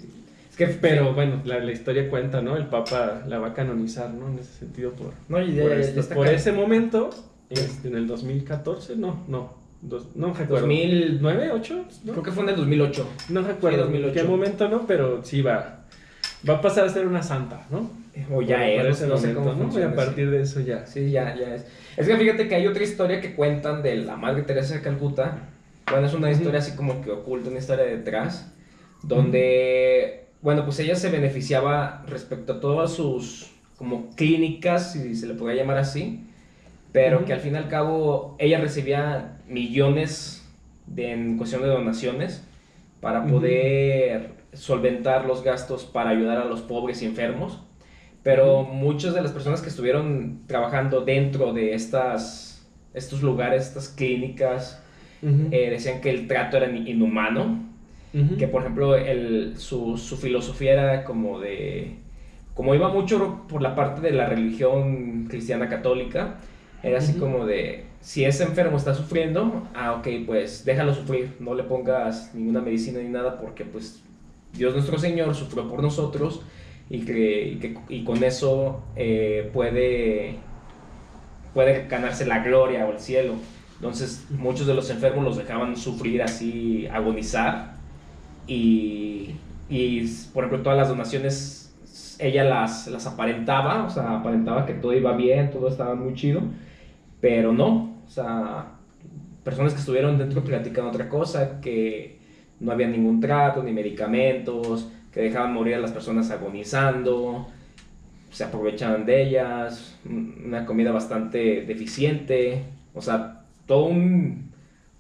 es 0.49 0.57
que, 0.57 0.69
pero 0.69 1.15
bueno, 1.15 1.43
la, 1.45 1.59
la, 1.59 1.73
historia 1.73 2.09
cuenta, 2.09 2.43
¿no? 2.43 2.57
El 2.57 2.67
Papa 2.67 3.25
la 3.27 3.41
va 3.41 3.49
a 3.49 3.55
canonizar, 3.55 4.15
¿no? 4.15 4.29
En 4.29 4.39
ese 4.39 4.61
sentido, 4.61 4.93
por, 4.93 5.15
no, 5.29 5.45
por, 5.97 6.15
por 6.15 6.29
ese 6.29 6.53
momento, 6.53 7.11
este, 7.51 7.89
en 7.89 7.97
el 7.97 8.07
2014, 8.07 8.95
no, 8.95 9.25
no, 9.27 9.62
no 10.15 10.33
recuerdo. 10.33 10.67
¿2009, 10.67 11.51
8? 11.55 11.85
Creo 12.05 12.23
que 12.23 12.31
fue 12.31 12.45
en 12.45 12.51
el 12.51 12.57
2008. 12.57 13.09
No 13.31 13.43
recuerdo 13.43 13.93
en 13.93 14.13
qué 14.13 14.23
momento, 14.23 14.69
¿no? 14.69 14.87
Pero 14.87 15.25
sí 15.25 15.43
va. 15.43 15.81
Va 16.49 16.55
a 16.55 16.61
pasar 16.61 16.85
a 16.85 16.89
ser 16.89 17.07
una 17.07 17.23
santa, 17.23 17.67
¿no? 17.71 17.91
O 18.31 18.43
ya 18.43 18.69
es, 18.69 19.01
no 19.03 19.17
sé 19.17 19.33
cómo 19.33 19.55
¿no? 19.55 19.79
Y 19.79 19.83
a 19.83 19.95
partir 19.95 20.31
de 20.31 20.43
eso 20.43 20.61
ya. 20.61 20.87
Sí, 20.87 21.11
ya, 21.11 21.35
ya 21.35 21.55
es. 21.55 21.67
Es 21.97 22.07
que 22.07 22.17
fíjate 22.17 22.49
que 22.49 22.55
hay 22.55 22.67
otra 22.67 22.83
historia 22.83 23.21
que 23.21 23.35
cuentan 23.35 23.83
de 23.83 23.97
la 23.97 24.17
Madre 24.17 24.43
Teresa 24.43 24.75
de 24.75 24.83
Calcuta, 24.83 25.49
bueno, 25.91 26.07
es 26.07 26.15
una 26.15 26.31
historia 26.31 26.61
así 26.61 26.73
como 26.73 27.03
que 27.03 27.11
oculta, 27.11 27.51
una 27.51 27.59
historia 27.59 27.85
detrás, 27.85 28.53
donde, 29.03 30.27
bueno, 30.41 30.65
pues 30.65 30.79
ella 30.79 30.95
se 30.97 31.11
beneficiaba 31.11 32.05
respecto 32.07 32.55
a 32.55 32.61
todas 32.61 32.93
sus 32.93 33.51
como 33.77 34.11
clínicas, 34.11 34.93
si 34.93 35.15
se 35.15 35.27
le 35.27 35.35
podría 35.35 35.63
llamar 35.63 35.79
así, 35.79 36.25
pero 36.93 37.25
que 37.25 37.33
al 37.33 37.41
fin 37.41 37.55
y 37.55 37.57
al 37.57 37.69
cabo 37.69 38.37
ella 38.39 38.61
recibía 38.61 39.32
millones 39.53 40.49
de, 40.87 41.13
en 41.13 41.39
cuestión 41.39 41.63
de 41.63 41.69
donaciones 41.69 42.45
para 43.01 43.27
poder 43.27 44.31
solventar 44.53 45.25
los 45.27 45.43
gastos 45.43 45.85
para 45.85 46.11
ayudar 46.11 46.39
a 46.39 46.45
los 46.45 46.61
pobres 46.61 47.03
y 47.03 47.07
enfermos. 47.07 47.61
Pero 48.23 48.63
muchas 48.63 49.15
de 49.15 49.23
las 49.23 49.33
personas 49.33 49.61
que 49.61 49.69
estuvieron 49.69 50.43
trabajando 50.47 51.01
dentro 51.01 51.53
de 51.53 51.75
estas, 51.75 52.69
estos 52.95 53.23
lugares, 53.23 53.67
estas 53.67 53.89
clínicas, 53.89 54.81
eh, 55.23 55.71
decían 55.71 56.01
que 56.01 56.11
el 56.11 56.27
trato 56.27 56.57
era 56.57 56.69
inhumano, 56.69 57.61
que 58.39 58.49
por 58.49 58.63
ejemplo 58.63 58.97
el, 58.97 59.55
su, 59.57 59.97
su, 59.97 60.17
filosofía 60.17 60.73
era 60.73 61.05
como 61.05 61.39
de, 61.39 61.95
como 62.55 62.75
iba 62.75 62.89
mucho 62.89 63.47
por 63.49 63.63
la 63.63 63.75
parte 63.75 64.01
de 64.01 64.11
la 64.11 64.27
religión 64.27 65.27
cristiana 65.29 65.69
católica, 65.69 66.39
era 66.83 66.99
así 66.99 67.15
como 67.15 67.47
de, 67.47 67.85
si 68.01 68.25
ese 68.25 68.45
enfermo 68.45 68.77
está 68.77 68.95
sufriendo, 68.95 69.69
ah, 69.75 69.93
ok, 69.93 70.09
pues 70.27 70.65
déjalo 70.65 70.95
sufrir, 70.95 71.37
no 71.39 71.55
le 71.55 71.63
pongas 71.63 72.35
ninguna 72.35 72.61
medicina 72.61 73.01
ni 73.01 73.09
nada 73.09 73.41
porque 73.41 73.65
pues 73.65 74.03
Dios 74.53 74.75
nuestro 74.75 74.99
Señor 74.99 75.35
sufrió 75.35 75.69
por 75.69 75.83
nosotros 75.83 76.43
y 76.91 77.05
que, 77.05 77.79
y 77.89 78.05
con 78.05 78.23
eso 78.25 78.83
eh, 78.97 79.49
puede, 79.53 80.37
puede 81.55 81.87
ganarse 81.87 82.27
la 82.27 82.41
gloria 82.41 82.87
o 82.87 82.93
el 82.93 82.99
cielo. 82.99 83.35
Entonces 83.77 84.27
muchos 84.31 84.67
de 84.67 84.75
los 84.75 84.91
enfermos 84.91 85.25
los 85.25 85.37
dejaban 85.37 85.77
sufrir 85.77 86.23
así, 86.23 86.87
agonizar. 86.93 87.77
Y, 88.47 89.37
y 89.71 90.07
por 90.35 90.45
ejemplo, 90.45 90.63
todas 90.63 90.79
las 90.79 90.89
donaciones 90.89 91.63
ella 92.19 92.45
las, 92.45 92.87
las 92.89 93.07
aparentaba, 93.07 93.85
o 93.85 93.91
sea, 93.91 94.19
aparentaba 94.19 94.67
que 94.67 94.75
todo 94.75 94.93
iba 94.93 95.13
bien, 95.13 95.51
todo 95.51 95.69
estaba 95.69 95.95
muy 95.95 96.15
chido, 96.15 96.43
pero 97.23 97.53
no, 97.53 98.03
o 98.05 98.11
sea, 98.11 98.73
personas 99.45 99.73
que 99.73 99.79
estuvieron 99.79 100.19
dentro 100.19 100.43
platican 100.43 100.87
otra 100.87 101.09
cosa, 101.09 101.61
que 101.61 102.19
no 102.59 102.73
había 102.73 102.89
ningún 102.89 103.21
trato, 103.21 103.63
ni 103.63 103.73
medicamentos, 103.73 104.89
que 105.13 105.21
dejaban 105.21 105.55
morir 105.55 105.77
a 105.77 105.79
las 105.79 105.93
personas 105.93 106.33
agonizando, 106.33 107.47
se 108.33 108.43
aprovechaban 108.43 109.07
de 109.07 109.23
ellas, 109.23 109.97
una 110.05 110.67
comida 110.67 110.91
bastante 110.91 111.65
deficiente, 111.65 112.65
o 112.93 113.01
sea, 113.01 113.45
todo 113.67 113.85
un, 113.85 114.51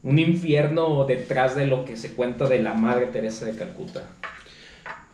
un 0.04 0.18
infierno 0.20 1.04
detrás 1.04 1.56
de 1.56 1.66
lo 1.66 1.84
que 1.84 1.96
se 1.96 2.12
cuenta 2.12 2.48
de 2.48 2.62
la 2.62 2.74
Madre 2.74 3.06
Teresa 3.06 3.46
de 3.46 3.56
Calcuta. 3.56 4.02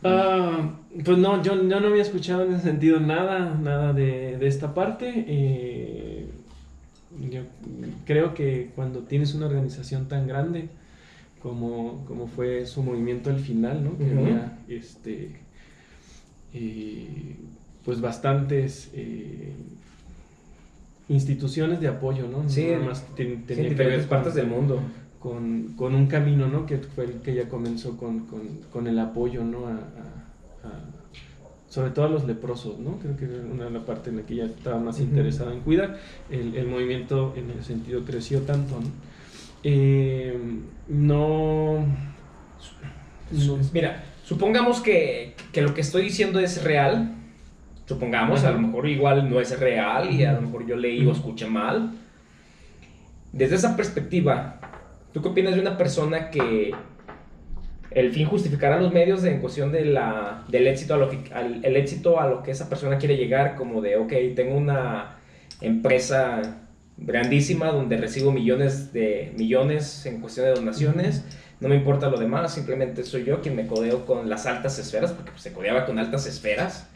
Ah, 0.04 0.74
pues 1.04 1.16
no, 1.16 1.42
yo, 1.42 1.56
no 1.56 1.86
había 1.86 2.02
escuchado 2.02 2.44
en 2.44 2.52
ese 2.52 2.64
sentido 2.64 3.00
nada, 3.00 3.56
nada 3.58 3.94
de, 3.94 4.36
de 4.36 4.46
esta 4.46 4.74
parte. 4.74 5.24
Eh, 5.26 6.27
yo 7.30 7.42
creo 8.06 8.34
que 8.34 8.70
cuando 8.74 9.00
tienes 9.00 9.34
una 9.34 9.46
organización 9.46 10.08
tan 10.08 10.26
grande 10.26 10.68
como, 11.40 12.04
como 12.06 12.26
fue 12.26 12.66
su 12.66 12.82
movimiento 12.82 13.30
al 13.30 13.38
final, 13.38 13.84
¿no? 13.84 13.96
Que 13.96 14.10
había 14.10 14.58
este, 14.68 15.36
eh, 16.52 17.36
pues 17.84 18.00
bastantes 18.00 18.90
eh, 18.92 19.52
instituciones 21.08 21.80
de 21.80 21.88
apoyo, 21.88 22.26
¿no? 22.28 22.48
Sí, 22.48 22.68
más 22.84 23.04
ten, 23.14 23.44
tenía 23.46 23.68
que 23.68 23.74
ver 23.74 24.08
partes 24.08 24.34
del 24.34 24.46
mundo. 24.46 24.80
Con, 25.18 25.74
con, 25.76 25.96
un 25.96 26.06
camino, 26.06 26.46
¿no? 26.46 26.64
Que 26.64 26.78
fue 26.78 27.04
el 27.04 27.12
que 27.14 27.34
ya 27.34 27.48
comenzó 27.48 27.96
con, 27.96 28.26
con, 28.26 28.40
con 28.72 28.86
el 28.86 28.98
apoyo, 29.00 29.42
¿no? 29.42 29.66
A, 29.66 29.80
sobre 31.68 31.90
todo 31.90 32.06
a 32.06 32.08
los 32.08 32.24
leprosos, 32.24 32.78
¿no? 32.78 32.98
Creo 32.98 33.16
que 33.16 33.24
era 33.24 33.34
una 33.42 33.64
de 33.64 33.70
las 33.70 33.82
partes 33.84 34.08
en 34.08 34.16
la 34.16 34.22
que 34.22 34.34
ella 34.34 34.46
estaba 34.46 34.78
más 34.78 35.00
interesada 35.00 35.52
en 35.52 35.60
cuidar. 35.60 35.98
El, 36.30 36.54
el, 36.54 36.66
movimiento 36.66 37.34
en 37.36 37.50
ese 37.50 37.64
sentido 37.64 38.04
creció 38.04 38.40
tanto, 38.42 38.80
¿no? 38.80 38.86
Eh, 39.62 40.38
no... 40.88 41.84
Mira, 43.72 44.04
supongamos 44.24 44.80
que, 44.80 45.34
que 45.52 45.60
lo 45.60 45.74
que 45.74 45.82
estoy 45.82 46.02
diciendo 46.02 46.40
es 46.40 46.64
real, 46.64 47.18
Supongamos, 47.88 48.44
a 48.44 48.50
lo 48.50 48.58
mejor 48.58 48.86
igual 48.86 49.30
no 49.30 49.40
es 49.40 49.58
real 49.58 50.12
y 50.12 50.22
a 50.22 50.34
lo 50.34 50.42
mejor 50.42 50.66
yo 50.66 50.76
leí 50.76 51.06
o 51.06 51.12
escuché 51.12 51.46
mal. 51.46 51.92
Desde 53.32 53.54
esa 53.54 53.78
perspectiva, 53.78 54.60
¿tú 55.14 55.22
qué 55.22 55.28
opinas 55.28 55.54
de 55.54 55.62
una 55.62 55.78
persona 55.78 56.28
que 56.28 56.72
el 57.90 58.12
fin 58.12 58.26
justificará 58.26 58.80
los 58.80 58.92
medios 58.92 59.24
en 59.24 59.40
cuestión 59.40 59.72
de 59.72 59.84
la, 59.84 60.44
del 60.48 60.66
éxito 60.66 60.94
a 60.94 60.96
lo 60.98 61.08
que, 61.08 61.18
el 61.62 61.76
éxito 61.76 62.20
a 62.20 62.28
lo 62.28 62.42
que 62.42 62.50
esa 62.50 62.68
persona 62.68 62.98
quiere 62.98 63.16
llegar? 63.16 63.54
Como 63.56 63.80
de, 63.80 63.96
ok, 63.96 64.12
tengo 64.34 64.56
una 64.56 65.16
empresa 65.60 66.60
grandísima 66.98 67.68
donde 67.68 67.96
recibo 67.96 68.32
millones 68.32 68.92
de 68.92 69.32
millones 69.36 70.04
en 70.06 70.20
cuestión 70.20 70.46
de 70.46 70.54
donaciones. 70.54 71.24
No 71.60 71.68
me 71.68 71.76
importa 71.76 72.08
lo 72.08 72.18
demás, 72.18 72.54
simplemente 72.54 73.02
soy 73.04 73.24
yo 73.24 73.40
quien 73.40 73.56
me 73.56 73.66
codeo 73.66 74.04
con 74.04 74.28
las 74.28 74.46
altas 74.46 74.78
esferas, 74.78 75.12
porque 75.12 75.30
pues, 75.30 75.42
se 75.42 75.52
codeaba 75.52 75.86
con 75.86 75.98
altas 75.98 76.26
esferas 76.26 76.88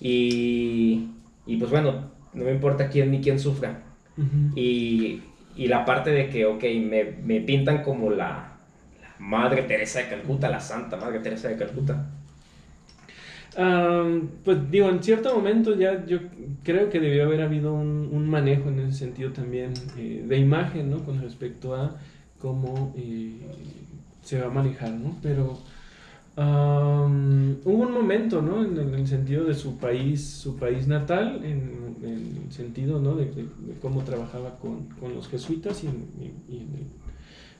y, 0.00 1.08
y 1.46 1.56
pues 1.56 1.70
bueno, 1.70 2.10
no 2.32 2.44
me 2.44 2.52
importa 2.52 2.88
quién 2.88 3.10
ni 3.10 3.20
quién 3.20 3.40
sufra. 3.40 3.82
y, 4.54 5.22
y, 5.56 5.68
la 5.68 5.84
parte 5.86 6.10
de 6.10 6.28
que, 6.28 6.44
ok, 6.44 6.62
me, 6.82 7.04
me 7.04 7.40
pintan 7.40 7.82
como 7.82 8.10
la, 8.10 8.49
Madre 9.20 9.62
Teresa 9.62 10.00
de 10.00 10.08
Calcuta, 10.08 10.48
la 10.48 10.60
Santa 10.60 10.96
Madre 10.96 11.20
Teresa 11.20 11.48
de 11.48 11.56
Calcuta. 11.56 12.06
pues 14.44 14.70
digo, 14.70 14.88
en 14.88 15.02
cierto 15.02 15.34
momento 15.34 15.76
ya 15.76 16.04
yo 16.06 16.18
creo 16.64 16.88
que 16.88 16.98
debió 16.98 17.24
haber 17.24 17.42
habido 17.42 17.74
un, 17.74 18.28
manejo 18.28 18.70
en 18.70 18.80
ese 18.80 18.98
sentido 18.98 19.32
también 19.32 19.74
eh, 19.98 20.24
de 20.26 20.38
imagen, 20.38 20.90
¿no? 20.90 21.04
Con 21.04 21.20
respecto 21.20 21.74
a 21.74 21.96
cómo 22.38 22.94
eh, 22.96 23.40
se 24.24 24.40
va 24.40 24.46
a 24.46 24.50
manejar, 24.50 24.92
¿no? 24.92 25.16
Pero 25.22 25.58
hubo 26.36 27.82
un 27.82 27.92
momento, 27.92 28.40
¿no? 28.40 28.64
En, 28.64 28.94
el 28.94 29.06
sentido 29.06 29.44
de 29.44 29.54
su 29.54 29.76
país, 29.76 30.24
su 30.24 30.56
país 30.56 30.86
natal, 30.86 31.44
en, 31.44 31.78
el 32.02 32.50
sentido, 32.50 32.98
¿no? 33.00 33.16
De, 33.16 33.30
cómo 33.82 34.02
trabajaba 34.02 34.56
con, 34.58 34.86
con, 35.00 35.14
los 35.14 35.28
jesuitas 35.28 35.84
y 35.84 35.88
en, 35.88 35.94
el 36.48 37.09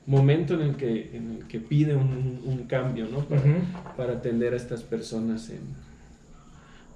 momento 0.06 0.54
en 0.54 0.62
el 0.62 0.76
que, 0.76 1.16
en 1.16 1.36
el 1.38 1.46
que 1.46 1.60
pide 1.60 1.94
un, 1.94 2.40
un 2.44 2.64
cambio, 2.66 3.06
¿no? 3.06 3.20
Para, 3.20 3.42
para, 3.96 4.12
atender 4.14 4.54
a 4.54 4.56
estas 4.56 4.82
personas 4.82 5.50
en, 5.50 5.60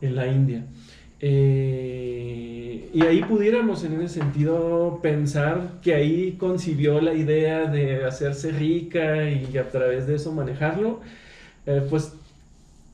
en 0.01 0.17
la 0.17 0.27
India. 0.27 0.65
Eh, 1.21 2.91
y 2.93 3.03
ahí 3.03 3.23
pudiéramos 3.23 3.85
en 3.85 4.01
ese 4.01 4.21
sentido 4.21 4.99
pensar 5.03 5.81
que 5.83 5.95
ahí 5.95 6.33
concibió 6.33 7.01
la 7.01 7.15
idea 7.15 7.67
de 7.67 8.05
hacerse 8.05 8.51
rica 8.53 9.31
y 9.31 9.57
a 9.57 9.71
través 9.71 10.07
de 10.07 10.17
eso 10.17 10.33
manejarlo 10.33 11.01
eh, 11.67 11.87
pues, 11.89 12.13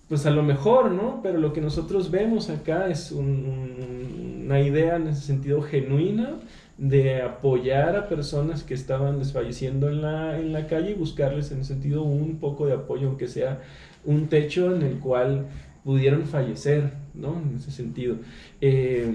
pues 0.08 0.26
a 0.26 0.30
lo 0.30 0.42
mejor, 0.42 0.92
¿no? 0.92 1.20
Pero 1.22 1.38
lo 1.38 1.52
que 1.52 1.60
nosotros 1.60 2.10
vemos 2.10 2.50
acá 2.50 2.88
es 2.88 3.10
una 3.10 4.60
idea 4.60 4.96
en 4.96 5.08
ese 5.08 5.22
sentido 5.22 5.62
genuina 5.62 6.36
de 6.80 7.20
apoyar 7.20 7.94
a 7.94 8.08
personas 8.08 8.62
que 8.64 8.72
estaban 8.72 9.18
desfalleciendo 9.18 9.90
en 9.90 10.00
la, 10.00 10.40
en 10.40 10.54
la 10.54 10.66
calle 10.66 10.92
y 10.92 10.94
buscarles 10.94 11.52
en 11.52 11.60
ese 11.60 11.74
sentido 11.74 12.02
un 12.02 12.38
poco 12.38 12.66
de 12.66 12.72
apoyo, 12.72 13.08
aunque 13.08 13.28
sea 13.28 13.60
un 14.06 14.28
techo 14.28 14.74
en 14.74 14.80
el 14.80 14.98
cual 14.98 15.46
pudieron 15.84 16.24
fallecer, 16.24 16.90
¿no? 17.12 17.38
En 17.38 17.58
ese 17.58 17.70
sentido. 17.70 18.16
Eh, 18.62 19.12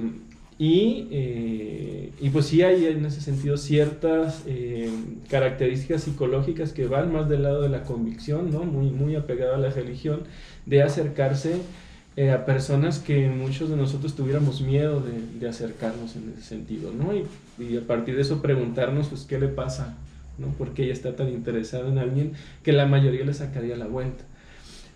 y, 0.60 1.08
eh, 1.10 2.12
y, 2.21 2.30
pues 2.30 2.45
sí 2.45 2.62
hay 2.62 2.86
en 2.86 3.04
ese 3.04 3.19
sentido 3.19 3.58
ciertas 3.58 4.43
eh, 4.45 4.89
características 5.28 6.04
psicológicas 6.04 6.71
que 6.71 6.86
van 6.86 7.12
más 7.12 7.28
del 7.28 7.43
lado 7.43 7.63
de 7.63 7.69
la 7.69 7.82
convicción, 7.82 8.51
¿no? 8.51 8.63
Muy, 8.63 8.91
muy 8.91 9.15
apegado 9.15 9.56
a 9.56 9.58
la 9.58 9.71
religión, 9.71 10.21
de 10.67 10.84
acercarse 10.84 11.56
a 12.32 12.45
personas 12.45 12.99
que 12.99 13.28
muchos 13.28 13.69
de 13.69 13.75
nosotros 13.75 14.15
tuviéramos 14.15 14.62
miedo 14.62 15.01
de, 15.01 15.39
de 15.39 15.49
acercarnos 15.49 16.15
en 16.15 16.32
ese 16.38 16.47
sentido, 16.47 16.93
¿no? 16.93 17.12
Y, 17.60 17.78
a 17.78 17.82
partir 17.82 18.15
de 18.15 18.22
eso 18.22 18.41
preguntarnos, 18.41 19.08
pues, 19.10 19.24
¿qué 19.24 19.39
le 19.39 19.48
pasa? 19.48 19.98
¿no? 20.38 20.48
¿Por 20.48 20.74
qué 20.74 20.84
ella 20.84 20.94
está 20.94 21.15
tan 21.15 21.30
interesada 21.30 21.89
en 21.89 21.98
alguien 21.98 22.34
que 22.63 22.74
la 22.74 22.86
mayoría 22.86 23.26
le 23.26 23.34
sacaría 23.34 23.76
la 23.76 23.88
vuelta? 23.88 24.24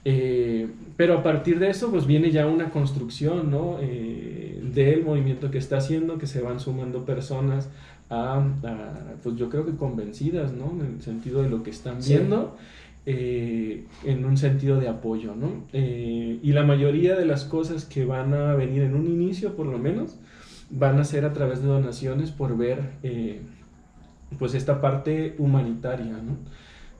Eh, 0.06 0.68
pero 0.96 1.18
a 1.20 1.24
partir 1.24 1.60
de 1.60 1.70
eso, 1.70 1.92
pues 1.92 2.06
viene 2.08 2.32
ya 2.32 2.48
una 2.48 2.70
construcción, 2.70 3.52
¿no? 3.52 3.78
Eh, 3.82 4.62
del 4.74 5.04
movimiento 5.04 5.52
que 5.52 5.58
está 5.58 5.78
haciendo, 5.78 6.18
que 6.18 6.28
se 6.28 6.42
van 6.42 6.60
sumando 6.60 7.06
personas 7.06 7.70
a, 8.10 8.44
pues 9.22 9.36
yo 9.36 9.50
creo 9.50 9.66
que 9.66 9.76
convencidas, 9.76 10.54
¿no? 10.54 10.72
En 10.84 10.96
el 10.96 11.02
sentido 11.02 11.44
de 11.44 11.50
lo 11.50 11.64
que 11.64 11.70
están 11.70 12.00
viendo, 12.00 12.58
eh, 13.06 13.84
en 14.04 14.26
un 14.26 14.38
sentido 14.38 14.80
de 14.80 14.88
apoyo, 14.88 15.36
¿no? 15.36 15.64
y 15.74 16.52
la 16.52 16.64
mayoría 16.64 17.16
de 17.16 17.26
las 17.26 17.44
cosas 17.44 17.86
que 17.86 18.06
van 18.06 18.34
a 18.34 18.56
venir 18.56 18.84
en 18.84 18.96
un 18.96 19.08
inicio, 19.08 19.56
por 19.56 19.66
lo 19.66 19.78
menos, 19.78 20.16
van 20.70 21.00
a 21.00 21.04
ser 21.04 21.26
a 21.26 21.34
través 21.34 21.62
de 21.62 21.68
donaciones 21.68 22.32
por 22.32 22.58
ver 22.58 22.80
pues 24.38 24.54
esta 24.54 24.80
parte 24.82 25.36
humanitaria, 25.40 26.14
¿no? 26.14 26.38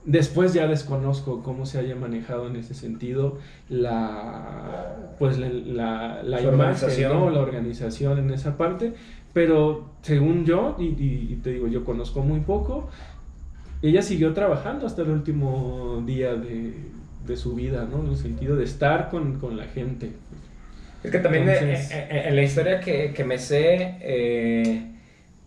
Después 0.04 0.54
ya 0.54 0.66
desconozco 0.66 1.42
cómo 1.42 1.66
se 1.66 1.78
haya 1.78 1.94
manejado 1.94 2.46
en 2.48 2.56
ese 2.56 2.72
sentido 2.74 3.38
la 3.68 5.14
pues 5.18 5.38
la, 5.38 5.48
la, 5.50 6.22
la 6.22 6.40
imagen, 6.54 7.34
la 7.34 7.40
organización 7.40 8.18
en 8.18 8.30
esa 8.30 8.56
parte, 8.56 8.94
pero 9.34 9.90
según 10.02 10.44
yo, 10.46 10.74
y, 10.78 10.86
y- 10.86 11.28
y 11.32 11.36
te 11.42 11.50
digo, 11.52 11.68
yo 11.68 11.84
conozco 11.84 12.22
muy 12.22 12.40
poco, 12.40 12.88
ella 13.82 14.02
siguió 14.02 14.32
trabajando 14.32 14.86
hasta 14.86 15.02
el 15.02 15.10
último 15.10 16.02
día 16.06 16.34
de, 16.34 16.74
de 17.26 17.36
su 17.36 17.54
vida, 17.54 17.86
¿no? 17.90 18.00
En 18.02 18.08
el 18.10 18.16
sentido 18.16 18.56
de 18.56 18.64
estar 18.64 19.10
con, 19.10 19.38
con 19.38 19.56
la 19.58 19.64
gente. 19.64 20.12
Es 21.02 21.10
que 21.10 21.18
también 21.18 21.48
Entonces- 21.48 21.90
eh, 21.92 22.08
eh, 22.10 22.22
en 22.26 22.36
la 22.36 22.42
historia 22.42 22.80
que, 22.80 23.12
que 23.12 23.24
me 23.24 23.38
sé, 23.38 23.96
eh, 24.00 24.82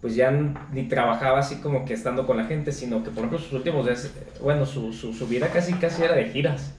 pues 0.02 0.16
ya 0.16 0.32
ni 0.74 0.84
trabajaba 0.88 1.40
así 1.40 1.58
como 1.58 1.86
que 1.86 1.94
estando 1.94 2.26
con 2.28 2.38
la 2.38 2.46
gente, 2.46 2.72
sino 2.72 3.04
que 3.04 3.10
por 3.10 3.20
ejemplo 3.20 3.40
sus 3.40 3.54
últimos 3.54 3.86
días, 3.86 4.06
eh, 4.06 4.10
bueno, 4.42 4.66
su, 4.66 4.92
su, 4.94 5.14
su 5.14 5.28
vida 5.28 5.48
casi 5.48 5.74
casi 5.74 6.04
era 6.04 6.16
de 6.16 6.26
giras. 6.30 6.74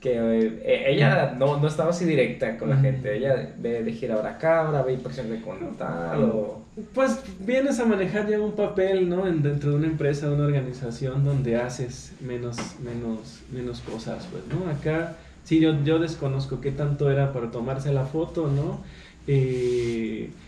Que 0.00 0.12
eh, 0.18 0.62
eh, 0.64 0.84
ella 0.88 1.34
no, 1.38 1.58
no 1.58 1.66
estaba 1.66 1.90
así 1.90 2.04
directa 2.04 2.58
con 2.58 2.68
la 2.68 2.76
gente, 2.76 3.16
ella 3.16 3.54
ve 3.58 3.82
de 3.82 3.92
gira 3.92 4.16
ahora 4.16 4.32
acá, 4.32 4.66
ahora 4.66 4.82
ve 4.82 4.92
impresión 4.92 5.30
de 5.30 5.40
con 5.40 5.76
tal, 5.78 6.24
o... 6.24 6.62
Pues 6.92 7.20
vienes 7.38 7.78
a 7.80 7.86
manejar 7.86 8.28
ya 8.28 8.38
un 8.40 8.52
papel, 8.52 9.08
¿no? 9.08 9.26
En- 9.26 9.42
dentro 9.42 9.70
de 9.70 9.76
una 9.76 9.86
empresa, 9.86 10.26
de 10.28 10.34
una 10.34 10.44
organización 10.44 11.24
donde 11.24 11.56
haces 11.56 12.12
menos, 12.20 12.58
menos, 12.80 13.40
menos 13.50 13.80
cosas, 13.80 14.26
pues, 14.30 14.42
¿no? 14.48 14.68
Acá, 14.70 15.16
sí, 15.44 15.60
yo, 15.60 15.82
yo 15.84 16.00
desconozco 16.00 16.60
qué 16.60 16.72
tanto 16.72 17.10
era 17.10 17.32
para 17.32 17.50
tomarse 17.52 17.92
la 17.92 18.06
foto, 18.06 18.48
¿no? 18.50 18.84
Eh, 19.26 20.38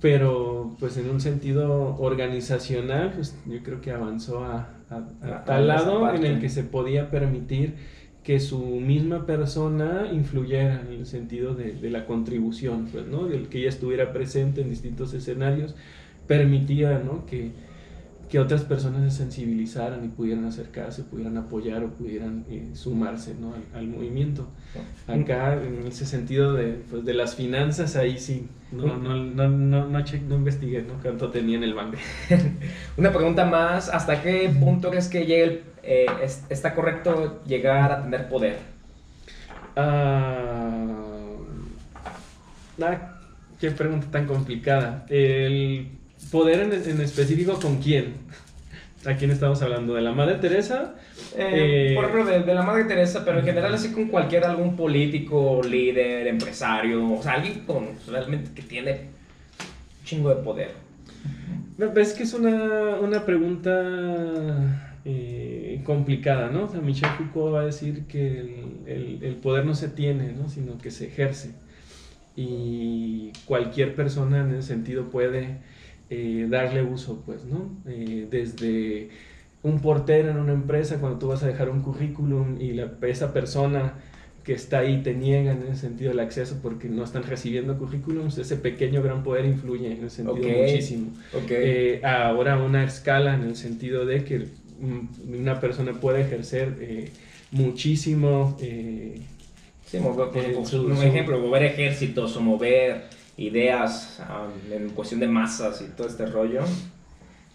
pero, 0.00 0.76
pues, 0.80 0.96
en 0.96 1.10
un 1.10 1.20
sentido 1.20 1.96
organizacional, 1.98 3.12
pues, 3.14 3.42
yo 3.46 3.62
creo 3.62 3.80
que 3.80 3.92
avanzó 3.92 4.44
a, 4.44 4.84
a- 4.90 4.96
a 5.20 5.44
A- 5.44 5.44
tal 5.44 5.68
lado 5.68 6.12
en 6.14 6.24
el 6.24 6.40
que 6.40 6.48
se 6.50 6.64
podía 6.64 7.10
permitir 7.10 7.78
que 8.22 8.40
su 8.40 8.60
misma 8.80 9.26
persona 9.26 10.08
influyera 10.12 10.80
en 10.82 10.92
el 10.92 11.06
sentido 11.06 11.54
de, 11.54 11.74
de 11.74 11.90
la 11.90 12.06
contribución, 12.06 12.88
pues, 12.92 13.06
¿no? 13.06 13.26
Del 13.28 13.48
que 13.48 13.58
ella 13.60 13.68
estuviera 13.70 14.12
presente 14.12 14.60
en 14.62 14.70
distintos 14.70 15.14
escenarios, 15.14 15.76
permitía, 16.26 16.98
¿no? 17.00 17.26
Que, 17.26 17.56
que 18.32 18.38
otras 18.40 18.62
personas 18.62 19.12
se 19.12 19.18
sensibilizaran 19.24 20.02
y 20.06 20.08
pudieran 20.08 20.46
acercarse, 20.46 21.02
pudieran 21.02 21.36
apoyar 21.36 21.84
o 21.84 21.90
pudieran 21.90 22.46
eh, 22.48 22.70
sumarse, 22.72 23.34
¿no? 23.38 23.52
al, 23.52 23.62
al 23.78 23.86
movimiento. 23.88 24.48
Acá, 25.06 25.52
en 25.62 25.86
ese 25.86 26.06
sentido 26.06 26.54
de, 26.54 26.80
pues, 26.88 27.04
de 27.04 27.12
las 27.12 27.34
finanzas, 27.34 27.94
ahí 27.94 28.18
sí, 28.18 28.48
no, 28.70 28.96
no, 28.96 29.16
no, 29.22 29.50
no, 29.50 29.86
no, 29.86 30.00
che- 30.04 30.22
no 30.22 30.36
investigué, 30.36 30.80
¿no? 30.80 30.94
Cuánto 31.02 31.28
tenía 31.28 31.58
en 31.58 31.64
el 31.64 31.74
banco. 31.74 31.98
Una 32.96 33.12
pregunta 33.12 33.44
más, 33.44 33.90
¿hasta 33.90 34.22
qué 34.22 34.50
punto 34.58 34.88
crees 34.88 35.08
que 35.08 35.20
el- 35.42 35.64
eh, 35.82 36.06
es- 36.22 36.46
está 36.48 36.74
correcto 36.74 37.42
llegar 37.46 37.92
a 37.92 38.02
tener 38.02 38.30
poder? 38.30 38.56
Ah, 39.76 41.36
qué 43.60 43.70
pregunta 43.72 44.06
tan 44.10 44.26
complicada. 44.26 45.04
El 45.10 45.98
poder 46.30 46.60
en, 46.60 46.72
en 46.72 47.00
específico 47.00 47.58
con 47.60 47.78
quién? 47.78 48.14
¿A 49.04 49.14
quién 49.16 49.32
estamos 49.32 49.60
hablando? 49.62 49.94
¿De 49.94 50.00
la 50.02 50.12
Madre 50.12 50.36
Teresa? 50.36 50.94
Eh, 51.36 51.88
Eh, 51.90 51.92
por 51.96 52.04
ejemplo, 52.04 52.24
de, 52.26 52.40
de 52.40 52.54
la 52.54 52.62
Madre 52.62 52.84
Teresa, 52.84 53.24
pero 53.24 53.40
en 53.40 53.44
general 53.44 53.74
así 53.74 53.90
con 53.92 54.06
cualquier 54.08 54.44
algún 54.44 54.76
político, 54.76 55.60
líder, 55.62 56.28
empresario, 56.28 57.12
o 57.12 57.22
sea, 57.22 57.32
alguien 57.34 57.60
con 57.66 57.88
realmente 58.08 58.50
que 58.54 58.62
tiene 58.62 58.92
un 58.92 60.04
chingo 60.04 60.28
de 60.28 60.36
poder. 60.36 60.70
Es 61.96 62.12
que 62.12 62.22
es 62.22 62.32
una, 62.34 62.96
una 63.00 63.26
pregunta 63.26 63.72
eh, 65.04 65.80
complicada, 65.84 66.48
¿no? 66.50 66.64
O 66.64 66.68
sea, 66.68 66.80
Michel 66.80 67.10
Foucault 67.18 67.54
va 67.54 67.62
a 67.62 67.66
decir 67.66 68.04
que 68.06 68.38
el, 68.40 68.54
el- 68.86 69.18
el 69.22 69.34
poder 69.34 69.64
no 69.66 69.74
se 69.74 69.88
tiene, 69.88 70.32
¿no? 70.32 70.48
Sino 70.48 70.78
que 70.78 70.92
se 70.92 71.06
ejerce. 71.08 71.50
Y 72.36 73.32
cualquier 73.46 73.94
persona 73.96 74.40
en 74.42 74.54
ese 74.54 74.68
sentido 74.68 75.10
puede 75.10 75.56
eh, 76.14 76.46
darle 76.50 76.82
uso, 76.82 77.22
pues, 77.24 77.44
¿no? 77.44 77.70
Eh, 77.86 78.26
desde 78.30 79.08
un 79.62 79.80
portero 79.80 80.30
en 80.30 80.36
una 80.38 80.52
empresa, 80.52 80.98
cuando 81.00 81.18
tú 81.18 81.28
vas 81.28 81.42
a 81.42 81.46
dejar 81.46 81.70
un 81.70 81.80
currículum 81.80 82.60
y 82.60 82.72
la, 82.72 82.92
esa 83.06 83.32
persona 83.32 83.94
que 84.44 84.52
está 84.54 84.80
ahí 84.80 85.02
te 85.02 85.14
niega 85.14 85.52
en 85.52 85.62
ese 85.62 85.76
sentido 85.76 86.10
el 86.10 86.18
acceso 86.20 86.58
porque 86.60 86.88
no 86.88 87.04
están 87.04 87.22
recibiendo 87.22 87.78
currículums, 87.78 88.36
ese 88.38 88.56
pequeño 88.56 89.00
gran 89.02 89.22
poder 89.22 89.44
influye 89.46 89.86
en 89.86 90.04
ese 90.04 90.10
sentido 90.16 90.48
Ok. 90.48 90.56
muchísimo. 90.62 91.06
Eh, 91.48 92.00
ahora 92.04 92.58
una 92.60 92.84
escala 92.84 93.34
en 93.36 93.42
el 93.44 93.54
sentido 93.56 94.04
de 94.04 94.24
que 94.24 94.48
una 95.28 95.60
persona 95.60 95.92
puede 95.92 96.22
ejercer 96.22 96.76
eh, 96.80 97.10
muchísimo 97.52 98.56
eh, 98.60 99.20
sí, 99.86 99.98
mover, 99.98 100.30
por- 100.30 100.52
por- 100.52 100.66
su- 100.66 100.86
un 100.86 100.96
su- 100.96 101.02
ejemplo, 101.04 101.38
mover 101.38 101.62
ejércitos 101.62 102.36
o 102.36 102.40
mover 102.40 103.04
ideas 103.46 104.20
en 104.70 104.90
cuestión 104.90 105.20
de 105.20 105.28
masas 105.28 105.82
y 105.82 105.90
todo 105.96 106.06
este 106.06 106.26
rollo. 106.26 106.62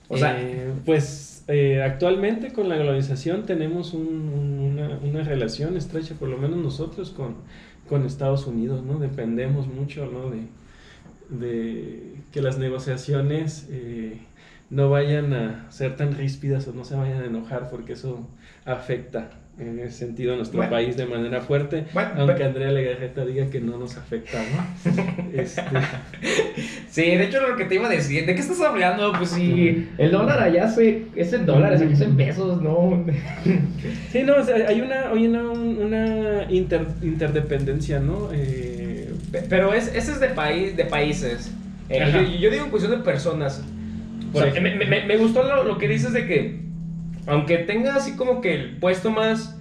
O 0.10 0.18
sea, 0.18 0.40
Eh, 0.42 0.74
pues 0.86 1.44
eh, 1.48 1.82
actualmente 1.84 2.54
con 2.54 2.70
la 2.70 2.78
globalización 2.78 3.46
tenemos 3.46 3.94
un- 3.94 4.30
un- 4.30 5.00
una, 5.04 5.24
relación 5.24 5.76
estrecha, 5.78 6.16
por 6.16 6.30
lo 6.30 6.38
menos 6.38 6.58
nosotros, 6.60 7.10
con, 7.12 7.36
con 7.90 8.06
Estados 8.06 8.48
Unidos, 8.48 8.84
¿no? 8.84 9.00
Dependemos 9.00 9.68
mucho, 9.68 10.06
¿no? 10.08 10.30
De, 10.30 10.48
de 11.30 12.16
que 12.32 12.42
las 12.42 12.58
negociaciones 12.58 13.68
eh, 13.70 14.20
no 14.70 14.90
vayan 14.90 15.34
a 15.34 15.72
ser 15.72 15.96
tan 15.96 16.14
ríspidas 16.16 16.68
o 16.68 16.74
no 16.74 16.84
se 16.86 16.96
vayan 16.96 17.22
a 17.22 17.26
enojar, 17.26 17.70
porque 17.70 17.94
eso 17.94 18.28
afecta 18.66 19.30
en 19.60 19.80
ese 19.80 19.98
sentido 19.98 20.34
a 20.34 20.36
nuestro 20.38 20.58
Bueno. 20.58 20.72
país 20.72 20.96
de 20.98 21.06
manera 21.08 21.42
fuerte, 21.42 21.86
Bueno, 21.94 22.12
aunque 22.18 22.34
pero- 22.36 22.46
Andrea 22.50 22.72
Legarreta 22.72 23.26
diga 23.26 23.50
que 23.50 23.60
no 23.60 23.78
nos 23.78 23.98
afecta, 23.98 24.38
¿no? 24.40 24.94
Este, 25.34 25.62
sí, 26.90 27.02
de 27.02 27.24
hecho 27.24 27.42
lo 27.48 27.56
que 27.56 27.66
te 27.66 27.76
iba 27.76 27.88
a 27.88 27.90
decir, 27.90 28.26
¿de 28.26 28.36
qué 28.36 28.42
estás 28.42 28.62
hablando? 28.62 29.12
Pues 29.18 29.32
si 29.32 29.88
el 29.98 30.12
dólar 30.12 30.42
allá 30.42 30.70
se, 30.70 31.06
es 31.16 31.34
en 31.34 31.46
dólares, 31.46 31.82
aquí 31.82 31.94
es 31.94 32.02
en 32.02 32.16
pesos, 32.16 32.62
¿no? 32.62 33.04
Sí, 34.12 34.24
no, 34.24 34.36
o 34.38 34.44
sea, 34.44 34.56
hay 34.68 34.82
una, 34.82 35.10
hay 35.10 35.28
una, 35.28 35.44
un- 35.50 35.78
una 35.80 36.46
inter- 36.50 36.88
interdependencia, 37.02 38.00
¿no? 38.00 38.30
Eh, 38.34 39.12
Pe- 39.32 39.44
Pero 39.50 39.74
es, 39.74 39.88
ese 39.94 40.12
es 40.14 40.20
de 40.20 40.30
país, 40.30 40.78
de 40.78 40.86
países. 40.86 41.52
Eh, 41.90 42.00
yo, 42.14 42.22
yo 42.40 42.50
digo 42.52 42.64
en 42.66 42.70
cuestión 42.70 42.98
de 42.98 43.04
personas. 43.04 43.64
O 44.34 44.40
sea, 44.40 44.54
me, 44.62 44.76
me- 44.76 45.06
me 45.06 45.18
gustó 45.18 45.44
lo, 45.44 45.64
lo 45.64 45.78
que 45.78 45.88
dices 45.88 46.14
de 46.14 46.26
que, 46.28 46.60
aunque 47.28 47.60
tenga 47.60 47.96
así 47.96 48.16
como 48.16 48.42
que 48.42 48.54
el 48.54 48.78
puesto 48.78 49.12
más, 49.12 49.56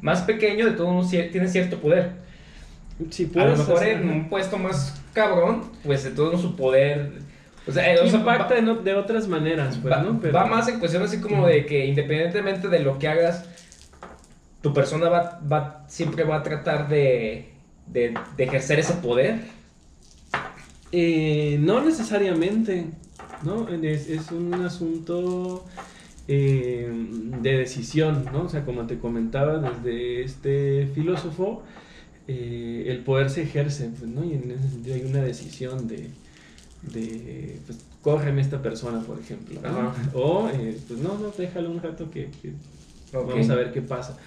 más 0.00 0.22
pequeño, 0.22 0.66
de 0.66 0.72
todo 0.72 0.92
mundo 0.92 1.08
tiene 1.08 1.48
cierto 1.48 1.78
poder. 1.78 2.12
si 3.10 3.30
A 3.36 3.46
lo 3.46 3.56
mejor 3.56 3.82
en 3.82 4.08
un 4.08 4.28
puesto 4.28 4.58
más 4.58 5.00
cabrón, 5.14 5.62
pues 5.82 6.04
de 6.04 6.10
todo 6.10 6.38
su 6.38 6.54
poder. 6.54 7.12
O 7.66 7.72
sea, 7.72 7.92
eh, 7.92 7.98
o 8.00 8.06
impacta 8.06 8.54
de, 8.54 8.94
otras 8.94 9.26
maneras, 9.26 9.78
pues, 9.80 9.92
va, 9.92 10.02
¿no? 10.02 10.20
va 10.32 10.46
más 10.46 10.68
en 10.68 10.78
cuestión 10.78 11.02
así 11.02 11.20
como 11.20 11.46
de 11.46 11.66
que 11.66 11.86
independientemente 11.86 12.68
de 12.68 12.80
lo 12.80 12.98
que 12.98 13.08
hagas, 13.08 13.44
tu 14.62 14.72
persona 14.72 15.08
va, 15.08 15.40
va 15.50 15.84
siempre 15.88 16.24
va 16.24 16.36
a 16.36 16.42
tratar 16.42 16.88
de, 16.88 17.52
de, 17.86 18.14
de 18.36 18.44
ejercer 18.44 18.78
ese 18.78 18.94
poder. 18.94 19.40
Eh, 20.92 21.58
no 21.60 21.82
necesariamente, 21.82 22.86
¿no? 23.42 23.68
Es, 23.68 24.08
es 24.08 24.30
un 24.30 24.54
asunto 24.54 25.66
eh, 26.28 26.88
de 27.40 27.56
decisión, 27.56 28.26
¿no? 28.32 28.42
O 28.42 28.48
sea, 28.48 28.64
como 28.64 28.86
te 28.86 28.98
comentaba 28.98 29.58
desde 29.58 30.22
este 30.22 30.86
filósofo, 30.94 31.62
eh, 32.28 32.84
el 32.88 32.98
poder 32.98 33.30
se 33.30 33.42
ejerce, 33.42 33.90
pues, 33.98 34.10
¿no? 34.10 34.22
Y 34.22 34.34
en 34.34 34.50
ese 34.50 34.68
sentido 34.68 34.96
hay 34.96 35.04
una 35.04 35.22
decisión 35.22 35.88
de, 35.88 36.10
de 36.82 37.58
pues, 37.66 37.78
córreme 38.02 38.42
esta 38.42 38.60
persona, 38.60 39.00
por 39.00 39.18
ejemplo. 39.18 39.58
O, 40.12 40.50
eh, 40.52 40.78
pues, 40.86 41.00
no, 41.00 41.18
no, 41.18 41.32
déjalo 41.36 41.70
un 41.70 41.82
rato 41.82 42.10
que. 42.10 42.28
Vamos 43.10 43.48
a 43.48 43.54
ver 43.54 43.72
qué 43.72 43.80
pasa. 43.80 44.18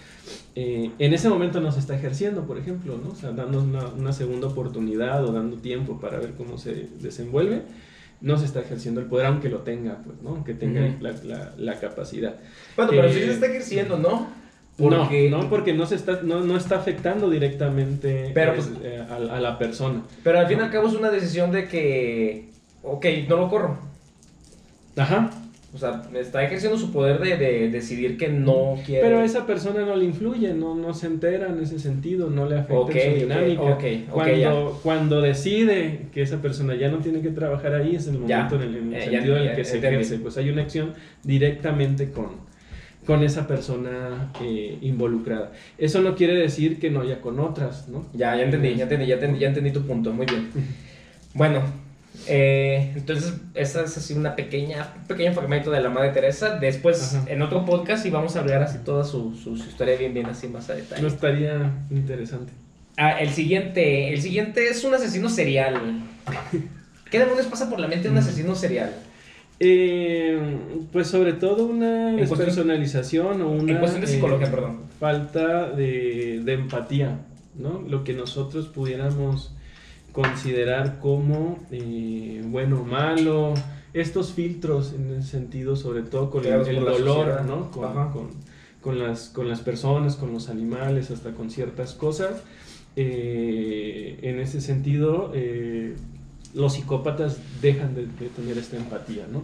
Eh, 0.55 0.89
en 0.97 1.13
ese 1.13 1.29
momento 1.29 1.61
no 1.61 1.71
se 1.71 1.79
está 1.79 1.95
ejerciendo, 1.95 2.47
por 2.47 2.57
ejemplo, 2.57 2.97
¿no? 2.97 3.11
O 3.11 3.15
sea, 3.15 3.31
dando 3.31 3.61
una, 3.61 3.85
una 3.89 4.11
segunda 4.11 4.47
oportunidad 4.47 5.23
o 5.23 5.31
dando 5.31 5.57
tiempo 5.57 5.99
para 5.99 6.19
ver 6.19 6.33
cómo 6.33 6.57
se 6.57 6.89
desenvuelve, 6.99 7.61
no 8.21 8.37
se 8.37 8.45
está 8.45 8.59
ejerciendo 8.61 9.01
el 9.01 9.07
poder, 9.07 9.25
aunque 9.25 9.49
lo 9.49 9.59
tenga, 9.59 9.97
pues, 10.05 10.21
¿no? 10.21 10.29
Aunque 10.31 10.53
tenga 10.53 10.81
la, 11.01 11.11
la- 11.23 11.53
la 11.57 11.79
capacidad. 11.79 12.35
Bueno, 12.75 12.91
pero 12.91 13.07
Eh, 13.07 13.13
sí 13.13 13.19
se 13.19 13.31
está 13.31 13.47
ejerciendo, 13.47 13.97
¿no? 13.97 14.27
No, 14.77 15.09
no, 15.29 15.49
porque 15.49 15.73
no, 15.73 15.85
se 15.85 15.95
está, 15.95 16.21
no, 16.23 16.39
no 16.41 16.57
está 16.57 16.77
afectando 16.77 17.29
directamente 17.29 18.31
Pero, 18.33 18.53
eh, 18.53 18.55
pues- 18.55 18.71
eh, 18.83 19.05
a, 19.09 19.15
a 19.15 19.39
la 19.39 19.57
persona. 19.59 20.01
Pero 20.23 20.39
al 20.39 20.47
fin 20.47 20.57
y 20.59 20.61
al 20.61 20.71
cabo 20.71 20.87
es 20.87 20.93
una 20.95 21.09
decisión 21.11 21.51
de 21.51 21.67
que, 21.67 22.49
ok, 22.83 23.05
no 23.27 23.37
lo 23.37 23.49
corro. 23.49 23.77
Ajá. 24.97 25.29
O 25.73 25.77
sea, 25.77 26.01
está 26.19 26.43
ejerciendo 26.43 26.77
su 26.77 26.91
poder 26.91 27.19
de, 27.21 27.37
de 27.37 27.69
decidir 27.69 28.17
que 28.17 28.27
no 28.27 28.75
quiere. 28.85 29.01
Pero 29.07 29.19
a 29.19 29.23
esa 29.23 29.45
persona 29.45 29.85
no 29.85 29.95
le 29.95 30.03
influye, 30.03 30.53
no, 30.53 30.75
no 30.75 30.93
se 30.93 31.07
entera 31.07 31.47
en 31.47 31.59
ese 31.61 31.79
sentido, 31.79 32.29
no 32.29 32.45
le 32.45 32.55
afecta 32.59 32.75
Ok, 32.75 32.95
en 32.95 33.13
su 33.13 33.19
dinámica. 33.19 33.61
ok, 33.61 33.83
ok, 34.09 34.13
cuando, 34.13 34.79
cuando 34.83 35.21
decide 35.21 36.07
que 36.13 36.23
esa 36.23 36.41
persona 36.41 36.75
ya 36.75 36.89
no 36.89 36.97
tiene 36.97 37.21
que 37.21 37.29
trabajar 37.29 37.73
ahí, 37.73 37.95
es 37.95 38.07
el 38.07 38.15
Ya, 38.27 38.39
momento 38.43 38.55
en 38.57 38.61
el, 38.63 38.75
en 38.75 38.87
el 38.89 38.93
eh, 38.95 39.05
ya- 39.05 39.11
sentido 39.11 39.37
en 39.37 39.43
el 39.49 39.55
que 39.55 39.63
se 39.63 39.77
ejerce. 39.77 40.17
Pues 40.17 40.35
hay 40.37 40.49
una 40.49 40.61
acción 40.63 40.93
directamente 41.23 42.11
con, 42.11 42.27
con 43.05 43.23
esa 43.23 43.47
persona 43.47 44.33
eh, 44.41 44.77
involucrada. 44.81 45.53
Eso 45.77 46.01
no 46.01 46.15
quiere 46.15 46.33
decir 46.35 46.79
que 46.79 46.89
no 46.89 46.99
haya 46.99 47.21
con 47.21 47.39
otras, 47.39 47.87
¿no? 47.87 48.05
Ya, 48.13 48.35
ya 48.35 48.43
entendí, 48.43 48.75
ya 48.75 48.83
entendí, 48.83 49.05
ya 49.07 49.13
entendí, 49.15 49.39
ya 49.39 49.47
entendí 49.47 49.71
tu 49.71 49.83
punto, 49.87 50.11
muy 50.11 50.25
bien. 50.25 50.49
Bueno, 51.33 51.61
eh, 52.27 52.93
entonces 52.95 53.33
esa 53.55 53.83
es 53.83 53.97
así 53.97 54.13
una 54.13 54.35
pequeña, 54.35 54.93
un 55.01 55.07
pequeño 55.07 55.33
fragmento 55.33 55.71
de 55.71 55.81
la 55.81 55.89
Madre 55.89 56.09
Teresa. 56.11 56.57
Después, 56.57 57.15
Ajá. 57.15 57.25
en 57.29 57.41
otro 57.41 57.65
podcast, 57.65 58.05
y 58.05 58.09
vamos 58.09 58.35
a 58.35 58.39
hablar 58.39 58.63
así 58.63 58.79
toda 58.85 59.03
su, 59.03 59.35
su, 59.35 59.57
su 59.57 59.69
historia 59.69 59.95
bien, 59.97 60.13
bien 60.13 60.25
así 60.27 60.47
más 60.47 60.69
a 60.69 60.75
detalle. 60.75 61.01
No 61.01 61.07
estaría 61.07 61.71
interesante. 61.89 62.51
Ah, 62.97 63.19
el 63.19 63.29
siguiente, 63.29 64.13
el 64.13 64.21
siguiente 64.21 64.67
es 64.67 64.83
un 64.83 64.93
asesino 64.93 65.29
serial. 65.29 66.03
¿Qué 67.09 67.19
demonios 67.19 67.47
pasa 67.47 67.69
por 67.69 67.79
la 67.79 67.87
mente 67.87 68.03
de 68.05 68.11
un 68.11 68.17
asesino 68.17 68.53
serial? 68.55 68.93
Eh, 69.59 70.39
pues 70.91 71.07
sobre 71.07 71.33
todo 71.33 71.65
una 71.65 72.13
despersonalización 72.13 73.41
o 73.41 73.51
una 73.51 73.73
en 73.73 73.77
cuestión 73.77 74.01
de 74.03 74.07
eh, 74.07 74.13
psicología, 74.15 74.49
perdón. 74.49 74.81
falta 74.99 75.69
de, 75.69 76.41
de 76.43 76.53
empatía, 76.53 77.19
¿no? 77.55 77.83
Lo 77.87 78.03
que 78.03 78.13
nosotros 78.13 78.67
pudiéramos 78.67 79.53
considerar 80.11 80.99
como 80.99 81.59
eh, 81.71 82.41
bueno 82.45 82.81
o 82.81 82.85
malo, 82.85 83.53
estos 83.93 84.33
filtros 84.33 84.93
en 84.93 85.09
el 85.11 85.23
sentido 85.23 85.75
sobre 85.75 86.01
todo 86.03 86.29
con 86.29 86.45
el, 86.45 86.51
dolor. 86.99 87.27
¿no? 87.45 87.71
Con, 87.71 87.83
con- 88.11 88.51
con 88.81 88.97
las, 88.97 89.29
con 89.29 89.47
las 89.47 89.59
personas, 89.61 90.15
con 90.15 90.33
los 90.33 90.49
animales, 90.49 91.11
hasta 91.11 91.31
con 91.33 91.51
ciertas 91.51 91.93
cosas. 91.93 92.41
Eh, 92.95 94.17
en 94.23 94.39
ese 94.39 94.59
sentido, 94.59 95.31
eh, 95.35 95.95
los 96.55 96.73
psicópatas 96.73 97.37
dejan 97.61 97.93
de, 97.95 98.07
de 98.07 98.29
tener 98.35 98.57
esta 98.57 98.77
empatía, 98.77 99.27
¿no? 99.31 99.43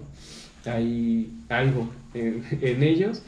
Hay 0.69 1.31
algo 1.49 1.89
en, 2.13 2.43
en 2.61 2.83
ellos 2.83 3.21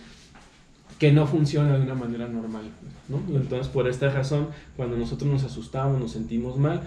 que 0.98 1.12
no 1.12 1.28
funciona 1.28 1.78
de 1.78 1.84
una 1.84 1.94
manera 1.96 2.28
normal, 2.28 2.64
¿no? 3.08 3.22
Entonces 3.40 3.68
por 3.68 3.88
esta 3.88 4.10
razón, 4.10 4.48
cuando 4.76 4.98
nosotros 4.98 5.32
nos 5.32 5.44
asustamos, 5.44 6.00
nos 6.00 6.12
sentimos 6.12 6.58
mal, 6.58 6.82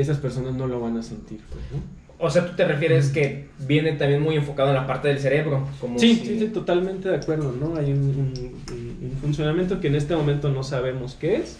esas 0.00 0.18
personas 0.18 0.54
no 0.54 0.66
lo 0.66 0.80
van 0.80 0.96
a 0.96 1.02
sentir, 1.02 1.40
pues, 1.50 1.64
¿no? 1.72 2.00
O 2.22 2.28
sea, 2.28 2.44
tú 2.46 2.54
te 2.54 2.66
refieres 2.66 3.08
que 3.10 3.46
viene 3.66 3.92
también 3.92 4.20
muy 4.22 4.36
enfocado 4.36 4.68
en 4.68 4.74
la 4.74 4.86
parte 4.86 5.08
del 5.08 5.18
cerebro. 5.18 5.66
Como 5.80 5.98
Sí, 5.98 6.16
si- 6.16 6.26
sí, 6.26 6.38
sí, 6.38 6.46
totalmente 6.48 7.08
de 7.08 7.16
acuerdo, 7.16 7.52
¿no? 7.58 7.76
Hay 7.76 7.92
un, 7.92 7.98
un- 8.00 8.62
un- 8.74 9.10
un 9.10 9.16
funcionamiento 9.22 9.80
que 9.80 9.88
en 9.88 9.94
este 9.94 10.14
momento 10.14 10.50
no 10.50 10.62
sabemos 10.62 11.14
qué 11.18 11.36
es, 11.36 11.58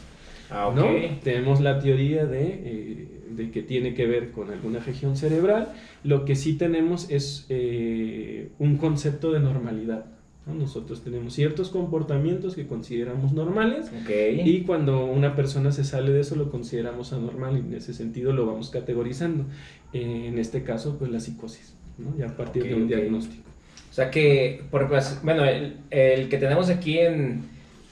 Ah, 0.50 0.68
ok. 0.68 0.76
¿no? 0.76 0.84
Tenemos 1.22 1.60
la 1.60 1.78
teoría 1.80 2.26
de, 2.26 2.42
eh, 2.42 3.08
de 3.30 3.50
que 3.50 3.62
tiene 3.62 3.94
que 3.94 4.06
ver 4.06 4.32
con 4.32 4.50
alguna 4.50 4.80
región 4.80 5.16
cerebral. 5.16 5.68
Lo 6.04 6.24
que 6.26 6.36
sí 6.36 6.54
tenemos 6.58 7.08
es 7.10 7.46
eh, 7.48 8.50
un 8.58 8.76
concepto 8.76 9.32
de 9.32 9.40
normalidad. 9.40 10.04
¿No? 10.46 10.54
Nosotros 10.54 11.02
tenemos 11.02 11.34
ciertos 11.34 11.68
comportamientos 11.70 12.54
que 12.54 12.66
consideramos 12.66 13.32
normales 13.32 13.90
y 14.08 14.62
cuando 14.62 15.04
una 15.04 15.36
persona 15.36 15.72
se 15.72 15.84
sale 15.84 16.12
de 16.12 16.20
eso 16.20 16.36
lo 16.36 16.50
consideramos 16.50 17.12
anormal 17.12 17.56
y 17.56 17.60
en 17.60 17.74
ese 17.74 17.94
sentido 17.94 18.32
lo 18.32 18.46
vamos 18.46 18.70
categorizando. 18.70 19.44
Eh, 19.92 20.26
en 20.28 20.38
este 20.38 20.62
caso, 20.62 20.96
pues 20.98 21.10
la 21.10 21.20
psicosis, 21.20 21.74
¿no? 21.98 22.16
ya 22.16 22.26
a 22.26 22.36
partir 22.36 22.64
de 22.64 22.74
un 22.74 22.88
diagnóstico. 22.88 23.44
O 23.90 23.92
sea 23.92 24.10
que, 24.10 24.62
por 24.70 24.88
bueno, 25.22 25.44
el, 25.44 25.76
el 25.90 26.28
que 26.28 26.38
tenemos 26.38 26.70
aquí 26.70 26.98
en, 26.98 27.42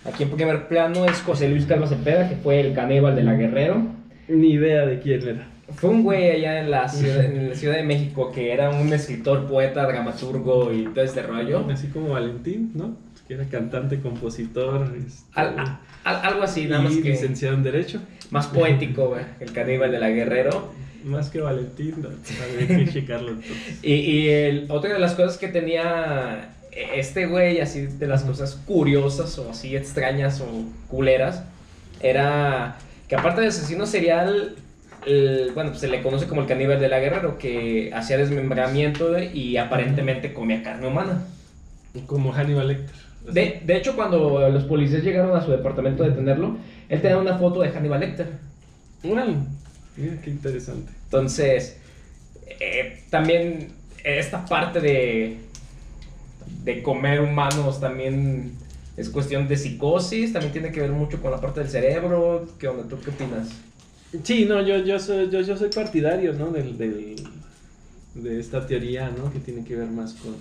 aquí 0.04 0.22
en 0.22 0.30
primer 0.30 0.68
plano 0.68 1.04
es 1.06 1.20
José 1.22 1.48
Luis 1.48 1.66
Calva 1.66 1.88
Cepeda, 1.88 2.28
que 2.28 2.36
fue 2.36 2.60
el 2.60 2.72
caníbal 2.72 3.16
de 3.16 3.24
la 3.24 3.34
Guerrero. 3.34 3.82
Ni 4.28 4.52
idea 4.52 4.86
de 4.86 5.00
quién 5.00 5.26
era. 5.26 5.57
Fue 5.76 5.90
un 5.90 6.02
güey 6.02 6.30
allá 6.30 6.60
en 6.60 6.70
la, 6.70 6.88
ciudad, 6.88 7.24
en 7.24 7.50
la 7.50 7.54
Ciudad 7.54 7.76
de 7.76 7.82
México 7.82 8.32
que 8.32 8.52
era 8.52 8.70
un 8.70 8.92
escritor, 8.92 9.46
poeta, 9.46 9.86
dramaturgo 9.86 10.72
y 10.72 10.84
todo 10.86 11.04
este 11.04 11.22
rollo. 11.22 11.66
Así 11.70 11.88
como 11.88 12.08
Valentín, 12.10 12.72
¿no? 12.74 12.96
Que 13.28 13.34
era 13.34 13.44
cantante, 13.44 14.00
compositor. 14.00 14.90
este, 14.96 15.22
Al- 15.34 15.58
a- 15.58 15.80
al- 16.04 16.26
algo 16.26 16.42
así, 16.42 16.64
nada 16.66 16.82
más 16.82 16.94
y 16.94 17.02
que 17.02 17.10
licenciado 17.10 17.54
en 17.54 17.62
Derecho. 17.62 18.00
más 18.30 18.46
poético, 18.46 19.08
güey, 19.08 19.22
el 19.40 19.52
caníbal 19.52 19.90
de 19.92 19.98
la 19.98 20.08
Guerrero. 20.10 20.72
Más 21.04 21.28
que 21.30 21.40
Valentín, 21.40 21.94
no, 21.98 22.08
habría 22.62 22.84
que 22.86 22.92
checarlo. 22.92 23.36
Y, 23.82 23.92
y 23.94 24.28
el, 24.30 24.66
otra 24.70 24.94
de 24.94 24.98
las 24.98 25.14
cosas 25.14 25.36
que 25.38 25.48
tenía 25.48 26.50
este 26.72 27.26
güey, 27.26 27.60
así 27.60 27.82
de 27.82 28.06
las 28.06 28.22
cosas 28.24 28.54
curiosas 28.66 29.38
o 29.38 29.50
así 29.50 29.76
extrañas 29.76 30.40
o 30.40 30.46
culeras, 30.88 31.42
era 32.00 32.76
que 33.08 33.16
aparte 33.16 33.40
de 33.42 33.48
asesino 33.48 33.86
serial, 33.86 34.56
el- 35.08 35.50
bueno, 35.54 35.70
pues 35.70 35.80
se 35.80 35.88
le 35.88 36.02
conoce 36.02 36.26
como 36.26 36.42
el 36.42 36.46
caníbal 36.46 36.80
de 36.80 36.88
la 36.88 37.00
guerrero, 37.00 37.38
que 37.38 37.90
hacía 37.94 38.16
desmembramiento 38.18 39.10
de- 39.12 39.26
y 39.34 39.56
aparentemente 39.56 40.32
comía 40.32 40.62
carne 40.62 40.86
humana. 40.86 41.24
Como 42.06 42.32
Hannibal 42.32 42.68
Lecter. 42.68 42.94
De, 43.32 43.60
de 43.64 43.76
hecho, 43.76 43.96
cuando 43.96 44.48
los 44.50 44.64
policías 44.64 45.02
llegaron 45.02 45.36
a 45.36 45.44
su 45.44 45.50
departamento 45.50 46.04
a 46.04 46.08
detenerlo, 46.08 46.56
él 46.88 47.02
tenía 47.02 47.18
una 47.18 47.36
foto 47.38 47.60
de 47.60 47.70
Hannibal 47.70 48.00
Lecter. 48.00 48.28
Órale, 49.04 49.36
mira 49.96 50.20
qué 50.22 50.30
interesante. 50.30 50.92
Entonces, 51.04 51.76
eh, 52.60 53.02
también 53.10 53.68
esta 54.04 54.44
parte 54.46 54.80
de, 54.80 55.38
de 56.64 56.82
comer 56.82 57.20
humanos 57.20 57.80
también 57.80 58.52
es 58.96 59.08
cuestión 59.10 59.46
de 59.48 59.56
psicosis, 59.56 60.32
también 60.32 60.52
tiene 60.52 60.72
que 60.72 60.80
ver 60.80 60.90
mucho 60.90 61.20
con 61.20 61.30
la 61.30 61.40
parte 61.40 61.60
del 61.60 61.68
cerebro. 61.68 62.48
¿Qué 62.58 62.68
onda? 62.68 62.88
¿Tú 62.88 62.98
qué 63.00 63.10
opinas? 63.10 63.48
Sí, 64.24 64.46
no, 64.46 64.62
yo, 64.66 64.78
yo, 64.78 64.98
soy, 64.98 65.30
yo, 65.30 65.40
yo 65.42 65.56
soy 65.56 65.68
partidario, 65.70 66.32
¿no? 66.32 66.50
Del, 66.50 66.78
del- 66.78 67.16
de 68.14 68.40
esta 68.40 68.66
teoría, 68.66 69.10
¿no? 69.10 69.30
Que 69.32 69.40
tiene 69.40 69.64
que 69.64 69.76
ver 69.76 69.90
más 69.90 70.14
con, 70.14 70.36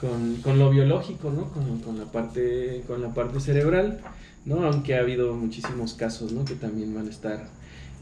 con, 0.00 0.40
con 0.42 0.58
lo 0.58 0.70
biológico, 0.70 1.30
¿no? 1.30 1.50
Con, 1.52 1.80
con 1.82 1.98
la 1.98 2.12
parte, 2.12 2.84
con 2.86 3.02
la 3.02 3.12
parte 3.14 3.40
cerebral, 3.40 4.00
¿no? 4.44 4.64
Aunque 4.64 4.94
ha 4.96 5.00
habido 5.00 5.34
muchísimos 5.34 5.94
casos, 5.94 6.32
¿no? 6.32 6.44
Que 6.44 6.54
también 6.56 6.94
van 6.94 7.08
a 7.08 7.10
estar 7.10 7.58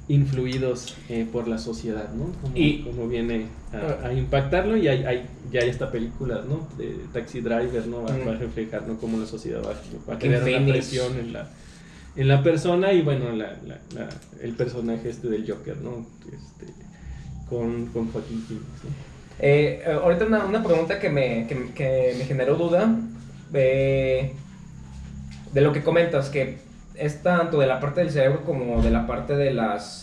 influidos 0.07 0.99
eh, 1.09 1.27
por 1.31 1.49
la 1.49 1.59
sociedad, 1.59 2.12
¿no? 2.12 2.33
Como, 2.40 2.57
Y- 2.59 2.83
como 2.85 3.09
viene 3.09 3.49
a, 3.73 4.09
a 4.09 4.12
impactarlo 4.14 4.77
y 4.77 4.88
hay, 4.88 5.05
hay, 5.05 5.31
ya 5.51 5.62
hay 5.62 5.70
esta 5.70 5.90
película, 5.90 6.44
¿no? 6.47 6.68
De 6.77 7.09
Taxi 7.12 7.40
Driver, 7.40 7.87
¿no? 7.87 8.03
Va, 8.03 8.12
Mm. 8.18 8.27
va 8.27 8.33
a 8.33 8.37
reflejar, 8.37 8.87
¿no? 8.87 8.99
Cómo 8.99 9.18
la 9.18 9.27
sociedad 9.27 9.62
va, 9.64 9.73
va 10.09 10.14
a 10.14 10.18
crear 10.18 10.44
una 10.44 10.66
presión 10.66 11.18
en 11.18 11.33
la, 11.33 11.55
en 12.16 12.29
la 12.29 12.42
persona 12.42 12.92
y 12.92 13.03
bueno, 13.03 13.33
la, 13.33 13.57
la- 13.66 13.81
la- 13.94 14.09
el 14.42 14.53
personaje 14.53 15.09
este 15.11 15.29
del 15.29 15.50
Joker, 15.50 15.77
¿no? 15.79 16.07
Este, 16.27 16.72
con, 17.48 17.87
con 17.87 18.11
Joaquín 18.12 18.42
Phoenix, 18.46 18.64
¿no? 18.85 18.90
Eh, 19.40 19.83
ahorita 20.03 20.27
una, 20.27 20.44
una 20.44 20.62
pregunta 20.62 21.00
que 21.00 21.11
me, 21.11 21.46
que, 21.48 21.72
que 21.74 22.14
me 22.18 22.24
generó 22.24 22.55
duda 22.55 22.94
eh, 23.53 24.33
de 25.53 25.61
lo 25.61 25.72
que 25.72 25.83
comentas, 25.83 26.31
que 26.31 26.59
es 26.94 27.22
tanto 27.22 27.59
de 27.59 27.66
la 27.66 27.81
parte 27.81 28.00
del 28.00 28.11
cerebro 28.11 28.44
como 28.44 28.81
de 28.83 28.90
la 28.90 29.07
parte 29.07 29.35
de 29.35 29.53
las... 29.53 30.03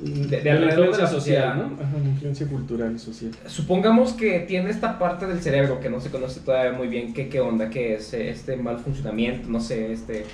De, 0.00 0.26
de 0.42 0.44
la 0.44 0.52
alrededor 0.52 0.84
de 0.84 0.90
influencia 0.90 1.04
la 1.04 1.10
sociedad, 1.10 1.54
¿no? 1.54 1.64
Ajá, 1.82 1.96
la 2.02 2.08
influencia 2.10 2.46
cultural 2.48 2.94
y 2.94 2.98
social. 2.98 3.30
Supongamos 3.46 4.12
que 4.12 4.40
tiene 4.40 4.68
esta 4.70 4.98
parte 4.98 5.26
del 5.26 5.40
cerebro 5.40 5.80
que 5.80 5.88
no 5.88 6.00
se 6.00 6.10
conoce 6.10 6.40
todavía 6.40 6.72
muy 6.72 6.88
bien 6.88 7.14
qué, 7.14 7.28
qué 7.28 7.40
onda, 7.40 7.70
qué 7.70 7.94
es 7.94 8.12
este 8.12 8.56
mal 8.56 8.78
funcionamiento, 8.80 9.48
no 9.48 9.60
sé, 9.60 9.92
este, 9.92 10.26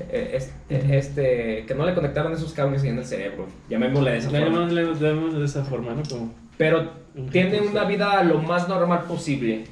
eh, 0.00 0.32
este, 0.34 0.84
Ujú. 0.84 0.92
este, 0.94 1.64
que 1.66 1.74
no 1.74 1.86
le 1.86 1.94
conectaron 1.94 2.32
esos 2.32 2.52
cables 2.52 2.82
ahí 2.82 2.88
en 2.88 2.98
el 2.98 3.04
cerebro, 3.04 3.46
llamémosle 3.68 4.10
de 4.12 4.18
esa 4.18 4.30
La 4.30 4.40
forma. 4.40 4.66
llamamos, 4.66 4.72
la 5.00 5.08
llamamos 5.08 5.34
de 5.38 5.44
esa 5.44 5.64
forma, 5.64 5.94
¿no? 5.94 6.02
Como, 6.08 6.32
Pero 6.58 6.90
Un 7.14 7.30
tiene 7.30 7.60
una 7.60 7.84
vida 7.84 8.22
lo 8.24 8.40
más 8.42 8.68
normal 8.68 9.04
posible. 9.04 9.64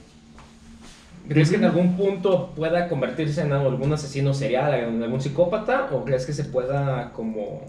¿Crees 1.29 1.51
que 1.51 1.57
en 1.57 1.65
algún 1.65 1.97
punto 1.97 2.53
pueda 2.55 2.89
convertirse 2.89 3.41
en 3.43 3.53
algún 3.53 3.93
asesino 3.93 4.35
serial, 4.35 4.75
en 4.75 5.03
algún 5.03 5.21
psicópata? 5.21 5.89
¿O 5.93 6.05
crees 6.05 6.27
que 6.27 6.33
se 6.33 6.45
pueda 6.45 7.13
como, 7.13 7.63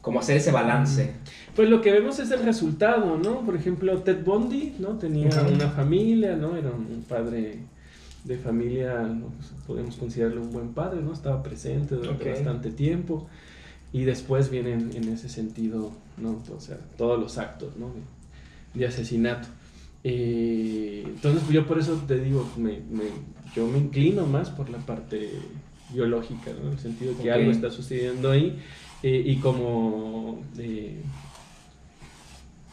como 0.00 0.20
hacer 0.20 0.38
ese 0.38 0.50
balance? 0.50 1.12
Pues 1.54 1.68
lo 1.68 1.82
que 1.82 1.92
vemos 1.92 2.18
es 2.18 2.30
el 2.30 2.42
resultado, 2.42 3.18
¿no? 3.18 3.40
Por 3.40 3.56
ejemplo, 3.56 3.98
Ted 3.98 4.24
Bundy, 4.24 4.74
¿no? 4.78 4.90
Tenía 4.98 5.28
Ujú. 5.42 5.52
una 5.52 5.68
familia, 5.68 6.34
¿no? 6.34 6.56
Era 6.56 6.70
un 6.70 7.04
padre 7.06 7.58
de 8.24 8.38
familia, 8.38 9.00
¿no? 9.02 9.26
Pues, 9.36 9.48
podemos 9.66 9.96
considerarlo 9.96 10.42
un 10.42 10.52
buen 10.52 10.74
padre, 10.74 11.00
¿no? 11.02 11.12
Estaba 11.12 11.42
presente 11.42 11.94
durante 11.94 12.24
bastante 12.30 12.70
tiempo. 12.70 13.28
Y 13.92 14.04
después 14.04 14.50
vienen 14.50 14.90
en 14.94 15.08
ese 15.08 15.28
sentido, 15.28 15.92
¿no? 16.16 16.42
O 16.56 16.60
sea, 16.60 16.78
todos 16.96 17.18
los 17.18 17.38
actos, 17.38 17.76
¿no? 17.76 17.92
De, 17.94 18.80
de 18.80 18.86
asesinato. 18.86 19.48
Eh, 20.04 21.04
entonces, 21.06 21.48
yo 21.48 21.66
por 21.66 21.78
eso 21.78 21.94
te 22.06 22.18
digo, 22.20 22.52
me, 22.56 22.80
me- 22.90 23.12
yo 23.54 23.66
me 23.66 23.78
inclino 23.78 24.26
más 24.26 24.50
por 24.50 24.70
la 24.70 24.78
parte 24.78 25.30
biológica, 25.92 26.52
¿no? 26.52 26.68
En 26.68 26.72
el 26.74 26.78
sentido 26.78 27.12
de 27.14 27.22
que 27.22 27.32
algo 27.32 27.50
está 27.50 27.70
sucediendo 27.70 28.30
ahí. 28.30 28.58
eh, 29.02 29.22
y 29.26 29.40
como 29.40 30.44
eh, 30.58 31.02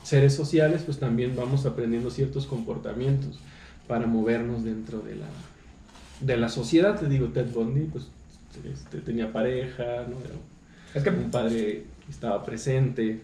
seres 0.03 0.33
sociales, 0.35 0.83
pues 0.85 0.99
también 0.99 1.35
vamos 1.35 1.65
aprendiendo 1.65 2.09
ciertos 2.11 2.45
comportamientos. 2.45 3.39
Para 3.87 4.05
movernos 4.07 4.63
dentro 4.63 4.99
de 4.99 5.15
la, 5.15 5.25
de 6.21 6.37
la 6.37 6.49
sociedad. 6.49 6.99
Te 6.99 7.07
digo, 7.07 7.27
Ted 7.27 7.47
Bundy, 7.53 7.85
pues 7.91 8.07
este, 8.71 8.99
tenía 8.99 9.31
pareja, 9.31 9.83
¿no? 10.09 10.15
Es 10.93 11.03
que 11.03 11.09
un 11.09 11.29
padre 11.31 11.83
estaba 12.09 12.43
presente. 12.43 13.21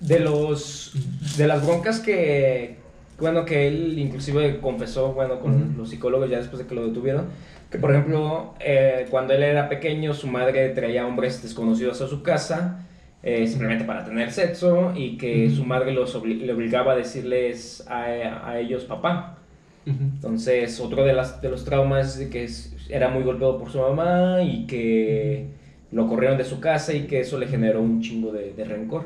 de 0.00 0.20
los 0.20 0.92
de 1.36 1.46
las 1.46 1.64
broncas 1.66 1.98
que 2.00 2.76
bueno 3.18 3.44
que 3.44 3.66
él 3.66 3.98
inclusive 3.98 4.60
confesó 4.60 5.12
bueno 5.14 5.40
con 5.40 5.74
los 5.76 5.88
psicólogos 5.90 6.30
ya 6.30 6.38
después 6.38 6.60
de 6.62 6.68
que 6.68 6.74
lo 6.76 6.86
detuvieron 6.86 7.26
que 7.70 7.78
por 7.78 7.90
ejemplo 7.90 8.54
eh, 8.60 9.06
cuando 9.10 9.32
él 9.34 9.42
era 9.42 9.68
pequeño 9.68 10.14
su 10.14 10.28
madre 10.28 10.68
traía 10.68 11.04
hombres 11.06 11.42
desconocidos 11.42 12.00
a 12.02 12.06
su 12.06 12.22
casa 12.22 12.86
eh, 13.24 13.48
simplemente 13.48 13.84
para 13.84 14.04
tener 14.04 14.30
sexo 14.30 14.92
y 14.94 15.16
que 15.16 15.50
su 15.50 15.64
madre 15.64 15.90
los 15.92 16.14
obli- 16.14 16.38
le 16.40 16.52
obligaba 16.52 16.92
a 16.92 16.96
decirles 16.96 17.84
a, 17.88 18.04
a 18.48 18.60
ellos 18.60 18.84
papá 18.84 19.37
entonces, 19.88 20.78
otro 20.80 21.04
de, 21.04 21.12
las, 21.12 21.40
de 21.40 21.48
los 21.50 21.64
traumas 21.64 22.18
es 22.18 22.28
que 22.28 22.48
era 22.88 23.08
muy 23.08 23.22
golpeado 23.22 23.58
por 23.58 23.70
su 23.70 23.78
mamá 23.78 24.42
y 24.42 24.66
que 24.66 25.46
lo 25.90 26.06
corrieron 26.06 26.36
de 26.36 26.44
su 26.44 26.60
casa 26.60 26.92
y 26.92 27.02
que 27.06 27.20
eso 27.20 27.38
le 27.38 27.46
generó 27.46 27.80
un 27.82 28.00
chingo 28.02 28.30
de, 28.32 28.52
de 28.52 28.64
rencor. 28.64 29.04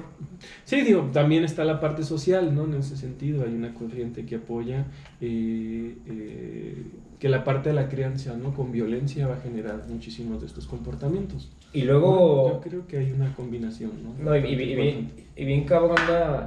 Sí, 0.64 0.80
digo, 0.83 1.09
también 1.12 1.45
está 1.45 1.64
la 1.64 1.78
parte 1.80 2.03
social, 2.03 2.55
¿no? 2.55 2.64
En 2.64 2.74
ese 2.74 2.97
sentido, 2.97 3.45
hay 3.47 3.55
una 3.55 3.72
corriente 3.74 4.24
que 4.26 4.37
apoya 4.37 4.87
eh, 5.20 5.95
eh, 6.09 6.83
que 7.20 7.28
la 7.28 7.45
parte 7.45 7.68
de 7.68 7.76
la 7.76 7.89
crianza, 7.89 8.37
¿no? 8.37 8.53
Con 8.53 8.72
violencia 8.72 9.28
va 9.28 9.35
a 9.35 9.41
generar 9.41 9.85
muchísimos 9.89 10.41
de 10.41 10.47
estos 10.49 10.66
comportamientos. 10.66 11.51
Y 11.72 11.83
luego, 11.83 12.49
Yo 12.49 12.61
creo 12.61 12.87
que 12.89 12.99
hay 12.99 13.12
una 13.12 13.33
combinación, 13.35 13.93
¿no? 14.03 14.14
no, 14.30 14.37
y, 14.37 14.41
y- 14.41 14.53
y 14.72 14.74
bien, 14.74 15.11
y 15.37 15.45
bien 15.45 15.64
cabrón, 15.64 15.97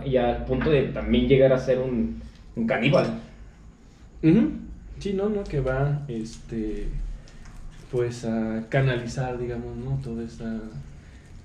y 0.05 0.17
al 0.17 0.43
punto 0.43 0.69
de 0.69 0.83
también 0.89 1.27
llegar 1.29 1.53
a 1.53 1.57
ser 1.57 1.79
un, 1.79 2.21
un 2.57 2.67
caníbal. 2.67 3.05
Sí, 4.99 5.13
no, 5.13 5.29
no, 5.29 5.43
que 5.43 5.59
va, 5.59 6.03
este, 6.07 6.87
pues 7.91 8.25
a 8.25 8.65
canalizar, 8.69 9.37
digamos, 9.37 9.75
¿no? 9.77 9.99
Toda 10.03 10.23
esa 10.23 10.59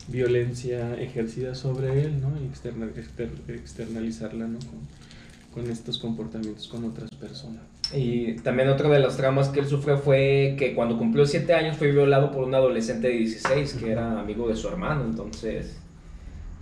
violencia 0.09 0.95
ejercida 1.01 1.55
sobre 1.55 2.03
él, 2.03 2.20
¿no? 2.20 2.31
Y 2.41 2.47
externa- 2.47 2.91
exter- 2.97 3.31
externalizarla, 3.49 4.47
¿no? 4.47 4.59
Con, 4.61 5.62
con 5.64 5.70
estos 5.70 5.99
comportamientos 5.99 6.68
con 6.68 6.85
otras 6.85 7.11
personas. 7.12 7.62
Y 7.95 8.35
también 8.37 8.68
otro 8.68 8.89
de 8.91 9.01
los 9.01 9.16
traumas 9.16 9.49
que 9.49 9.61
él 9.61 9.66
sufrió 9.66 9.99
fue 9.99 10.55
que 10.59 10.74
cuando 10.74 10.97
cumplió 10.99 11.26
7 11.26 11.55
años 11.55 11.76
fue 11.76 11.91
violado 11.91 12.31
por 12.31 12.45
un 12.45 12.55
adolescente 12.55 13.09
de 13.09 13.14
16 13.18 13.74
que 13.74 13.91
era 13.91 14.20
amigo 14.20 14.49
de 14.49 14.57
su 14.57 14.68
hermano. 14.68 15.05
Entonces, 15.05 15.76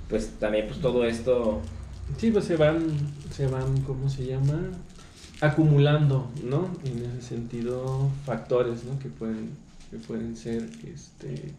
pues 0.08 0.30
también 0.38 0.66
pues 0.68 0.80
todo 0.80 1.04
esto 1.04 1.60
Sí, 2.18 2.30
pues 2.30 2.46
se 2.46 2.56
van, 2.56 2.80
se 3.30 3.46
van, 3.48 3.82
¿cómo 3.82 4.08
se 4.08 4.26
llama? 4.26 4.70
Acumulando, 5.40 6.30
¿no? 6.44 6.68
En 6.84 6.98
ese 7.04 7.22
sentido, 7.22 8.10
factores, 8.24 8.84
¿no? 8.84 8.98
Que 8.98 9.08
pueden, 9.08 9.50
que 9.90 9.98
pueden 9.98 10.36
ser, 10.36 10.68
este, 10.92 11.54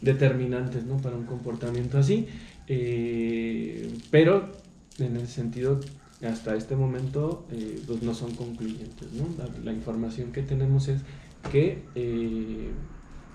determinantes, 0.00 0.84
¿no? 0.84 0.96
Para 0.98 1.16
un 1.16 1.24
comportamiento 1.24 1.98
así. 1.98 2.26
Eh, 2.68 3.98
pero, 4.10 4.52
en 4.98 5.16
ese 5.16 5.26
sentido, 5.26 5.80
hasta 6.24 6.54
este 6.54 6.76
momento, 6.76 7.46
eh, 7.50 7.80
pues 7.86 8.02
no 8.02 8.14
son 8.14 8.34
concluyentes, 8.34 9.12
¿no? 9.12 9.26
La, 9.64 9.72
información 9.72 10.32
que 10.32 10.42
tenemos 10.42 10.88
es 10.88 11.02
que 11.50 11.82
eh, 11.94 12.70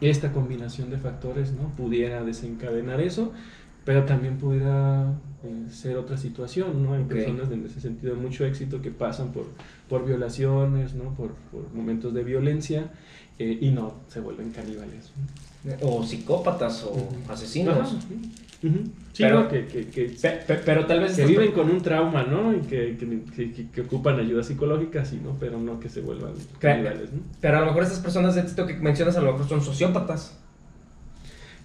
esta 0.02 0.32
combinación 0.32 0.90
de 0.90 0.98
factores, 0.98 1.52
¿no? 1.54 1.70
Pudiera 1.76 2.24
desencadenar 2.24 3.02
eso, 3.02 3.32
pero 3.86 4.06
también 4.06 4.38
pudiera 4.38 5.14
eh, 5.44 5.68
ser 5.72 5.98
otra 5.98 6.18
situación, 6.18 6.84
¿no? 6.84 6.94
Hay 6.94 7.04
personas 7.04 7.52
en 7.52 7.66
ese 7.66 7.80
sentido 7.82 8.16
de 8.16 8.22
mucho 8.22 8.46
éxito 8.46 8.82
que 8.82 8.92
pasan 8.92 9.32
por, 9.32 9.46
por 9.90 10.06
violaciones, 10.06 10.94
¿no? 10.94 11.14
Por, 11.16 11.32
por 11.52 11.74
momentos 11.74 12.14
de 12.14 12.24
violencia 12.24 12.92
eh, 13.40 13.58
y 13.62 13.70
no 13.72 13.96
se 14.08 14.20
vuelven 14.20 14.52
caníbales. 14.52 15.12
¿no? 15.18 15.52
o 15.82 16.04
psicópatas 16.04 16.84
o 16.86 17.08
asesinos. 17.30 17.78
Ajá. 17.78 18.00
Sí, 19.14 19.24
Pero- 19.24 19.42
¿no? 19.42 19.48
que, 19.48 19.68
que, 19.68 19.88
que, 19.90 20.06
Pe- 20.22 20.40
pe- 20.48 20.62
pero 20.66 20.86
tal 20.88 21.02
vez 21.02 21.16
que 21.16 21.26
viven 21.26 21.52
con 21.52 21.70
un 21.70 21.82
trauma, 21.82 22.24
¿no? 22.24 22.52
Y 22.56 22.62
que, 22.62 22.98
que, 23.74 23.82
ocupan 23.82 24.20
ayuda 24.20 24.42
psicológica, 24.44 25.06
sí, 25.06 25.20
¿no? 25.24 25.38
Pero 25.40 25.60
no 25.60 25.80
que 25.80 25.90
se 25.90 26.02
vuelvan 26.02 26.34
caníbales, 26.60 27.12
¿no? 27.14 27.20
pero 27.40 27.58
a 27.58 27.60
lo 27.62 27.68
mejor 27.68 27.84
estas 27.84 28.00
personas 28.00 28.34
de 28.36 28.42
esto 28.42 28.66
que 28.66 28.74
mencionas 28.76 29.16
a 29.18 29.22
lo 29.22 29.34
mejor 29.34 29.48
son 29.50 29.62
sociópatas. 29.62 30.36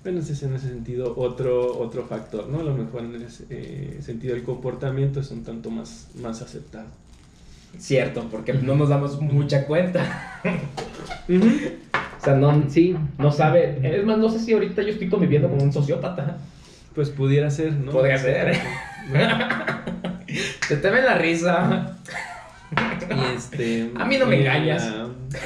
Bueno, 0.07 0.21
ese 0.21 0.35
es 0.35 0.43
en 0.45 0.55
ese 0.55 0.69
sentido 0.69 1.15
otro, 1.17 1.81
otro 1.81 2.05
factor, 2.05 2.47
¿no? 2.49 2.61
A 2.61 2.63
lo 2.63 2.73
mejor 2.75 3.03
en 3.03 3.21
ese 3.23 3.45
eh, 3.51 3.99
sentido 4.01 4.37
el 4.37 4.45
comportamiento 4.45 5.19
es 5.19 5.33
un 5.33 5.43
tanto 5.43 5.69
más, 5.69 6.11
más 6.23 6.43
aceptado. 6.43 6.87
Cierto, 7.77 8.29
porque 8.31 8.53
no 8.53 8.77
nos 8.77 8.89
damos 8.89 9.21
mucha 9.21 9.67
cuenta. 9.67 10.41
O 11.29 12.25
sea, 12.25 12.35
no, 12.35 12.71
sí, 12.71 12.97
no 13.19 13.33
sabe. 13.33 13.81
Es 13.83 14.05
más, 14.05 14.19
no 14.19 14.29
sé 14.29 14.39
si 14.39 14.53
ahorita 14.53 14.83
yo 14.83 14.91
estoy 14.91 15.09
conviviendo 15.09 15.51
con 15.51 15.61
un 15.61 15.73
sociópata. 15.73 16.39
Pues 16.95 17.11
pudiera 17.11 17.51
ser, 17.51 17.73
¿no? 17.73 17.91
Podría 17.91 18.17
ser. 18.17 18.57
¿No? 19.13 20.29
Se 20.69 20.77
te 20.77 20.91
ve 20.91 21.03
la 21.03 21.19
risa. 21.19 21.99
Y 23.11 23.37
este, 23.37 23.91
A 23.97 24.05
mí 24.05 24.19
no 24.19 24.27
me 24.27 24.39
engañas. 24.41 24.89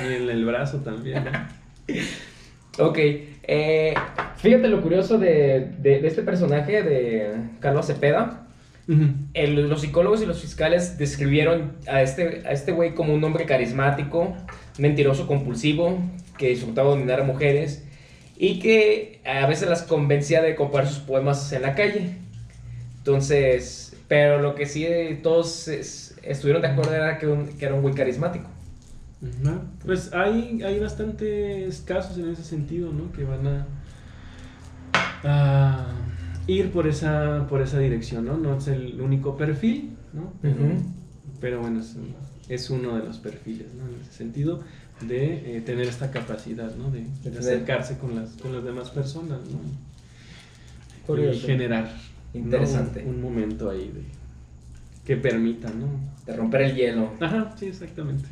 y 0.02 0.14
en 0.22 0.28
el 0.28 0.44
brazo 0.44 0.78
también. 0.78 1.24
Ok, 2.78 2.98
eh, 3.53 3.94
fíjate 4.36 4.68
lo 4.68 4.80
curioso 4.80 5.18
de, 5.18 5.72
de- 5.78 6.01
de 6.01 6.07
este 6.09 6.22
personaje 6.22 6.82
de 6.82 7.32
Carlos 7.61 7.86
Cepeda. 7.86 8.46
El- 9.34 9.68
los 9.68 9.82
psicólogos 9.82 10.20
y 10.22 10.26
los 10.26 10.40
fiscales 10.40 10.98
describieron 10.98 11.72
a 11.86 12.03
este 12.03 12.42
a 12.44 12.51
este 12.53 12.72
güey 12.72 12.94
como 12.94 13.14
un 13.14 13.22
hombre 13.22 13.44
carismático, 13.46 14.34
mentiroso 14.78 15.26
compulsivo, 15.28 15.98
que 16.38 16.48
disfrutaba 16.48 16.90
dominar 16.90 17.20
a 17.20 17.24
mujeres 17.24 17.84
y 18.36 18.59
que 18.59 19.20
a 19.24 19.46
veces 19.46 19.68
las 19.68 19.82
convencía 19.82 20.42
de 20.42 20.55
comprar 20.57 20.86
sus 20.88 20.98
poemas 20.98 21.53
en 21.53 21.62
la 21.62 21.74
calle. 21.74 22.16
Entonces, 22.98 23.96
pero 24.09 24.40
lo 24.40 24.55
que 24.55 24.66
sí 24.66 24.84
eh, 24.86 25.18
todos 25.22 25.68
es- 25.68 26.16
estuvieron 26.22 26.62
de 26.62 26.68
acuerdo 26.68 26.94
era 26.94 27.18
que, 27.18 27.26
un- 27.26 27.46
que 27.48 27.64
era 27.66 27.74
un 27.74 27.82
güey 27.82 27.94
carismático. 27.94 28.48
Pues 29.85 30.12
hay, 30.14 30.62
hay 30.62 30.79
bastantes 30.79 31.81
casos 31.83 32.16
en 32.18 32.31
ese 32.31 32.43
sentido, 32.43 32.93
¿no? 32.93 33.12
Que 33.12 33.25
van 33.25 33.47
a, 33.47 33.66
a 35.25 35.87
ir 36.47 36.71
por 36.71 36.87
esa, 36.87 37.47
por 37.49 37.61
esa 37.62 37.79
dirección, 37.79 38.25
¿no? 38.25 38.37
No 38.37 38.57
es 38.57 38.68
el 38.68 39.01
único 39.01 39.37
perfil, 39.37 39.91
¿no? 40.12 40.33
Pero, 41.41 41.61
bueno, 41.61 41.81
es, 41.81 41.95
un- 41.95 42.14
es 42.49 42.71
uno 42.71 42.97
de 42.97 43.05
los 43.05 43.18
perfiles, 43.18 43.68
¿no? 43.75 43.87
En 43.89 44.01
ese 44.01 44.12
sentido 44.12 44.61
de 45.07 45.57
eh, 45.57 45.61
tener 45.62 45.87
esta 45.87 46.11
capacidad, 46.11 46.75
¿no? 46.77 46.91
De, 46.91 47.07
acercarse 47.39 47.99
con 47.99 48.14
las, 48.14 48.31
con 48.33 48.53
las 48.53 48.64
demás 48.64 48.91
personas, 48.91 49.41
¿no? 49.51 49.59
Y 51.03 51.07
Curioso. 51.07 51.47
generar 51.47 51.85
¿no? 52.35 52.41
Interesante. 52.41 53.03
Un, 53.05 53.16
un 53.16 53.23
momento 53.23 53.71
ahí 53.71 53.91
de, 53.93 54.03
que 55.05 55.16
permita, 55.16 55.68
¿no? 55.71 55.89
De 56.27 56.37
romper 56.37 56.62
el 56.62 56.77
hielo. 56.77 57.12
Ajá, 57.21 57.55
sí, 57.59 57.66
exactamente. 57.66 58.29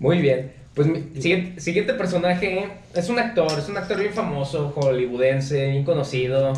Muy 0.00 0.18
bien. 0.18 0.52
Pues 0.74 0.88
mi 0.88 1.00
siguiente, 1.20 1.60
siguiente 1.60 1.94
personaje 1.94 2.66
es 2.94 3.08
un 3.08 3.18
actor, 3.18 3.52
es 3.58 3.68
un 3.68 3.76
actor 3.76 3.98
bien 3.98 4.12
famoso, 4.12 4.72
hollywoodense, 4.74 5.70
bien 5.70 5.84
conocido. 5.84 6.52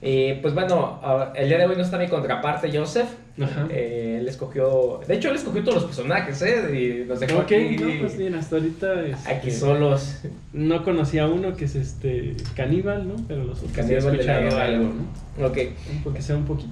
Y 0.00 0.34
pues 0.34 0.52
bueno, 0.54 1.00
el 1.34 1.48
día 1.48 1.58
de 1.58 1.66
hoy 1.66 1.76
no 1.76 1.82
está 1.82 1.98
mi 1.98 2.08
contraparte, 2.08 2.70
Joseph. 2.76 3.08
Ajá. 3.40 3.66
Eh, 3.70 4.18
él 4.20 4.28
escogió, 4.28 5.00
de 5.08 5.14
hecho 5.14 5.30
él 5.30 5.36
escogió 5.36 5.62
todos 5.64 5.76
los 5.76 5.84
personajes, 5.86 6.40
¿eh? 6.42 7.02
Y 7.04 7.08
nos 7.08 7.18
dejó 7.18 7.38
Ok, 7.38 7.44
aquí, 7.44 7.76
no, 7.80 8.00
pues 8.00 8.16
bien, 8.16 8.34
hasta 8.36 8.56
ahorita 8.56 9.06
este, 9.06 9.32
aquí 9.32 9.50
solos. 9.50 10.18
no 10.52 10.84
conocía 10.84 11.26
uno 11.26 11.56
que 11.56 11.64
es 11.64 11.74
este 11.74 12.36
caníbal, 12.54 13.08
¿no? 13.08 13.16
Pero 13.26 13.44
los 13.44 13.58
otros 13.62 13.86
sí 13.86 13.94
he 13.94 13.96
escuchado 13.96 14.56
algo, 14.60 14.92
¿no? 15.38 15.46
Ok. 15.46 15.58
Porque 16.04 16.22
sea 16.22 16.36
un 16.36 16.44
poquito. 16.44 16.70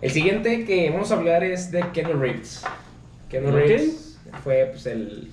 El 0.00 0.10
siguiente 0.12 0.64
que 0.64 0.88
vamos 0.90 1.10
a 1.10 1.16
hablar 1.16 1.42
es 1.44 1.72
de 1.72 1.84
Keanu 1.92 2.18
Reeves. 2.18 2.62
Keanu 3.28 3.48
Ok. 3.48 3.54
Reeves 3.54 4.18
fue 4.44 4.68
pues 4.72 4.86
el 4.86 5.30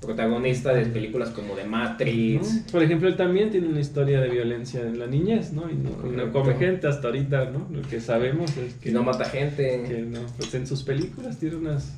protagonista 0.00 0.72
de 0.72 0.86
películas 0.86 1.30
como 1.30 1.54
The 1.54 1.64
Matrix. 1.64 2.54
¿no? 2.66 2.72
Por 2.72 2.82
ejemplo, 2.82 3.08
él 3.08 3.16
también 3.16 3.50
tiene 3.50 3.66
una 3.68 3.80
historia 3.80 4.20
de 4.20 4.28
violencia 4.28 4.80
en 4.80 4.98
la 4.98 5.06
niñez, 5.06 5.52
¿no? 5.52 5.68
Y 5.70 5.74
no, 5.74 5.90
y 6.06 6.16
no 6.16 6.32
come 6.32 6.54
gente 6.54 6.86
hasta 6.86 7.08
ahorita, 7.08 7.46
¿no? 7.46 7.66
Lo 7.70 7.82
que 7.88 8.00
sabemos 8.00 8.56
es 8.56 8.74
que 8.74 8.80
Que 8.88 8.90
no 8.92 9.02
mata 9.02 9.24
gente. 9.24 9.84
que 9.88 10.02
no, 10.02 10.20
pues 10.36 10.54
en 10.54 10.66
sus 10.66 10.82
películas 10.84 11.38
tiene 11.38 11.56
unas 11.56 11.92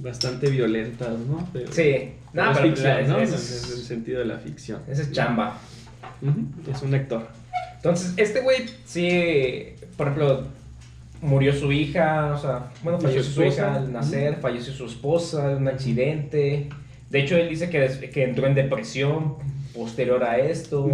bastante 0.00 0.50
violentas, 0.50 1.16
¿no? 1.20 1.48
Pero, 1.52 1.68
Sí. 1.72 2.10
pero 2.32 2.46
No, 2.46 2.52
pero 2.54 2.66
ficción, 2.68 2.98
es- 2.98 3.08
¿no? 3.08 3.18
es- 3.20 3.32
Es 3.32 3.70
el 3.70 3.82
sentido 3.84 4.18
de 4.18 4.24
la 4.24 4.38
ficción. 4.38 4.80
Ese 4.88 5.02
es 5.02 5.12
chamba. 5.12 5.58
Es 6.72 6.82
un 6.82 6.94
actor. 6.94 7.28
Entonces, 7.76 8.14
este 8.16 8.40
güey, 8.40 8.64
sí, 8.84 9.74
por 9.96 10.08
ejemplo, 10.08 10.44
murió 11.20 11.52
su 11.52 11.70
hija, 11.70 12.32
o 12.34 12.38
sea, 12.40 12.72
bueno, 12.82 12.98
Y 12.98 13.00
su 13.02 13.06
falleció 13.08 13.32
su, 13.32 13.42
esposa. 13.42 13.62
hija 13.68 13.74
al 13.76 13.92
nacer, 13.92 14.36
falleció 14.40 14.72
su 14.72 14.86
esposa 14.86 15.52
en 15.52 15.58
un 15.58 15.68
accidente. 15.68 16.68
De 17.12 17.20
hecho, 17.20 17.36
él 17.36 17.50
dice 17.50 17.68
que, 17.68 18.10
que 18.10 18.24
entró 18.24 18.46
en 18.46 18.54
depresión 18.54 19.34
posterior 19.74 20.24
a 20.24 20.38
esto. 20.38 20.88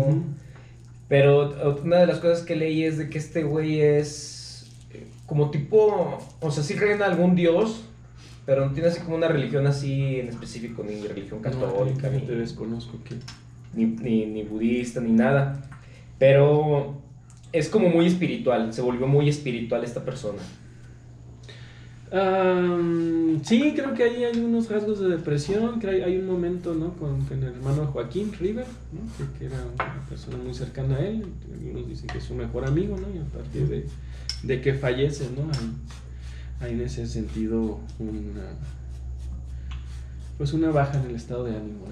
Pero 1.09 1.79
una 1.85 1.99
de 1.99 2.07
las 2.07 2.19
cosas 2.19 2.43
que 2.43 2.57
leí 2.57 2.83
es 2.83 2.99
de 2.99 3.09
que 3.09 3.19
este 3.19 3.45
güey 3.45 3.81
es 3.81 4.69
eh, 4.93 5.07
como 5.27 5.53
tipo, 5.53 6.19
o 6.41 6.51
sea, 6.51 6.65
sí 6.65 6.75
creen 6.75 6.97
en 6.97 7.03
algún 7.03 7.37
dios, 7.37 7.85
pero 8.45 8.67
no 8.67 8.73
tiene 8.73 8.89
así 8.89 9.01
como 9.01 9.17
una 9.17 9.29
religión 9.29 9.69
así 9.69 10.19
en 10.19 10.27
específico, 10.27 10.83
ni 10.83 11.01
religión 11.07 11.41
católica, 11.41 12.11
no, 12.11 12.19
ni, 12.19 12.27
te 12.27 12.35
desconozco 12.35 12.99
que... 13.05 13.15
ni, 13.73 13.87
ni, 13.87 14.27
ni 14.27 14.43
budista, 14.43 15.01
ni 15.01 15.13
nada. 15.13 15.71
Pero 16.19 17.01
es 17.53 17.69
como 17.69 17.91
muy 17.91 18.07
espiritual, 18.07 18.73
se 18.73 18.83
volvió 18.83 19.07
muy 19.07 19.29
espiritual 19.29 19.85
esta 19.85 20.05
persona. 20.05 20.43
Am, 22.13 23.43
sí, 23.45 23.73
creo 23.77 23.93
que 23.95 24.03
ahí 24.05 24.25
hay 24.25 24.39
unos 24.41 24.71
rasgos 24.71 25.01
de 25.01 25.09
depresión, 25.11 25.79
que 25.79 25.89
hay, 25.89 26.01
hay 26.03 26.17
un 26.19 26.27
momento, 26.27 26.75
¿no? 26.75 26.95
Con, 26.95 27.21
con 27.27 27.39
el 27.43 27.53
hermano 27.55 27.87
Joaquín 27.87 28.33
River, 28.39 28.67
¿no? 28.93 29.01
Que, 29.33 29.39
que 29.39 29.45
era 29.47 29.63
una 29.75 30.07
persona 30.09 30.39
muy 30.39 30.55
cercana 30.55 30.97
a 30.97 31.01
él, 31.01 31.25
algunos 31.53 31.89
dicen 31.89 32.07
que 32.07 32.19
es 32.19 32.25
su 32.25 32.35
mejor 32.35 32.65
amigo, 32.67 32.97
¿no? 32.97 33.07
Y 33.15 33.19
a 33.19 33.25
partir 33.25 33.69
de, 33.69 33.87
de 34.43 34.61
que 34.61 34.75
fallece, 34.75 35.29
¿no? 35.37 35.43
Hay, 36.63 36.69
hay 36.69 36.73
en 36.75 36.81
ese 36.83 37.07
sentido 37.07 37.79
una, 37.99 38.45
pues 40.39 40.53
una 40.53 40.71
baja 40.71 40.99
en 41.01 41.11
el 41.11 41.17
estado 41.17 41.45
de 41.45 41.57
ánimo, 41.57 41.85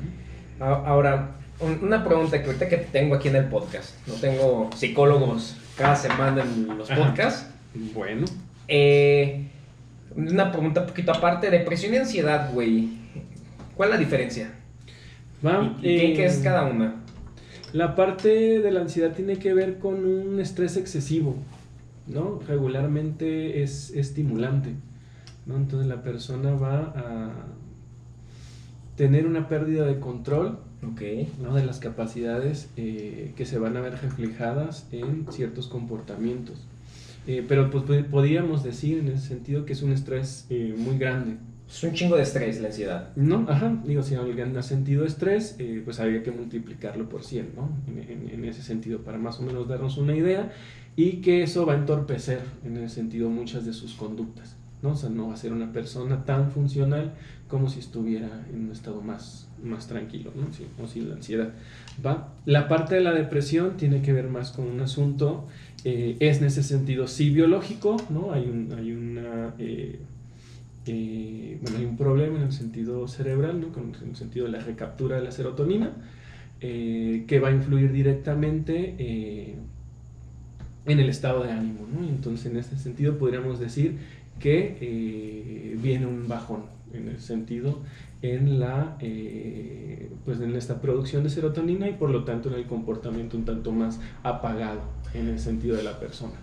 ¿no? 0.58 0.64
Ahora, 0.64 1.32
un- 1.60 1.78
una 1.84 2.02
pregunta 2.04 2.40
que 2.40 2.46
ahorita 2.46 2.68
que 2.68 2.76
tengo 2.78 3.14
aquí 3.16 3.28
en 3.28 3.36
el 3.36 3.46
podcast, 3.46 3.94
no 4.06 4.14
tengo 4.14 4.70
psicólogos 4.74 5.56
cada 5.76 5.94
semana 5.96 6.42
en 6.42 6.78
los 6.78 6.90
Ajá. 6.90 7.06
podcasts. 7.08 7.46
Bueno, 7.94 8.24
Eh, 8.68 9.45
una 10.16 10.50
pregunta 10.50 10.80
un 10.80 10.86
poquito 10.86 11.12
aparte, 11.12 11.50
depresión 11.50 11.94
y 11.94 11.98
ansiedad, 11.98 12.52
güey. 12.52 12.88
¿Cuál 13.76 13.90
es 13.90 13.94
la 13.94 14.00
diferencia? 14.00 14.50
va, 15.46 15.76
¿Y, 15.82 15.88
y 15.88 15.96
qué, 15.98 16.12
eh, 16.12 16.14
qué 16.14 16.24
es 16.26 16.38
cada 16.38 16.64
una? 16.64 16.96
La 17.72 17.94
parte 17.94 18.60
de 18.60 18.70
la 18.70 18.80
ansiedad 18.80 19.12
tiene 19.12 19.38
que 19.38 19.52
ver 19.52 19.78
con 19.78 20.04
un 20.04 20.40
estrés 20.40 20.76
excesivo, 20.76 21.36
¿no? 22.06 22.40
Regularmente 22.48 23.62
es 23.62 23.90
estimulante, 23.90 24.72
¿no? 25.44 25.56
Entonces 25.56 25.86
la 25.88 26.02
persona 26.02 26.52
va 26.54 26.92
a 26.96 27.30
tener 28.96 29.26
una 29.26 29.48
pérdida 29.48 29.84
de 29.84 30.00
control, 30.00 30.58
Ok. 30.92 31.02
¿no? 31.42 31.54
De 31.54 31.64
las 31.64 31.78
capacidades 31.78 32.68
eh, 32.76 33.32
que 33.36 33.46
se 33.46 33.58
van 33.58 33.76
a 33.76 33.80
ver 33.80 34.00
reflejadas 34.00 34.86
en 34.92 35.26
ciertos 35.30 35.68
comportamientos. 35.68 36.66
Eh, 37.26 37.44
pero 37.48 37.70
pues 37.70 37.84
pod- 37.84 38.04
podríamos 38.06 38.62
decir 38.62 38.98
en 38.98 39.08
ese 39.08 39.26
sentido 39.28 39.64
que 39.64 39.72
es 39.72 39.82
un 39.82 39.92
estrés 39.92 40.46
eh, 40.50 40.74
muy 40.76 40.96
grande, 40.98 41.36
Es 41.68 41.82
un 41.82 41.92
chingo 41.92 42.16
de 42.16 42.22
estrés 42.22 42.60
la 42.60 42.68
ansiedad. 42.68 43.10
no, 43.16 43.44
ajá, 43.48 43.82
digo, 43.84 44.02
si 44.02 44.14
alguien 44.14 44.56
ha 44.56 44.62
sentido 44.62 45.04
estrés, 45.04 45.56
eh, 45.58 45.82
pues 45.84 45.98
habría 45.98 46.22
que 46.22 46.30
multiplicarlo 46.30 47.08
por 47.08 47.24
100, 47.24 47.50
¿no? 47.56 47.68
En, 47.88 47.98
en- 48.10 48.30
en 48.30 48.44
ese 48.44 48.62
sentido, 48.62 49.00
para 49.00 49.18
más 49.18 49.40
o 49.40 49.42
menos 49.42 49.66
darnos 49.66 49.98
una 49.98 50.14
idea, 50.14 50.52
y 50.94 51.20
que 51.20 51.42
eso 51.42 51.66
va 51.66 51.72
a 51.74 51.76
entorpecer, 51.76 52.40
en 52.64 52.76
ese 52.76 52.94
sentido, 52.94 53.28
muchas 53.28 53.66
de 53.66 53.72
sus 53.72 53.94
conductas, 53.94 54.56
¿no? 54.82 54.90
O 54.90 54.96
sea, 54.96 55.08
no 55.10 55.28
va 55.28 55.34
a 55.34 55.36
ser 55.36 55.52
una 55.52 55.72
persona 55.72 56.24
tan 56.24 56.50
funcional 56.50 57.12
como 57.48 57.68
si 57.68 57.78
estuviera 57.80 58.44
en 58.52 58.66
un 58.66 58.72
estado 58.72 59.00
más, 59.00 59.48
más 59.62 59.86
tranquilo, 59.86 60.32
¿no? 60.34 60.52
Sí, 60.52 60.66
o 60.82 60.86
sin 60.86 61.08
la 61.08 61.14
ansiedad. 61.16 61.50
¿va? 62.04 62.32
La 62.44 62.66
parte 62.68 62.94
de 62.96 63.00
la 63.00 63.12
depresión 63.12 63.76
tiene 63.76 64.02
que 64.02 64.12
ver 64.12 64.28
más 64.28 64.50
con 64.52 64.66
un 64.66 64.80
asunto, 64.80 65.46
eh, 65.84 66.16
es 66.20 66.38
en 66.38 66.46
ese 66.46 66.62
sentido 66.62 67.06
sí 67.06 67.30
biológico, 67.30 67.96
¿no? 68.10 68.32
Hay, 68.32 68.48
un, 68.48 68.72
hay 68.76 68.92
una... 68.92 69.54
eh, 69.58 70.00
eh, 70.86 71.58
bueno, 71.62 71.78
hay 71.78 71.84
un 71.84 71.96
problema 71.96 72.36
en 72.38 72.44
el 72.44 72.52
sentido 72.52 73.06
cerebral, 73.08 73.60
¿no? 73.60 73.68
Con- 73.68 73.94
en 74.02 74.10
el 74.10 74.16
sentido 74.16 74.46
de 74.46 74.52
la 74.52 74.60
recaptura 74.60 75.16
de 75.16 75.22
la 75.22 75.30
serotonina, 75.32 75.92
que 76.60 77.40
va 77.42 77.48
a 77.48 77.52
influir 77.52 77.92
directamente 77.92 79.54
en 80.86 81.00
el 81.00 81.08
estado 81.08 81.42
de 81.44 81.52
ánimo. 81.52 81.80
¿no? 81.92 82.08
Entonces, 82.08 82.46
en 82.46 82.56
este 82.56 82.76
sentido, 82.76 83.18
podríamos 83.18 83.58
decir 83.60 83.98
que 84.40 84.76
eh, 84.80 85.76
viene 85.80 86.06
un 86.06 86.28
bajón, 86.28 86.62
en 86.92 87.08
el 87.08 87.20
sentido, 87.20 87.78
en, 88.22 88.58
la, 88.60 88.96
eh, 89.00 90.10
pues 90.24 90.40
en 90.40 90.54
esta 90.56 90.80
producción 90.80 91.22
de 91.24 91.30
serotonina 91.30 91.88
y 91.88 91.92
por 91.92 92.10
lo 92.10 92.24
tanto 92.24 92.48
en 92.48 92.54
el 92.54 92.66
comportamiento 92.66 93.36
un 93.36 93.44
tanto 93.44 93.72
más 93.72 94.00
apagado, 94.22 94.80
en 95.14 95.28
el 95.28 95.38
sentido 95.38 95.76
de 95.76 95.82
la 95.82 95.98
persona. 95.98 96.34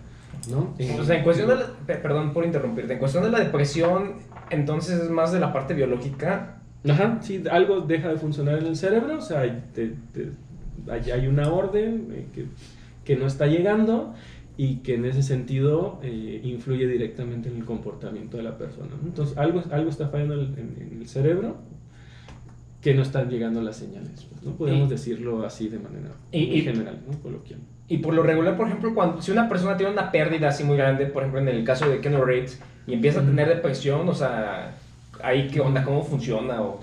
¿no? 0.50 0.74
Eh, 0.78 0.96
O 1.00 1.04
sea, 1.04 1.16
en 1.18 1.24
cuestión 1.24 1.48
de 1.48 1.56
la, 1.56 1.66
pe- 1.86 1.96
perdón 1.96 2.32
por 2.32 2.44
interrumpirte, 2.44 2.92
en 2.94 2.98
cuestión 2.98 3.24
de 3.24 3.30
la 3.30 3.40
depresión, 3.40 4.14
entonces 4.50 5.00
es 5.00 5.10
más 5.10 5.32
de 5.32 5.40
la 5.40 5.52
parte 5.52 5.74
biológica. 5.74 6.58
Ajá, 6.88 7.18
sí, 7.22 7.42
algo 7.50 7.80
deja 7.80 8.08
de 8.08 8.16
funcionar 8.18 8.58
en 8.58 8.66
el 8.66 8.76
cerebro, 8.76 9.18
o 9.18 9.20
sea, 9.22 9.40
hay, 9.40 9.62
te- 9.74 9.94
te- 10.12 10.32
hay, 10.90 11.10
hay 11.10 11.26
una 11.28 11.50
orden 11.50 12.08
eh, 12.12 12.26
que, 12.34 12.44
que 13.04 13.16
no 13.16 13.26
está 13.26 13.46
llegando 13.46 14.14
y 14.56 14.76
que 14.76 14.94
en 14.94 15.04
ese 15.04 15.22
sentido 15.22 15.98
eh, 16.02 16.40
influye 16.44 16.86
directamente 16.86 17.48
en 17.48 17.56
el 17.56 17.64
comportamiento 17.64 18.36
de 18.36 18.44
la 18.44 18.56
persona. 18.56 18.90
Entonces, 19.04 19.36
algo, 19.36 19.62
algo 19.72 19.90
está 19.90 20.08
fallando 20.08 20.34
en, 20.34 20.40
en- 20.58 20.88
en 20.92 20.98
el 21.00 21.08
cerebro 21.08 21.56
que 22.80 22.94
no 22.94 23.02
están 23.02 23.28
llegando 23.30 23.60
las 23.62 23.76
señales. 23.76 24.26
pues, 24.30 24.42
¿no? 24.42 24.52
Podemos 24.56 24.88
Y- 24.88 24.90
decirlo 24.90 25.44
así 25.44 25.68
de 25.68 25.78
manera 25.78 26.10
y- 26.30 26.46
muy 26.46 26.56
y- 26.56 26.60
general, 26.62 27.00
¿no? 27.10 27.18
coloquial. 27.20 27.60
Y 27.88 27.98
por 27.98 28.14
lo 28.14 28.22
regular, 28.22 28.56
por 28.56 28.66
ejemplo, 28.68 28.94
cuando 28.94 29.20
si 29.22 29.30
una 29.32 29.48
persona 29.48 29.76
tiene 29.76 29.92
una 29.92 30.10
pérdida 30.12 30.48
así 30.48 30.64
muy 30.64 30.76
grande, 30.76 31.06
por 31.06 31.22
ejemplo, 31.22 31.40
en 31.40 31.48
el 31.48 31.64
caso 31.64 31.88
de 31.88 32.00
Ken 32.00 32.14
Reeves, 32.24 32.60
y 32.86 32.92
empieza 32.94 33.20
a 33.20 33.24
tener 33.24 33.48
depresión, 33.48 34.08
o 34.08 34.14
sea, 34.14 34.74
ahí 35.22 35.48
qué 35.48 35.60
onda, 35.60 35.82
cómo 35.84 36.02
funciona, 36.04 36.62
o, 36.62 36.80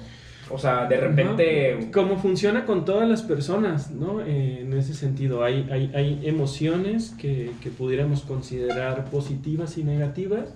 o 0.53 0.57
sea, 0.57 0.85
de 0.87 0.97
repente... 0.97 1.89
Como 1.91 2.17
funciona 2.17 2.65
con 2.65 2.85
todas 2.85 3.07
las 3.07 3.21
personas, 3.21 3.91
¿no? 3.91 4.21
Eh, 4.21 4.61
en 4.61 4.73
ese 4.73 4.93
sentido, 4.93 5.43
hay, 5.43 5.67
hay, 5.71 5.91
hay 5.93 6.19
emociones 6.23 7.11
que, 7.17 7.51
que 7.61 7.69
pudiéramos 7.69 8.21
considerar 8.21 9.05
positivas 9.05 9.77
y 9.77 9.83
negativas 9.83 10.53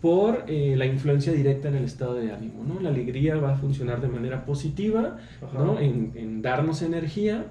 por 0.00 0.44
eh, 0.48 0.74
la 0.76 0.86
influencia 0.86 1.32
directa 1.32 1.68
en 1.68 1.76
el 1.76 1.84
estado 1.84 2.14
de 2.14 2.32
ánimo, 2.32 2.64
¿no? 2.64 2.80
La 2.80 2.88
alegría 2.88 3.36
va 3.36 3.52
a 3.54 3.56
funcionar 3.56 4.00
de 4.00 4.08
manera 4.08 4.44
positiva, 4.44 5.18
¿no? 5.54 5.78
En, 5.78 6.12
en 6.16 6.42
darnos 6.42 6.82
energía 6.82 7.44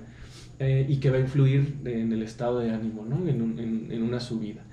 eh, 0.60 0.86
y 0.89 0.98
que 0.98 1.10
va 1.10 1.18
a 1.18 1.22
influir 1.22 1.76
en 1.86 2.12
el 2.12 2.22
estado 2.24 2.60
de 2.60 2.72
ánimo, 2.72 3.06
¿no? 3.06 3.26
En, 3.28 3.42
un- 3.42 3.58
en- 3.60 3.88
en 3.92 4.04
una 4.04 4.20
subida. 4.20 4.64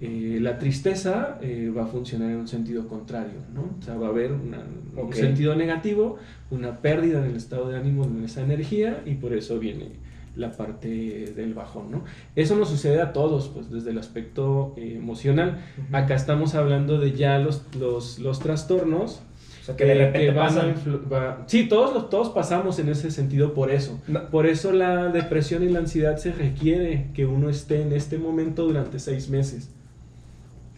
Eh, 0.00 0.38
la 0.42 0.58
tristeza 0.58 1.38
eh, 1.40 1.72
va 1.74 1.84
a 1.84 1.86
funcionar 1.86 2.30
en 2.30 2.36
un 2.36 2.48
sentido 2.48 2.86
contrario, 2.86 3.38
¿no? 3.54 3.76
O 3.78 3.82
sea, 3.82 3.94
va 3.96 4.08
a 4.08 4.10
haber 4.10 4.32
una- 4.32 4.62
Ok. 4.96 5.06
un 5.06 5.12
sentido 5.14 5.54
negativo, 5.54 6.16
una 6.50 6.82
pérdida 6.82 7.20
en 7.24 7.30
el 7.30 7.36
estado 7.36 7.68
de 7.70 7.76
ánimo, 7.78 8.04
en 8.04 8.22
esa 8.24 8.42
energía, 8.42 9.02
y 9.06 9.14
por 9.14 9.32
eso 9.32 9.58
viene 9.58 9.88
la 10.34 10.52
parte 10.52 11.32
del 11.34 11.54
bajón, 11.54 11.90
¿no? 11.90 12.04
Eso 12.34 12.56
nos 12.56 12.68
sucede 12.68 13.00
a 13.00 13.14
todos, 13.14 13.48
pues 13.48 13.70
desde 13.70 13.90
el 13.92 13.96
aspecto 13.98 14.74
eh, 14.76 14.96
emocional. 14.98 15.60
Ujú. 15.88 15.96
Acá 15.96 16.14
estamos 16.14 16.54
hablando 16.54 16.98
de 16.98 17.12
ya 17.12 17.38
los, 17.38 17.62
los, 17.80 18.18
los 18.18 18.38
trastornos 18.40 19.22
O 19.62 19.64
sea, 19.64 19.76
que 19.76 19.86
de 19.86 19.92
eh, 19.92 19.98
repente 20.06 20.30
van 20.32 20.38
a 20.38 20.48
pasan... 20.48 20.74
influ- 20.74 21.10
va- 21.10 21.42
Sí, 21.46 21.68
todos, 21.70 21.94
los- 21.94 22.10
todos 22.10 22.28
pasamos 22.28 22.78
en 22.78 22.90
ese 22.90 23.10
sentido 23.10 23.54
por 23.54 23.70
eso. 23.70 23.98
No. 24.08 24.28
Por 24.28 24.46
eso 24.46 24.72
la 24.72 25.06
depresión 25.08 25.62
y 25.62 25.70
la 25.70 25.78
ansiedad 25.78 26.18
se 26.18 26.32
requiere 26.32 27.08
que 27.14 27.24
uno 27.24 27.48
esté 27.48 27.80
en 27.80 27.92
este 27.94 28.18
momento 28.18 28.66
durante 28.66 28.98
seis 28.98 29.30
meses. 29.30 29.70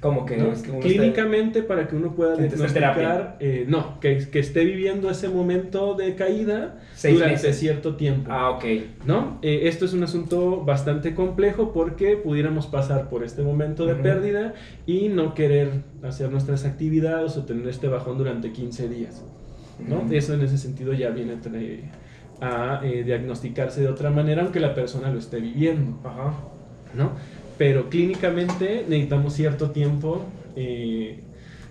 Como 0.01 0.25
que... 0.25 0.37
¿no? 0.37 0.53
Clínicamente, 0.81 1.63
para 1.65 1.89
que 1.89 1.97
uno 1.97 2.15
pueda 2.15 2.35
esté 2.35 2.47
diagnosticar, 2.47 3.37
eh, 3.41 3.65
no, 3.67 3.99
que, 3.99 4.19
que 4.29 4.39
esté 4.39 4.65
viviendo 4.65 5.11
ese 5.11 5.29
momento 5.29 5.95
de 5.95 6.15
caída 6.15 6.79
Seis 6.95 7.15
durante 7.17 7.35
meses. 7.35 7.59
cierto 7.59 7.97
tiempo. 7.97 8.31
Ah, 8.33 8.51
ok. 8.51 8.65
¿no? 9.07 9.39
Eh, 9.43 9.63
esto 9.65 9.87
es 9.87 9.95
un 9.95 10.05
asunto 10.05 10.65
bastante 10.65 11.15
complejo 11.15 11.73
porque 11.73 12.17
pudiéramos 12.17 12.69
pasar 12.69 13.09
por 13.09 13.25
este 13.25 13.43
momento 13.43 13.87
de 13.87 13.95
Ujú. 13.95 14.03
pérdida 14.03 14.55
y 14.87 15.09
no 15.09 15.35
querer 15.35 15.83
hacer 16.05 16.31
nuestras 16.31 16.65
actividades 16.65 17.37
o 17.37 17.45
tener 17.45 17.67
este 17.67 17.89
bajón 17.89 18.19
durante 18.19 18.53
15 18.53 18.89
días. 18.89 19.25
¿no? 19.85 20.03
Ujú. 20.03 20.15
Eso 20.15 20.35
en 20.35 20.43
ese 20.43 20.59
sentido 20.59 20.93
ya 20.93 21.11
viene 21.11 21.35
a, 22.41 22.81
eh, 22.85 23.03
diagnosticarse 23.03 23.81
de 23.81 23.89
otra 23.89 24.11
manera 24.11 24.43
aunque 24.43 24.61
la 24.61 24.75
persona 24.75 25.11
lo 25.11 25.19
esté 25.19 25.41
viviendo. 25.41 25.99
Ajá. 26.05 26.35
¿no? 26.95 27.11
Pero 27.59 27.91
clínicamente 27.91 28.85
necesitamos 28.89 29.35
cierto 29.35 29.71
tiempo 29.73 30.25
eh, 30.57 31.21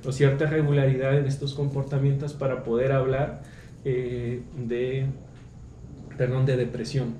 o 0.05 0.11
cierta 0.11 0.45
regularidad 0.45 1.17
en 1.17 1.25
estos 1.25 1.53
comportamientos 1.53 2.33
para 2.33 2.63
poder 2.63 2.91
hablar 2.91 3.41
eh, 3.85 4.41
de, 4.57 5.05
perdón, 6.17 6.45
de 6.45 6.57
depresión. 6.57 7.15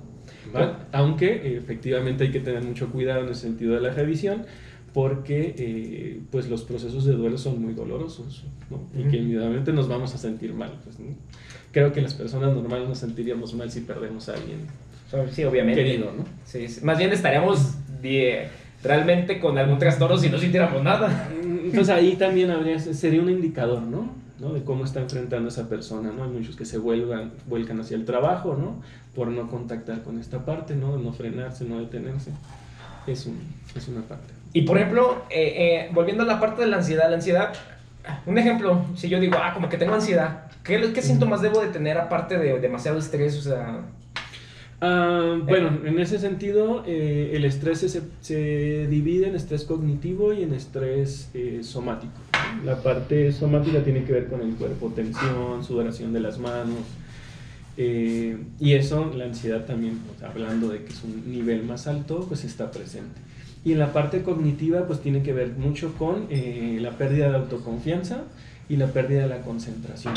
¿va? 0.54 0.86
Aunque 0.92 1.56
efectivamente 1.56 2.24
hay 2.24 2.30
que 2.30 2.40
tener 2.40 2.62
mucho 2.62 2.90
cuidado 2.90 3.22
en 3.22 3.28
el 3.28 3.34
sentido 3.34 3.74
de 3.74 3.80
la 3.80 3.90
revisión 3.90 4.44
porque 4.92 5.54
eh, 5.58 6.20
pues 6.30 6.48
los 6.48 6.62
procesos 6.62 7.04
de 7.04 7.12
duelo 7.12 7.38
son 7.38 7.62
muy 7.62 7.74
dolorosos 7.74 8.44
¿no? 8.70 8.80
y 8.98 9.08
que 9.08 9.18
inmediatamente 9.18 9.72
nos 9.72 9.88
vamos 9.88 10.14
a 10.14 10.18
sentir 10.18 10.52
mal. 10.52 10.72
pues, 10.84 10.98
¿no? 10.98 11.14
Creo 11.72 11.92
que 11.92 12.00
las 12.00 12.14
personas 12.14 12.54
normales 12.54 12.88
nos 12.88 12.98
sentiríamos 12.98 13.54
mal 13.54 13.70
si 13.70 13.80
perdemos 13.80 14.28
a 14.28 14.34
alguien 14.34 14.60
Sí, 15.32 15.44
obviamente. 15.44 15.82
querido, 15.82 16.12
¿no? 16.12 16.24
Sí. 16.44 16.66
Más 16.82 16.98
bien 16.98 17.12
estaríamos 17.12 17.74
die- 18.02 18.48
realmente 18.82 19.40
con 19.40 19.58
algún 19.58 19.78
trastorno 19.78 20.16
si 20.16 20.28
no 20.30 20.38
sintiéramos 20.38 20.82
nada. 20.82 21.28
Entonces 21.32 21.88
ahí 21.90 22.14
también 22.16 22.50
habría, 22.50 22.78
sería 22.78 23.20
un 23.20 23.28
indicador, 23.30 23.82
¿no? 23.82 24.08
¿no? 24.38 24.52
De 24.52 24.62
cómo 24.62 24.84
está 24.84 25.00
enfrentando 25.00 25.48
esa 25.48 25.68
persona, 25.68 26.12
¿no? 26.16 26.22
Hay 26.24 26.30
muchos 26.30 26.54
que 26.54 26.64
se 26.64 26.78
vuelvan, 26.78 27.32
vuelcan 27.46 27.80
hacia 27.80 27.96
el 27.96 28.04
trabajo, 28.04 28.56
¿no? 28.56 28.80
Por 29.16 29.28
no 29.28 29.48
contactar 29.48 30.02
con 30.04 30.20
esta 30.20 30.44
parte, 30.44 30.76
¿no? 30.76 30.96
No 30.96 31.12
frenarse, 31.12 31.64
no 31.64 31.80
detenerse. 31.80 32.30
Es, 33.08 33.26
un, 33.26 33.38
es 33.74 33.88
una 33.88 34.02
parte. 34.02 34.32
Y 34.52 34.62
por 34.62 34.78
ejemplo, 34.78 35.24
eh, 35.28 35.86
eh, 35.88 35.90
volviendo 35.92 36.22
a 36.22 36.26
la 36.26 36.38
parte 36.38 36.62
de 36.62 36.68
la 36.68 36.76
ansiedad, 36.76 37.08
la 37.10 37.16
ansiedad, 37.16 37.52
un 38.26 38.38
ejemplo, 38.38 38.84
si 38.94 39.08
yo 39.08 39.18
digo, 39.18 39.36
ah, 39.42 39.52
como 39.52 39.68
que 39.68 39.76
tengo 39.76 39.94
ansiedad, 39.94 40.42
¿qué, 40.62 40.92
qué 40.92 41.02
síntomas 41.02 41.42
debo 41.42 41.60
de 41.60 41.68
tener 41.68 41.98
aparte 41.98 42.38
de 42.38 42.60
demasiado 42.60 42.98
estrés? 42.98 43.36
O 43.38 43.42
sea... 43.42 43.80
Ah, 44.80 45.38
bueno, 45.44 45.80
en 45.84 45.98
ese 45.98 46.18
sentido, 46.18 46.84
eh, 46.86 47.32
el 47.34 47.44
estrés 47.44 47.80
se, 47.80 48.02
se, 48.20 48.86
divide 48.86 49.26
en 49.26 49.34
estrés 49.34 49.64
cognitivo 49.64 50.32
y 50.32 50.44
en 50.44 50.54
estrés 50.54 51.30
eh, 51.34 51.60
somático. 51.62 52.12
La 52.64 52.80
parte 52.80 53.32
somática 53.32 53.82
tiene 53.82 54.04
que 54.04 54.12
ver 54.12 54.28
con 54.28 54.40
el 54.40 54.54
cuerpo, 54.54 54.92
tensión, 54.94 55.64
sudoración 55.64 56.12
de 56.12 56.20
las 56.20 56.38
manos. 56.38 56.78
Eh, 57.76 58.38
y 58.60 58.74
eso, 58.74 59.12
la 59.16 59.24
ansiedad 59.24 59.64
también, 59.64 59.98
hablando 60.22 60.68
de 60.68 60.84
que 60.84 60.92
es 60.92 61.02
un 61.02 61.28
nivel 61.30 61.64
más 61.64 61.88
alto, 61.88 62.24
pues 62.28 62.44
está 62.44 62.70
presente. 62.70 63.20
Y 63.64 63.72
en 63.72 63.80
la 63.80 63.92
parte 63.92 64.22
cognitiva, 64.22 64.86
pues 64.86 65.00
tiene 65.00 65.24
que 65.24 65.32
ver 65.32 65.50
mucho 65.58 65.92
con 65.94 66.28
la 66.30 66.90
pérdida 66.92 67.28
de 67.30 67.36
autoconfianza 67.36 68.22
y 68.68 68.76
la 68.76 68.86
pérdida 68.86 69.22
de 69.22 69.28
la 69.28 69.40
concentración. 69.40 70.14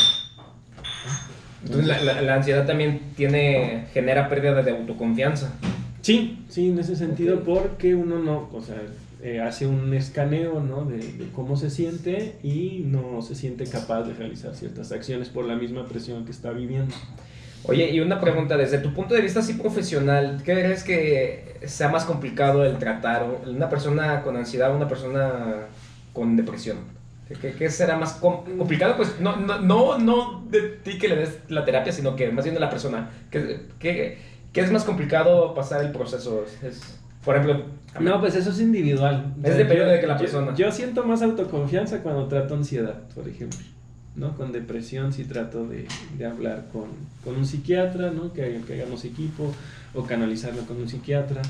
Entonces 1.63 2.03
la, 2.03 2.21
la, 2.21 2.35
ansiedad 2.35 2.65
también 2.65 2.99
tiene, 3.15 3.85
genera 3.93 4.29
pérdida 4.29 4.61
de 4.63 4.71
autoconfianza. 4.71 5.53
Sí, 6.01 6.43
sí, 6.49 6.69
en 6.69 6.79
ese 6.79 6.95
sentido, 6.95 7.41
porque 7.41 7.93
uno 7.93 8.17
no, 8.17 8.49
o 8.51 8.61
sea, 8.61 8.81
eh, 9.21 9.39
hace 9.39 9.67
un 9.67 9.93
escaneo 9.93 10.59
¿no? 10.61 10.85
de, 10.85 10.97
de, 10.97 11.29
cómo 11.35 11.55
se 11.55 11.69
siente 11.69 12.37
y 12.41 12.83
no 12.87 13.21
se 13.21 13.35
siente 13.35 13.65
capaz 13.65 14.03
de 14.03 14.13
realizar 14.15 14.55
ciertas 14.55 14.91
acciones 14.91 15.29
por 15.29 15.45
la 15.45 15.55
misma 15.55 15.85
presión 15.85 16.25
que 16.25 16.31
está 16.31 16.51
viviendo. 16.51 16.95
Oye, 17.63 17.91
y 17.91 17.99
una 17.99 18.19
pregunta, 18.19 18.57
desde 18.57 18.79
tu 18.79 18.91
punto 18.93 19.13
de 19.13 19.21
vista 19.21 19.41
así 19.41 19.53
profesional, 19.53 20.41
¿qué 20.43 20.53
crees 20.53 20.83
que 20.83 21.57
sea 21.65 21.89
más 21.89 22.05
complicado 22.05 22.65
el 22.65 22.77
tratar 22.79 23.23
una 23.45 23.69
persona 23.69 24.23
con 24.23 24.35
ansiedad 24.35 24.71
o 24.71 24.75
una 24.75 24.87
persona 24.87 25.67
con 26.11 26.35
depresión? 26.35 26.77
¿Qué, 27.39 27.69
será 27.69 27.97
más 27.97 28.13
complicado? 28.13 28.97
Pues 28.97 29.19
no, 29.19 29.35
no, 29.35 29.59
no, 29.59 29.97
no 29.97 30.45
de 30.49 30.61
ti 30.61 30.97
que 30.97 31.07
le 31.07 31.15
des 31.15 31.39
la 31.49 31.65
terapia, 31.65 31.91
sino 31.91 32.15
que 32.15 32.31
más 32.31 32.43
bien 32.43 32.53
de 32.53 32.61
la 32.61 32.69
persona. 32.69 33.09
¿Qué, 33.29 33.67
qué, 33.79 34.17
qué 34.51 34.61
es 34.61 34.71
más 34.71 34.83
complicado 34.83 35.53
pasar 35.53 35.83
el 35.83 35.91
proceso? 35.91 36.45
Es, 36.63 36.99
por 37.23 37.35
ejemplo... 37.35 37.65
No, 37.99 38.19
pues 38.19 38.35
eso 38.35 38.51
es 38.51 38.59
individual. 38.59 39.33
Es 39.43 39.57
dependiendo 39.57 39.91
de 39.91 39.99
que 39.99 40.07
la 40.07 40.17
persona... 40.17 40.55
Yo, 40.55 40.71
siento 40.71 41.03
más 41.03 41.21
autoconfianza 41.21 42.01
cuando 42.01 42.27
trato 42.27 42.55
ansiedad, 42.55 43.01
por 43.13 43.27
ejemplo. 43.27 43.59
¿no? 44.15 44.35
Con 44.35 44.51
depresión 44.51 45.13
sí 45.13 45.25
trato 45.25 45.67
de, 45.67 45.87
de 46.17 46.25
hablar 46.25 46.67
con, 46.71 46.89
con, 47.23 47.35
un 47.35 47.45
psiquiatra, 47.45 48.11
¿no? 48.11 48.33
Que, 48.33 48.59
que 48.67 48.73
hagamos 48.73 49.05
equipo, 49.05 49.53
o 49.93 50.03
canalizarlo 50.03 50.63
con 50.63 50.77
un 50.77 50.89
psiquiatra 50.89 51.41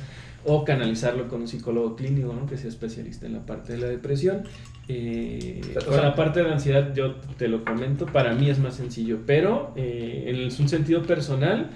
o 0.43 0.65
canalizarlo 0.65 1.27
con 1.27 1.41
un 1.41 1.47
psicólogo 1.47 1.95
clínico, 1.95 2.33
¿no? 2.33 2.47
que 2.47 2.57
sea 2.57 2.69
especialista 2.69 3.25
en 3.25 3.33
la 3.33 3.45
parte 3.45 3.73
de 3.73 3.79
la 3.79 3.87
depresión. 3.87 4.43
Eh, 4.87 5.61
con 5.85 5.97
la 5.97 6.15
parte 6.15 6.41
de 6.41 6.47
la 6.47 6.53
ansiedad, 6.53 6.93
yo 6.93 7.15
te 7.37 7.47
lo 7.47 7.63
comento, 7.63 8.05
para 8.05 8.33
mí 8.33 8.49
es 8.49 8.59
más 8.59 8.75
sencillo, 8.75 9.19
pero 9.25 9.71
eh, 9.75 10.25
en 10.27 10.43
un 10.43 10.67
sentido 10.67 11.03
personal, 11.03 11.69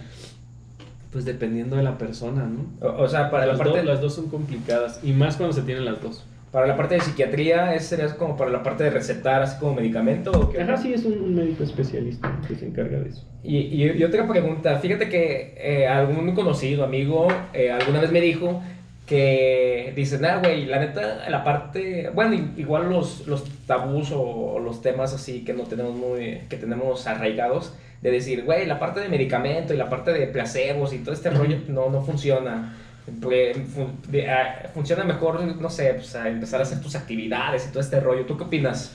pues 1.11 1.23
dependiendo 1.23 1.75
de 1.75 1.83
la 1.83 1.97
persona, 1.97 2.45
¿no? 2.45 2.87
O, 2.97 3.07
sea, 3.07 3.29
para 3.31 3.45
las 3.45 3.57
la 3.57 3.63
parte... 3.63 3.79
Dos, 3.79 3.87
las 3.87 4.01
dos 4.01 4.15
son 4.15 4.29
complicadas, 4.29 4.99
y 5.03 5.13
más 5.13 5.37
cuando 5.37 5.53
se 5.53 5.61
tienen 5.61 5.85
las 5.85 6.01
dos. 6.01 6.25
Para 6.51 6.67
la 6.67 6.77
parte 6.77 6.95
de 6.95 7.01
psiquiatría, 7.01 7.75
¿es 7.75 7.85
sería 7.85 8.15
como 8.15 8.37
para 8.37 8.49
la 8.49 8.63
parte 8.63 8.85
de 8.85 8.89
recetar 8.89 9.41
así 9.41 9.59
como 9.59 9.75
medicamento? 9.75 10.31
¿o 10.31 10.49
qué? 10.49 10.61
Ajá, 10.61 10.77
sí, 10.77 10.93
es 10.93 11.03
un, 11.03 11.35
médico 11.35 11.63
especialista 11.63 12.39
que 12.47 12.55
se 12.55 12.67
encarga 12.67 12.99
de 12.99 13.09
eso. 13.09 13.27
Y, 13.43 13.57
y, 13.57 14.03
otra 14.03 14.25
pregunta, 14.27 14.79
fíjate 14.79 15.09
que 15.09 15.53
eh, 15.57 15.85
algún 15.85 16.33
conocido, 16.33 16.85
amigo, 16.85 17.27
eh, 17.53 17.71
alguna 17.71 17.99
vez 17.99 18.11
me 18.11 18.21
dijo 18.21 18.61
que 19.05 19.93
dice, 19.95 20.17
nada, 20.19 20.39
güey, 20.39 20.65
la 20.65 20.79
neta, 20.79 21.29
la 21.29 21.43
parte, 21.43 22.09
bueno, 22.13 22.53
igual 22.57 22.89
los, 22.89 23.27
los 23.27 23.43
tabús 23.67 24.11
o, 24.11 24.59
los 24.59 24.81
temas 24.81 25.13
así 25.13 25.43
que 25.43 25.53
no 25.53 25.63
tenemos 25.63 25.95
muy, 25.95 26.41
que 26.49 26.57
tenemos 26.57 27.05
arraigados, 27.05 27.73
de 28.01 28.11
decir, 28.11 28.43
güey, 28.43 28.65
la 28.65 28.79
parte 28.79 28.99
de 28.99 29.09
medicamento 29.09 29.73
y 29.73 29.77
la 29.77 29.89
parte 29.89 30.11
de 30.11 30.27
placebos 30.27 30.93
y 30.93 30.99
todo 30.99 31.13
este 31.13 31.29
rollo 31.29 31.57
no, 31.67 31.89
no 31.89 32.01
funciona. 32.01 32.75
Ah, 33.07 34.69
funciona 34.73 35.03
mejor, 35.03 35.43
no 35.43 35.69
sé, 35.69 35.93
pues, 35.93 36.15
a 36.15 36.27
empezar 36.27 36.59
a 36.59 36.63
hacer 36.63 36.81
tus 36.81 36.95
actividades 36.95 37.67
y 37.67 37.69
todo 37.69 37.81
este 37.81 37.99
rollo. 37.99 38.25
¿Tú 38.25 38.37
qué 38.37 38.43
opinas? 38.43 38.91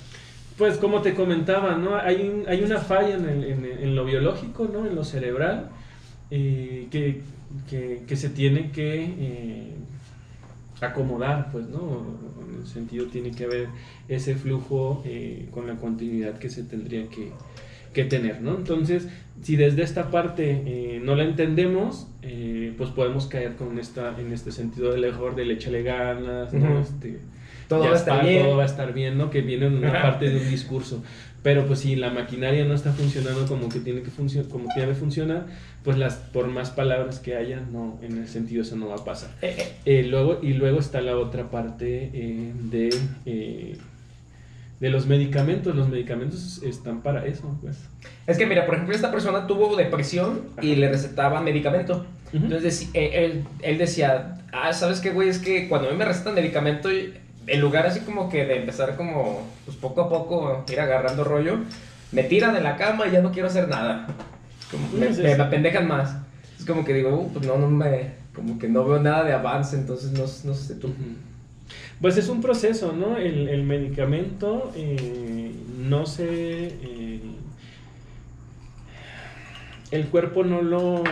Pues 0.59 0.77
como 0.79 1.01
te 1.01 1.15
comentaba, 1.15 1.77
¿no? 1.77 1.97
Hay, 1.97 2.29
un, 2.29 2.45
hay 2.49 2.63
una 2.63 2.79
falla 2.79 3.15
en, 3.15 3.29
el, 3.29 3.45
en, 3.45 3.65
en, 3.65 3.97
lo 3.97 4.05
biológico, 4.05 4.69
¿no? 4.71 4.87
En 4.87 4.95
lo 4.95 5.05
cerebral, 5.05 5.71
eh, 6.31 6.89
que, 6.91 7.23
que, 7.69 8.03
que, 8.07 8.17
se 8.17 8.31
tiene 8.31 8.71
que 8.71 9.05
eh, 9.05 9.75
acomodar, 10.81 11.51
pues, 11.53 11.69
¿no? 11.69 12.05
En 12.49 12.61
el 12.61 12.67
sentido 12.67 13.07
tiene 13.07 13.31
que 13.31 13.45
haber 13.45 13.69
ese 14.09 14.35
flujo 14.35 15.03
eh, 15.05 15.49
con 15.51 15.67
la 15.67 15.77
continuidad 15.77 16.39
que 16.39 16.49
se 16.49 16.63
tendría 16.63 17.09
que, 17.09 17.33
que 17.93 18.05
tener, 18.05 18.41
¿no? 18.41 18.57
Entonces, 18.57 19.09
si 19.43 19.57
desde 19.57 19.83
esta 19.83 20.11
parte 20.11 20.63
eh, 20.67 21.01
no 21.03 21.15
la 21.17 21.25
entendemos, 21.25 22.09
eh, 22.23 22.75
pues 22.77 22.91
podemos 22.91 23.27
caer 23.27 23.57
con 23.57 23.79
esta, 23.79 24.19
en 24.21 24.33
este 24.33 24.53
sentido 24.53 24.93
del 24.93 25.05
error 25.05 25.35
de 25.35 25.51
échale 25.53 25.83
ganas, 25.83 26.53
¿no? 26.53 26.81
este, 26.81 27.19
todo, 27.71 27.89
va 27.89 27.97
está, 27.97 28.21
bien. 28.21 28.45
todo 28.45 28.57
va 28.57 28.65
a 28.65 28.67
estar 28.67 28.93
bien, 28.93 29.17
¿no? 29.17 29.31
Que 29.31 29.41
viene 29.41 29.67
en 29.67 29.77
una 29.77 29.93
parte 30.03 30.29
de 30.29 30.37
un 30.37 30.51
discurso. 30.51 31.03
Pero 31.43 31.67
pues 31.67 31.79
si 31.79 31.97
la 31.97 32.11
maquinaria 32.11 32.67
no 32.67 32.75
está 32.75 32.93
funcionando 32.93 33.47
como 33.47 33.71
que 33.71 33.81
tiene 33.81 34.03
que 34.03 34.11
funcionar, 34.11 34.51
como 34.51 34.69
que 34.75 34.87
funcionar, 34.93 35.47
pues 35.83 35.97
las 35.97 36.17
por 36.17 36.49
más 36.49 36.71
palabras 36.71 37.19
que 37.19 37.37
haya, 37.37 37.63
no, 37.73 37.99
en 38.03 38.19
ese 38.19 38.35
sentido 38.35 38.61
eso 38.61 38.77
no 38.77 38.89
va 38.89 38.97
a 38.97 39.05
pasar. 39.05 39.31
Eh, 39.41 40.05
luego, 40.07 40.41
y 40.43 40.53
luego 40.53 40.81
está 40.81 41.01
la 41.01 41.17
otra 41.17 41.49
parte 41.49 42.11
de 42.13 43.79
de 44.81 44.89
los 44.89 45.07
medicamentos. 45.07 45.77
Los 45.77 45.89
medicamentos 45.89 46.63
están 46.63 47.03
para 47.03 47.27
eso, 47.27 47.57
pues. 47.61 47.79
Es 48.27 48.39
que, 48.39 48.47
mira, 48.47 48.67
por 48.67 48.75
ejemplo, 48.75 48.97
esta 48.97 49.13
persona 49.13 49.47
tuvo 49.47 49.77
depresión 49.77 50.47
y 50.61 50.75
le 50.75 50.89
recetaban 50.89 51.45
medicamento. 51.45 52.07
Entonces, 52.33 52.89
eh, 52.95 53.11
él, 53.13 53.45
él, 53.61 53.79
decía, 53.79 54.39
ah, 54.53 54.73
¿sabes 54.73 55.01
qué, 55.01 55.11
güey? 55.11 55.29
Es 55.29 55.39
que 55.39 55.69
cuando 55.69 55.89
a 55.89 55.93
mí 55.93 55.99
me 55.99 56.05
recetan 56.05 56.35
medicamento, 56.35 56.89
en 57.47 57.61
lugar 57.61 57.87
así 57.87 58.01
como 58.01 58.29
que 58.29 58.45
de 58.45 58.59
empezar 58.59 58.97
como, 58.97 59.47
pues 59.65 59.77
poco 59.77 60.03
a 60.03 60.09
poco, 60.09 60.65
ir 60.71 60.81
agarrando 60.81 61.25
rollo, 61.25 61.59
me 62.13 62.25
tiran 62.25 62.55
de 62.55 62.61
la 62.61 62.77
cama 62.77 63.07
y 63.07 63.13
ya 63.13 63.23
no 63.23 63.33
quiero 63.33 63.49
hacer 63.49 63.69
nada. 63.69 64.07
Como 64.71 64.89
me, 64.89 65.09
me, 65.11 65.37
me, 65.37 65.43
apendejan 65.43 65.89
más. 65.89 66.17
Es 66.59 66.65
como 66.65 66.85
que 66.85 66.95
digo, 66.95 67.11
uh, 67.17 67.33
pues 67.33 67.47
no, 67.47 67.59
no 67.59 67.69
me, 67.69 68.13
como 68.35 68.59
que 68.59 68.69
no 68.69 68.85
veo 68.85 69.01
nada 69.01 69.25
de 69.25 69.33
avance, 69.33 69.77
entonces 69.77 70.13
no, 70.13 70.21
no 70.21 70.55
sé 70.55 70.75
tú. 70.77 70.93
Pues 72.01 72.17
es 72.17 72.29
un 72.29 72.41
proceso, 72.41 72.93
¿no? 72.93 73.17
El, 73.17 73.49
el 73.49 73.63
medicamento 73.63 74.73
eh, 74.75 75.53
no 75.79 76.07
se... 76.07 76.69
Eh, 76.69 77.21
el 79.91 80.07
cuerpo 80.07 80.45
no 80.45 80.63
lo, 80.63 81.03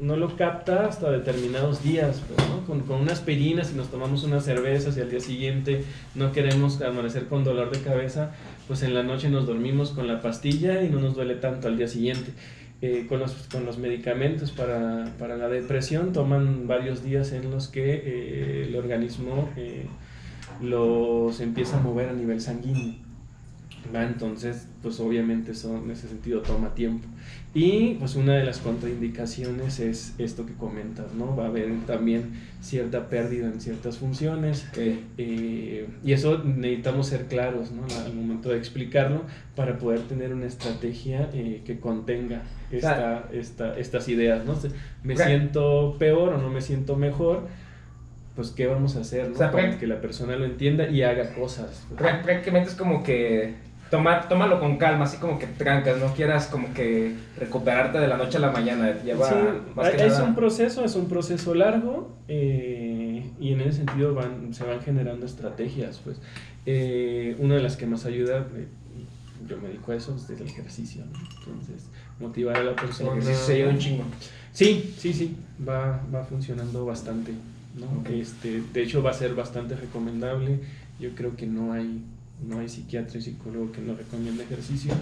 no 0.00 0.16
lo 0.16 0.36
capta 0.36 0.86
hasta 0.86 1.10
determinados 1.10 1.82
días, 1.82 2.22
pues, 2.26 2.48
¿no? 2.48 2.64
Con, 2.66 2.80
con, 2.80 3.00
una 3.00 3.12
aspirina, 3.12 3.64
si 3.64 3.74
nos 3.74 3.90
tomamos 3.90 4.24
unas 4.24 4.44
cervezas 4.44 4.96
y 4.96 5.00
al 5.00 5.10
día 5.10 5.20
siguiente 5.20 5.84
no 6.14 6.32
queremos 6.32 6.80
amanecer 6.82 7.26
con 7.26 7.44
dolor 7.44 7.70
de 7.70 7.80
cabeza, 7.80 8.32
pues 8.66 8.82
en 8.82 8.94
la 8.94 9.02
noche 9.02 9.28
nos 9.28 9.46
dormimos 9.46 9.90
con 9.90 10.06
la 10.06 10.20
pastilla 10.20 10.82
y 10.82 10.88
no 10.88 11.00
nos 11.00 11.14
duele 11.14 11.34
tanto 11.34 11.68
al 11.68 11.76
día 11.76 11.88
siguiente. 11.88 12.32
Eh, 12.80 13.06
con, 13.08 13.18
los, 13.18 13.32
con 13.50 13.66
los 13.66 13.76
medicamentos 13.78 14.52
para, 14.52 15.10
la 15.18 15.48
depresión 15.48 16.12
toman 16.12 16.68
varios 16.68 17.02
días 17.02 17.32
en 17.32 17.50
los 17.50 17.66
que 17.66 17.94
eh, 18.04 18.66
el 18.68 18.76
organismo 18.76 19.50
eh, 19.56 19.86
los 20.62 21.40
empieza 21.40 21.78
a 21.78 21.80
mover 21.80 22.08
a 22.08 22.12
nivel 22.12 22.40
sanguíneo. 22.40 22.94
¿va? 23.92 24.04
Entonces, 24.04 24.68
pues 24.80 25.00
obviamente 25.00 25.52
eso 25.52 25.76
en 25.76 25.90
ese 25.90 26.06
sentido 26.06 26.40
toma 26.42 26.72
tiempo. 26.74 27.08
Y 27.58 27.94
pues 27.94 28.14
una 28.14 28.34
de 28.34 28.44
las 28.44 28.58
contraindicaciones 28.58 29.80
es 29.80 30.14
esto 30.18 30.46
que 30.46 30.52
comentas, 30.52 31.12
¿no? 31.14 31.34
Va 31.34 31.46
a 31.46 31.48
haber 31.48 31.68
también 31.86 32.34
cierta 32.60 33.08
pérdida 33.08 33.48
en 33.48 33.60
ciertas 33.60 33.98
funciones. 33.98 34.68
Eh, 34.76 35.88
y 36.04 36.12
eso 36.12 36.44
necesitamos 36.44 37.08
ser 37.08 37.24
claros, 37.24 37.72
¿no? 37.72 37.82
Al 38.04 38.14
momento 38.14 38.50
de 38.50 38.58
explicarlo 38.58 39.22
para 39.56 39.76
poder 39.76 40.02
tener 40.02 40.32
una 40.32 40.46
estrategia 40.46 41.30
eh, 41.32 41.62
que 41.64 41.80
contenga 41.80 42.42
esta, 42.70 43.28
esta, 43.32 43.76
estas 43.76 44.08
ideas, 44.08 44.44
¿no? 44.44 44.56
Me 45.02 45.16
siento 45.16 45.96
peor 45.98 46.34
o 46.34 46.38
no 46.38 46.50
me 46.50 46.60
siento 46.60 46.94
mejor 46.94 47.48
pues 48.36 48.50
qué 48.52 48.68
vamos 48.68 48.94
a 48.94 49.00
hacer, 49.00 49.30
¿no? 49.30 49.34
O 49.34 49.36
sea, 49.36 49.50
para 49.50 49.76
que 49.78 49.88
la 49.88 50.00
persona 50.00 50.36
lo 50.36 50.44
entienda 50.44 50.88
y 50.88 51.02
haga 51.02 51.34
cosas. 51.34 51.88
Prácticamente 51.96 52.70
es 52.70 52.76
como 52.76 53.02
que 53.02 53.54
tomar, 53.90 54.28
tómalo 54.28 54.60
con 54.60 54.76
calma, 54.76 55.04
así 55.04 55.16
como 55.18 55.38
que 55.38 55.46
trancas, 55.46 55.98
no 55.98 56.12
quieras 56.14 56.46
como 56.46 56.72
que 56.74 57.14
recuperarte 57.36 57.98
de 57.98 58.08
la 58.08 58.16
noche 58.16 58.38
a 58.38 58.40
la 58.40 58.50
mañana. 58.50 59.02
Lleva 59.02 59.28
sí, 59.28 59.34
más 59.74 59.90
que 59.90 60.06
es 60.06 60.12
nada. 60.14 60.24
un 60.24 60.34
proceso, 60.34 60.84
es 60.84 60.94
un 60.94 61.08
proceso 61.08 61.54
largo 61.54 62.16
eh, 62.28 63.30
y 63.40 63.52
en 63.52 63.60
ese 63.60 63.84
sentido 63.84 64.14
van, 64.14 64.52
se 64.52 64.64
van 64.64 64.80
generando 64.80 65.26
estrategias. 65.26 66.00
Pues 66.04 66.20
eh, 66.66 67.36
una 67.38 67.54
de 67.54 67.62
las 67.62 67.76
que 67.76 67.86
más 67.86 68.04
ayuda, 68.04 68.46
eh, 68.56 68.66
yo 69.48 69.56
me 69.58 69.68
dedico 69.68 69.92
a 69.92 69.96
eso, 69.96 70.16
es 70.16 70.28
el 70.28 70.46
ejercicio. 70.46 71.04
¿no? 71.04 71.18
Entonces, 71.38 71.88
motivar 72.20 72.56
a 72.56 72.64
la 72.64 72.76
persona. 72.76 73.12
El 73.12 73.18
ejercicio 73.18 73.46
se 73.46 73.56
lleva 73.56 73.70
un 73.70 73.78
chingo. 73.78 74.04
Sí, 74.52 74.94
sí, 74.98 75.12
sí, 75.12 75.36
va, 75.66 76.02
va 76.14 76.24
funcionando 76.24 76.84
bastante. 76.84 77.32
¿no? 77.74 78.00
Okay. 78.00 78.20
Este, 78.20 78.62
de 78.72 78.82
hecho 78.82 79.02
va 79.02 79.10
a 79.10 79.14
ser 79.14 79.34
bastante 79.34 79.76
recomendable. 79.76 80.60
Yo 80.98 81.10
creo 81.14 81.36
que 81.36 81.46
no 81.46 81.72
hay 81.72 82.02
no 82.46 82.60
hay 82.60 82.68
psiquiatra 82.68 83.18
y 83.18 83.22
psicólogo 83.22 83.72
que 83.72 83.80
no 83.80 83.94
recomiende 83.94 84.44
ejercicio 84.44 84.92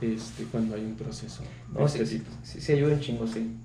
este, 0.00 0.44
cuando 0.44 0.74
hay 0.76 0.82
un 0.82 0.94
proceso. 0.94 1.42
de 1.72 1.80
No, 1.80 1.86
este 1.86 2.06
sí, 2.06 2.06
sí, 2.06 2.18
tipo. 2.20 2.30
sí, 2.42 2.60
sí 2.60 2.72
ayuda 2.72 2.94
un 2.94 3.00
chingo, 3.00 3.26
sí. 3.26 3.56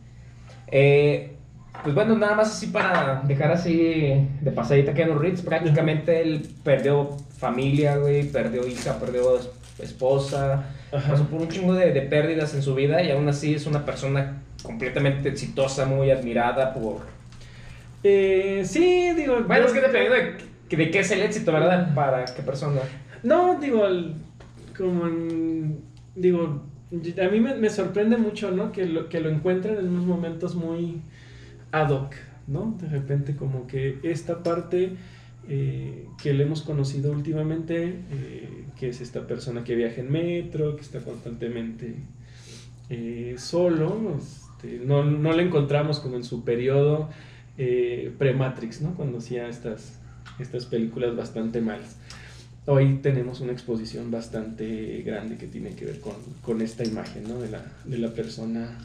Eh, 0.67 1.35
pues 1.83 1.95
bueno, 1.95 2.15
nada 2.17 2.35
más 2.35 2.49
así 2.51 2.67
para 2.67 3.21
dejar 3.27 3.51
así 3.51 3.75
de 4.41 4.51
pasadita 4.51 4.93
Keanu 4.93 5.15
Reeves, 5.19 5.41
prácticamente 5.41 6.21
él 6.21 6.47
perdió 6.63 7.17
familia, 7.37 7.97
güey, 7.97 8.29
perdió 8.31 8.65
hija, 8.67 8.99
perdió 8.99 9.37
es- 9.37 9.49
esposa, 9.79 10.65
Ajá. 10.91 11.11
pasó 11.11 11.27
por 11.27 11.41
un 11.41 11.49
chingo 11.49 11.73
de, 11.73 11.91
de 11.91 12.01
pérdidas 12.03 12.53
en 12.53 12.61
su 12.61 12.75
vida 12.75 13.01
y 13.01 13.09
aún 13.11 13.27
así 13.27 13.55
es 13.55 13.65
una 13.65 13.83
persona 13.85 14.43
completamente 14.61 15.29
exitosa, 15.29 15.85
muy 15.85 16.11
admirada 16.11 16.73
por... 16.73 17.01
Eh, 18.03 18.63
sí, 18.65 19.13
digo. 19.15 19.41
Bueno, 19.47 19.61
yo- 19.63 19.67
es 19.67 19.73
que 19.73 19.81
dependiendo 19.81 20.15
de, 20.15 20.52
de 20.75 20.91
qué 20.91 20.99
es 20.99 21.11
el 21.11 21.21
éxito, 21.21 21.51
¿verdad? 21.51 21.93
Para 21.93 22.25
qué 22.25 22.41
persona. 22.41 22.81
No, 23.23 23.59
digo, 23.59 23.87
como 24.77 25.07
en- 25.07 25.79
digo, 26.15 26.63
a 27.21 27.29
mí 27.29 27.39
me, 27.39 27.69
sorprende 27.69 28.17
mucho, 28.17 28.51
¿no? 28.51 28.71
Que 28.71 28.85
lo, 28.85 29.09
que 29.09 29.19
lo 29.19 29.29
en 29.29 29.87
unos 29.87 30.05
momentos 30.05 30.55
muy 30.55 31.01
ad 31.71 31.89
hoc, 31.89 32.15
¿no? 32.47 32.77
De 32.79 32.87
repente 32.87 33.35
como 33.35 33.65
que 33.65 33.99
esta 34.03 34.43
parte 34.43 34.93
eh, 35.49 36.07
que 36.21 36.33
le 36.33 36.43
hemos 36.43 36.61
conocido 36.61 37.11
últimamente, 37.11 37.99
eh, 38.11 38.65
que 38.79 38.89
es 38.89 39.01
esta 39.01 39.25
persona 39.27 39.63
que 39.63 39.75
viaja 39.75 40.01
en 40.01 40.11
metro, 40.11 40.75
que 40.75 40.81
está 40.81 40.99
constantemente 40.99 41.95
eh, 42.89 43.35
solo, 43.37 44.17
este, 44.17 44.79
no, 44.85 45.03
no 45.03 45.33
le 45.33 45.43
encontramos 45.43 45.99
como 45.99 46.15
en 46.15 46.23
su 46.23 46.43
periodo 46.43 47.09
pre-Matrix, 47.55 48.81
¿no? 48.81 48.95
Cuando 48.95 49.19
hacía 49.19 49.47
estas, 49.47 49.99
estas 50.43 50.65
películas 50.65 51.15
bastante 51.15 51.61
malas. 51.61 51.97
Hoy 52.65 52.99
tenemos 53.01 53.41
una 53.41 53.51
exposición 53.51 54.09
bastante 54.09 55.01
grande 55.05 55.35
que 55.35 55.47
tiene 55.47 55.71
que 55.71 55.83
ver 55.83 55.99
con, 55.99 56.13
con 56.41 56.61
esta 56.61 56.85
imagen 56.85 57.27
¿no? 57.27 57.39
de, 57.39 57.49
la, 57.49 57.61
de 57.83 57.97
la 57.97 58.13
persona, 58.13 58.77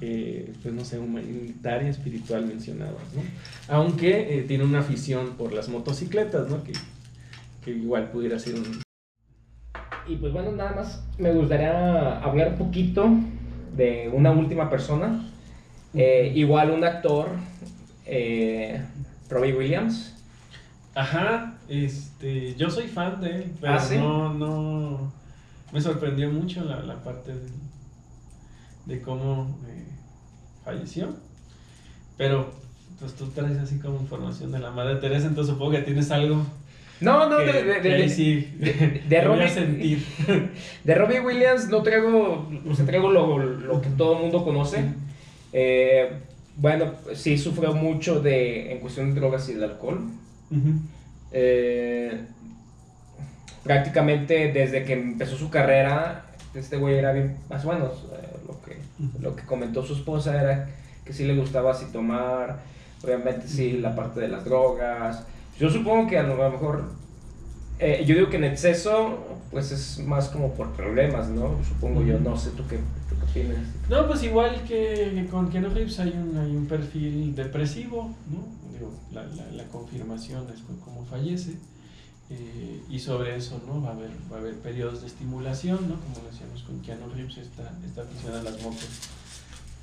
eh, 0.00 0.52
pues 0.62 0.72
no 0.72 0.84
sé, 0.84 1.00
humanitaria, 1.00 1.88
espiritual 1.88 2.46
mencionada. 2.46 2.92
¿no? 2.92 3.22
Aunque 3.74 4.38
eh, 4.38 4.42
tiene 4.42 4.62
una 4.62 4.80
afición 4.80 5.30
por 5.36 5.52
las 5.52 5.68
motocicletas, 5.68 6.48
¿no? 6.48 6.62
que, 6.62 6.74
que 7.64 7.72
igual 7.72 8.12
pudiera 8.12 8.38
ser 8.38 8.54
un... 8.54 8.82
Y 10.06 10.16
pues 10.16 10.32
bueno, 10.32 10.52
nada 10.52 10.72
más 10.72 11.02
me 11.18 11.32
gustaría 11.32 12.18
hablar 12.18 12.50
un 12.50 12.58
poquito 12.58 13.08
de 13.76 14.10
una 14.12 14.30
última 14.30 14.70
persona. 14.70 15.28
Eh, 15.92 16.32
igual 16.36 16.70
un 16.70 16.84
actor, 16.84 17.30
Robbie 19.28 19.54
Williams. 19.54 20.21
Ajá, 20.94 21.54
este, 21.68 22.54
yo 22.56 22.70
soy 22.70 22.86
fan 22.86 23.20
de 23.20 23.30
él, 23.30 23.52
pero 23.60 23.74
¿Ah, 23.74 23.78
sí? 23.80 23.96
no, 23.96 24.34
no, 24.34 25.12
me 25.72 25.80
sorprendió 25.80 26.30
mucho 26.30 26.62
la, 26.64 26.80
la 26.80 27.02
parte 27.02 27.32
de, 27.32 27.48
de 28.86 29.00
cómo 29.00 29.58
eh, 29.68 29.86
falleció, 30.64 31.14
pero 32.18 32.50
pues 33.00 33.14
tú 33.14 33.26
traes 33.28 33.56
así 33.58 33.78
como 33.78 34.00
información 34.00 34.52
de 34.52 34.58
la 34.58 34.70
Madre 34.70 34.96
Teresa, 34.96 35.26
entonces 35.28 35.54
supongo 35.54 35.72
que 35.72 35.78
tienes 35.82 36.10
algo 36.10 36.44
No, 37.00 37.26
no, 37.28 37.38
que, 37.38 37.44
de, 37.52 37.62
de, 37.64 37.80
que 37.80 37.94
ahí 37.94 38.08
sí 38.10 38.52
de- 38.58 38.72
de 38.72 39.00
te 39.08 39.26
voy 39.28 39.38
a 39.40 39.46
Robbie- 39.46 39.48
sentir. 39.48 40.06
de 40.84 40.94
Robbie 40.94 41.20
Williams 41.20 41.68
no 41.70 41.82
traigo, 41.82 42.46
o 42.68 42.74
sea, 42.74 42.84
traigo 42.84 43.10
lo, 43.10 43.38
lo 43.38 43.80
que 43.80 43.88
todo 43.90 44.16
el 44.16 44.22
mundo 44.24 44.44
conoce. 44.44 44.84
Eh, 45.54 46.18
bueno, 46.56 46.92
sí 47.14 47.38
sufrió 47.38 47.72
mucho 47.72 48.20
de, 48.20 48.72
en 48.72 48.80
cuestión 48.80 49.14
de 49.14 49.20
drogas 49.20 49.48
y 49.48 49.54
del 49.54 49.64
alcohol. 49.64 50.00
Eh, 51.32 52.20
prácticamente 53.62 54.52
desde 54.52 54.84
que 54.84 54.94
empezó 54.94 55.36
su 55.36 55.50
carrera, 55.50 56.26
este 56.54 56.76
güey 56.76 56.96
era 56.96 57.12
bien, 57.12 57.36
más 57.48 57.64
o 57.64 57.72
menos, 57.72 58.06
eh, 58.12 58.36
lo, 58.46 58.60
que, 58.62 58.76
lo 59.20 59.36
que 59.36 59.44
comentó 59.44 59.84
su 59.84 59.94
esposa 59.94 60.40
era 60.40 60.68
que 61.04 61.12
sí 61.12 61.24
le 61.24 61.36
gustaba 61.36 61.72
así 61.72 61.86
tomar, 61.92 62.60
obviamente 63.02 63.48
sí 63.48 63.78
la 63.78 63.94
parte 63.94 64.20
de 64.20 64.28
las 64.28 64.44
drogas. 64.44 65.24
Yo 65.58 65.70
supongo 65.70 66.08
que 66.08 66.18
a 66.18 66.22
lo 66.22 66.36
mejor, 66.50 66.84
eh, 67.78 68.04
yo 68.06 68.14
digo 68.14 68.30
que 68.30 68.36
en 68.36 68.44
exceso, 68.44 69.18
pues 69.50 69.70
es 69.72 69.98
más 70.04 70.28
como 70.28 70.54
por 70.54 70.72
problemas, 70.72 71.28
¿no? 71.28 71.56
Supongo 71.66 72.02
yo, 72.02 72.18
no 72.18 72.36
sé, 72.36 72.50
¿tú 72.50 72.64
qué, 72.68 72.76
tú 73.08 73.16
qué 73.18 73.40
opinas? 73.40 73.64
No, 73.88 74.06
pues 74.06 74.22
igual 74.22 74.62
que, 74.66 75.12
que 75.14 75.26
con 75.30 75.50
Keanu 75.50 75.70
Reeves 75.70 75.98
hay 75.98 76.10
un, 76.10 76.36
hay 76.36 76.50
un 76.56 76.66
perfil 76.66 77.34
depresivo, 77.34 78.14
¿no? 78.30 78.61
La, 79.12 79.24
la, 79.24 79.46
la 79.52 79.64
confirmación 79.68 80.46
es 80.54 80.60
con 80.62 80.76
cómo 80.78 81.04
fallece. 81.04 81.52
eh, 82.30 82.80
y 82.90 82.98
sobre 82.98 83.36
eso, 83.36 83.60
¿no? 83.66 83.82
Va 83.82 83.90
a 83.90 83.92
haber, 83.92 84.10
va 84.32 84.36
a 84.36 84.40
haber 84.40 84.54
periodos 84.60 85.00
de 85.02 85.06
estimulación, 85.08 85.88
¿no? 85.88 85.96
Como 86.00 86.26
decíamos 86.30 86.62
con 86.62 86.80
Keanu 86.80 87.08
Reeves, 87.14 87.36
esta, 87.36 87.72
esta 87.86 88.02
afición 88.02 88.34
a 88.34 88.42
las 88.42 88.62
motos, 88.62 88.88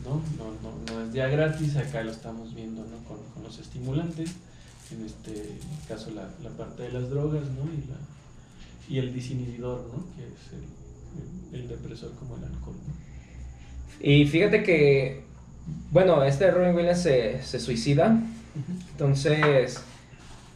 ¿no? 0.04 0.22
No, 0.38 0.46
no, 0.64 0.94
no 0.94 1.06
es 1.06 1.14
día 1.14 1.28
gratis, 1.28 1.76
acá 1.76 2.02
lo 2.04 2.12
estamos 2.12 2.56
viendo, 2.56 2.82
¿no? 2.82 2.98
Con, 3.08 3.18
con 3.34 3.44
los 3.44 3.60
estimulantes, 3.60 4.32
en 4.92 5.06
este 5.06 5.60
caso 5.88 6.10
la, 6.12 6.28
la 6.42 6.50
parte 6.58 6.84
de 6.84 6.92
las 6.92 7.10
drogas, 7.10 7.44
¿no? 7.44 7.66
Y, 7.72 7.88
la, 7.88 7.98
y 8.90 8.98
el 8.98 9.14
disinhibidor, 9.14 9.82
¿no? 9.94 10.04
Que 10.16 10.24
es 10.24 10.54
el, 10.54 11.60
el, 11.60 11.62
el 11.62 11.68
depresor 11.68 12.12
como 12.16 12.36
el 12.38 12.46
alcohol, 12.46 12.78
¿no? 12.88 12.94
Y 14.02 14.26
fíjate 14.26 14.64
que, 14.64 15.24
bueno, 15.92 16.24
este 16.24 16.50
Robin 16.50 16.74
Williams 16.74 17.02
se, 17.04 17.44
se 17.44 17.60
suicida, 17.60 18.20
entonces 18.92 19.82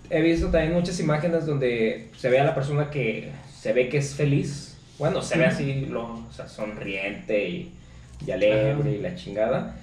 he 0.10 0.22
visto 0.22 0.50
también 0.50 0.74
muchas 0.74 1.00
imágenes 1.00 1.46
donde 1.46 2.10
se 2.18 2.30
ve 2.30 2.40
a 2.40 2.44
la 2.44 2.54
persona 2.56 2.90
que 2.90 3.32
se 3.60 3.74
ve 3.74 3.90
que 3.90 3.98
es 3.98 4.14
feliz, 4.16 4.78
bueno, 5.00 5.22
se 5.22 5.38
ve 5.38 5.46
así, 5.46 5.86
lo, 5.88 6.04
o 6.28 6.32
sea, 6.32 6.48
sonriente 6.48 7.48
y, 7.50 7.72
y 8.26 8.32
alegre 8.32 8.92
y 8.92 9.00
la 9.00 9.16
chingada, 9.16 9.78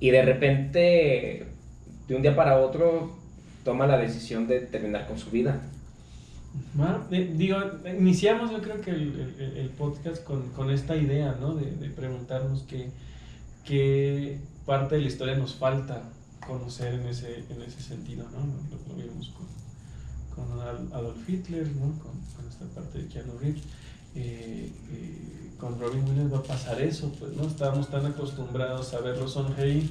y 0.00 0.10
de 0.10 0.22
repente, 0.22 1.46
de 2.06 2.14
un 2.16 2.22
día 2.22 2.34
para 2.36 2.58
otro, 2.58 3.16
toma 3.64 3.86
la 3.86 3.98
decisión 3.98 4.46
de 4.46 4.60
terminar 4.60 5.06
con 5.06 5.18
su 5.18 5.30
vida. 5.30 5.60
Ah, 6.78 7.00
eh, 7.10 7.30
digo, 7.34 7.58
iniciamos 7.98 8.50
yo 8.50 8.60
creo 8.62 8.80
que 8.80 8.90
el, 8.90 9.34
el- 9.38 9.56
el 9.58 9.68
podcast 9.70 10.24
con, 10.24 10.48
con 10.50 10.70
esta 10.70 10.96
idea, 10.96 11.36
¿no? 11.40 11.54
De, 11.54 11.70
de 11.72 11.90
preguntarnos 11.90 12.62
qué, 12.68 12.88
qué 13.64 14.38
parte 14.64 14.94
de 14.96 15.02
la 15.02 15.06
historia 15.08 15.34
nos 15.36 15.54
falta 15.54 16.02
conocer 16.48 16.94
en 16.94 17.06
ese, 17.06 17.44
en 17.50 17.60
ese 17.62 17.80
sentido, 17.80 18.24
¿no? 18.34 18.40
Lo, 18.70 18.76
lo 18.88 18.94
vimos 19.02 19.28
con, 19.36 19.46
con 20.34 20.58
Adol- 20.58 20.92
Adolf 20.92 21.28
Hitler, 21.28 21.66
¿no? 21.76 21.88
Con, 22.02 22.12
con 22.34 22.48
esta 22.48 22.64
parte 22.74 22.98
de 23.02 23.06
Keanu 23.08 23.38
Reeves. 23.38 23.62
Eh, 24.14 24.72
eh, 24.90 25.50
con 25.60 25.78
Robin 25.78 26.02
Williams 26.08 26.32
va 26.32 26.38
a 26.38 26.42
pasar 26.42 26.80
eso, 26.80 27.12
pues, 27.18 27.32
¿no? 27.36 27.44
Estábamos 27.46 27.88
tan 27.88 28.06
acostumbrados 28.06 28.94
a 28.94 29.00
verlo 29.00 29.28
sonreír, 29.28 29.90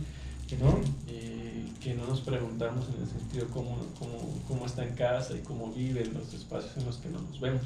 ¿no? 0.60 0.80
Eh, 1.08 1.72
que 1.82 1.94
no 1.94 2.08
nos 2.08 2.22
preguntamos 2.22 2.86
en 2.90 3.02
el 3.04 3.08
sentido 3.08 3.48
cómo, 3.54 3.78
cómo, 4.00 4.18
cómo 4.48 4.66
está 4.66 4.84
en 4.86 4.96
casa 4.96 5.36
y 5.36 5.42
cómo 5.42 5.72
vive 5.74 6.02
en 6.04 6.14
los 6.16 6.34
espacios 6.34 6.76
en 6.78 6.86
los 6.86 6.98
que 6.98 7.10
no 7.10 7.20
nos 7.22 7.40
vemos. 7.40 7.62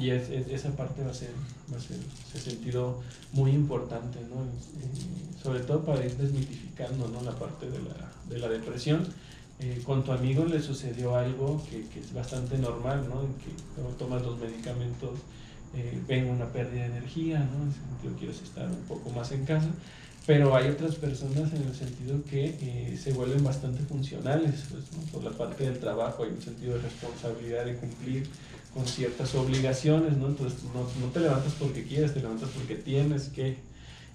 Y 0.00 0.10
es- 0.10 0.30
es- 0.30 0.48
esa 0.48 0.70
parte 0.70 1.02
va 1.04 1.10
a 1.10 1.14
ser, 1.14 1.30
va 1.72 1.76
a 1.76 1.80
ser 1.80 1.98
ese 2.34 2.50
sentido 2.50 3.00
muy 3.32 3.50
importante, 3.52 4.18
¿no? 4.20 4.42
Eh, 4.42 5.38
sobre 5.42 5.60
todo 5.60 5.84
para 5.84 6.04
ir 6.04 6.16
desmitificando 6.16 7.08
¿no? 7.08 7.22
la 7.22 7.32
parte 7.32 7.70
de 7.70 7.78
la, 7.78 8.10
de 8.28 8.38
la 8.38 8.48
depresión. 8.48 9.06
Eh, 9.60 9.82
con 9.84 10.02
tu 10.04 10.12
amigo 10.12 10.46
le 10.46 10.60
sucedió 10.62 11.16
algo 11.16 11.62
que, 11.68 11.86
que 11.88 12.00
es 12.00 12.14
bastante 12.14 12.56
normal, 12.56 13.06
¿no? 13.10 13.20
En 13.20 13.34
que 13.34 13.50
cuando 13.74 13.94
tomas 13.96 14.22
los 14.22 14.38
medicamentos 14.38 15.18
eh, 15.74 16.00
venga 16.08 16.32
una 16.32 16.46
pérdida 16.46 16.80
de 16.84 16.96
energía, 16.96 17.38
¿no? 17.40 17.62
En 17.64 17.70
ese 17.70 17.78
sentido 17.80 18.14
quieres 18.18 18.42
estar 18.42 18.66
un 18.68 18.82
poco 18.88 19.10
más 19.10 19.30
en 19.32 19.44
casa. 19.44 19.68
Pero 20.26 20.54
hay 20.54 20.68
otras 20.70 20.94
personas 20.96 21.52
en 21.52 21.62
el 21.62 21.74
sentido 21.74 22.22
que 22.24 22.56
eh, 22.60 22.98
se 23.02 23.12
vuelven 23.12 23.42
bastante 23.42 23.82
funcionales, 23.84 24.64
pues, 24.70 24.84
¿no? 24.92 25.02
por 25.12 25.24
la 25.24 25.30
parte 25.30 25.64
del 25.64 25.78
trabajo 25.78 26.24
hay 26.24 26.30
un 26.30 26.42
sentido 26.42 26.74
de 26.74 26.82
responsabilidad 26.82 27.64
de 27.64 27.76
cumplir 27.76 28.28
con 28.74 28.86
ciertas 28.86 29.34
obligaciones, 29.34 30.16
¿no? 30.16 30.28
Entonces 30.28 30.62
no, 30.74 30.82
no 31.04 31.12
te 31.12 31.20
levantas 31.20 31.52
porque 31.54 31.84
quieres, 31.84 32.14
te 32.14 32.20
levantas 32.20 32.50
porque 32.50 32.76
tienes 32.76 33.28
que 33.28 33.58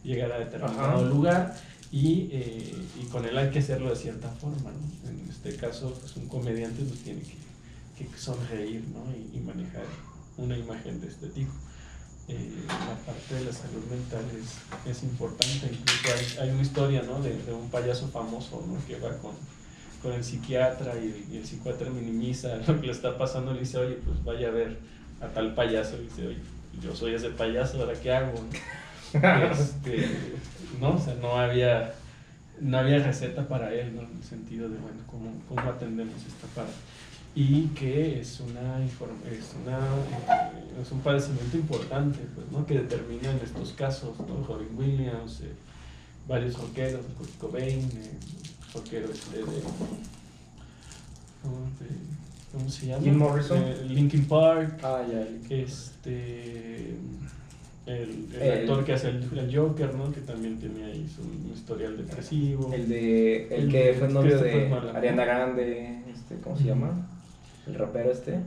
llegar 0.03 0.31
a 0.31 0.39
determinado 0.39 0.99
Ajá. 0.99 1.01
lugar 1.01 1.55
y, 1.91 2.29
eh, 2.31 2.75
y 3.01 3.05
con 3.05 3.25
él 3.25 3.37
hay 3.37 3.49
que 3.51 3.59
hacerlo 3.59 3.89
de 3.89 3.95
cierta 3.95 4.29
forma, 4.29 4.71
¿no? 4.71 5.09
En 5.09 5.29
este 5.29 5.55
caso, 5.55 5.93
pues 5.99 6.15
un 6.15 6.27
comediante 6.27 6.83
pues, 6.83 7.01
tiene 7.01 7.21
que, 7.21 8.07
que 8.07 8.17
sonreír, 8.17 8.83
¿no? 8.93 9.03
Y, 9.15 9.37
y 9.37 9.41
manejar 9.41 9.85
una 10.37 10.57
imagen 10.57 11.01
de 11.01 11.07
este 11.07 11.27
tipo 11.27 11.51
eh, 12.27 12.65
la 12.67 12.95
parte 13.05 13.35
de 13.35 13.45
la 13.45 13.51
salud 13.53 13.83
mental 13.89 14.23
es, 14.33 14.89
es 14.89 15.03
importante. 15.03 15.69
Incluso 15.71 16.07
hay, 16.39 16.47
hay 16.47 16.53
una 16.53 16.61
historia 16.63 17.03
¿no? 17.03 17.21
de, 17.21 17.37
de 17.43 17.53
un 17.53 17.69
payaso 17.69 18.07
famoso 18.07 18.65
¿no? 18.67 18.83
que 18.87 18.99
va 18.99 19.15
con, 19.19 19.33
con 20.05 20.13
el 20.13 20.23
psiquiatra 20.23 20.93
y 20.99 21.07
el, 21.07 21.33
y 21.33 21.37
el 21.37 21.45
psiquiatra 21.45 21.89
minimiza 21.89 22.57
lo 22.67 22.79
que 22.79 22.87
le 22.87 22.91
está 22.91 23.17
pasando. 23.17 23.53
Le 23.53 23.61
dice, 23.61 23.79
oye, 23.79 23.97
pues 24.05 24.23
vaya 24.23 24.49
a 24.49 24.51
ver 24.51 24.77
a 25.19 25.27
tal 25.27 25.55
payaso. 25.55 25.97
Y 25.97 26.03
dice, 26.03 26.27
oye, 26.27 26.37
yo 26.81 26.95
soy 26.95 27.15
ese 27.15 27.29
payaso, 27.29 27.81
¿ahora 27.81 27.99
qué 27.99 28.13
hago? 28.13 28.33
Este, 29.15 30.09
no, 30.81 30.95
o 30.95 30.99
sea, 30.99 31.15
no 31.21 31.39
había, 31.39 31.93
no 32.59 32.79
había 32.79 32.99
receta 32.99 33.47
para 33.47 33.73
él, 33.73 33.95
¿no? 33.95 34.01
En 34.01 34.17
el 34.17 34.23
sentido 34.23 34.67
de, 34.67 34.77
bueno, 34.77 34.97
¿cómo, 35.07 35.31
cómo 35.47 35.61
atendemos 35.69 36.17
esta 36.17 36.47
parte? 36.47 36.73
y 37.33 37.67
que 37.67 38.19
es, 38.19 38.39
una, 38.39 38.83
es, 38.85 39.55
una, 39.61 39.77
eh, 39.77 40.81
es 40.81 40.91
un 40.91 41.01
padecimiento 41.01 41.57
importante, 41.57 42.19
pues, 42.33 42.49
¿no? 42.49 42.65
que 42.65 42.75
determina 42.75 43.29
en 43.29 43.39
estos 43.39 43.73
casos, 43.73 44.17
¿no? 44.19 44.45
Robin 44.47 44.69
Williams, 44.77 45.41
eh, 45.41 45.51
varios 46.29 46.57
rockeros, 46.57 47.05
Kurt 47.17 47.37
Cobain, 47.37 47.79
eh, 47.79 48.19
rockero 48.75 49.09
este 49.11 49.37
de, 49.37 49.43
¿cómo, 52.51 52.69
se 52.69 52.87
llama? 52.87 53.03
Jim 53.03 53.17
Morrison. 53.17 53.63
Linkin 53.87 54.25
Park, 54.25 54.79
Ah, 54.83 55.03
ya. 55.09 55.27
este 55.55 56.95
el, 57.85 58.27
el, 58.33 58.41
El- 58.41 58.59
actor 58.61 58.83
que 58.83 58.93
hace 58.93 59.09
el, 59.09 59.37
el 59.37 59.55
Joker, 59.55 59.93
¿no? 59.93 60.11
que 60.11 60.21
también 60.21 60.57
tiene 60.57 60.85
ahí 60.85 61.07
su 61.07 61.21
historial 61.53 61.97
depresivo. 61.97 62.73
El 62.73 62.89
de. 62.89 63.47
El 63.55 63.69
que 63.71 63.83
de 63.85 63.93
fue 63.93 64.07
novio 64.07 64.39
de. 64.39 64.71
Ariana 64.95 65.25
Grande. 65.25 65.99
Este, 66.13 66.35
¿Cómo 66.39 66.57
se 66.57 66.63
llama? 66.63 67.07
El 67.67 67.75
rapero 67.75 68.11
este. 68.11 68.39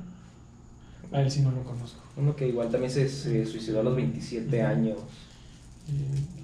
A 1.13 1.23
él 1.23 1.31
sí 1.31 1.41
no 1.43 1.53
lo 1.53 1.63
conozco. 1.63 2.01
Uno 2.17 2.35
que 2.35 2.49
igual 2.49 2.69
también 2.71 2.91
se, 2.91 3.09
se 3.09 3.47
suicidó 3.47 3.81
a 3.81 3.83
los 3.85 3.95
27 3.97 4.61
años. 4.63 4.99
Eh, 5.89 6.38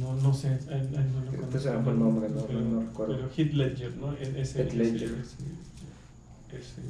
no, 0.00 0.14
no 0.16 0.32
sé, 0.34 0.48
él, 0.70 0.88
él 0.92 1.06
no 1.12 1.20
lo 1.24 1.30
Este 1.32 1.36
conozco. 1.38 1.82
fue 1.82 1.92
el 1.92 1.98
nombre, 1.98 2.28
no- 2.28 2.42
pero, 2.46 2.60
no 2.60 2.80
recuerdo. 2.80 3.14
Pero 3.16 3.28
Heath 3.36 3.52
Ledger, 3.54 3.96
¿no? 3.96 4.12
E- 4.14 4.40
Ese, 4.40 4.62
Heath 4.62 4.72
Ledger. 4.74 5.14
Ese, 6.52 6.82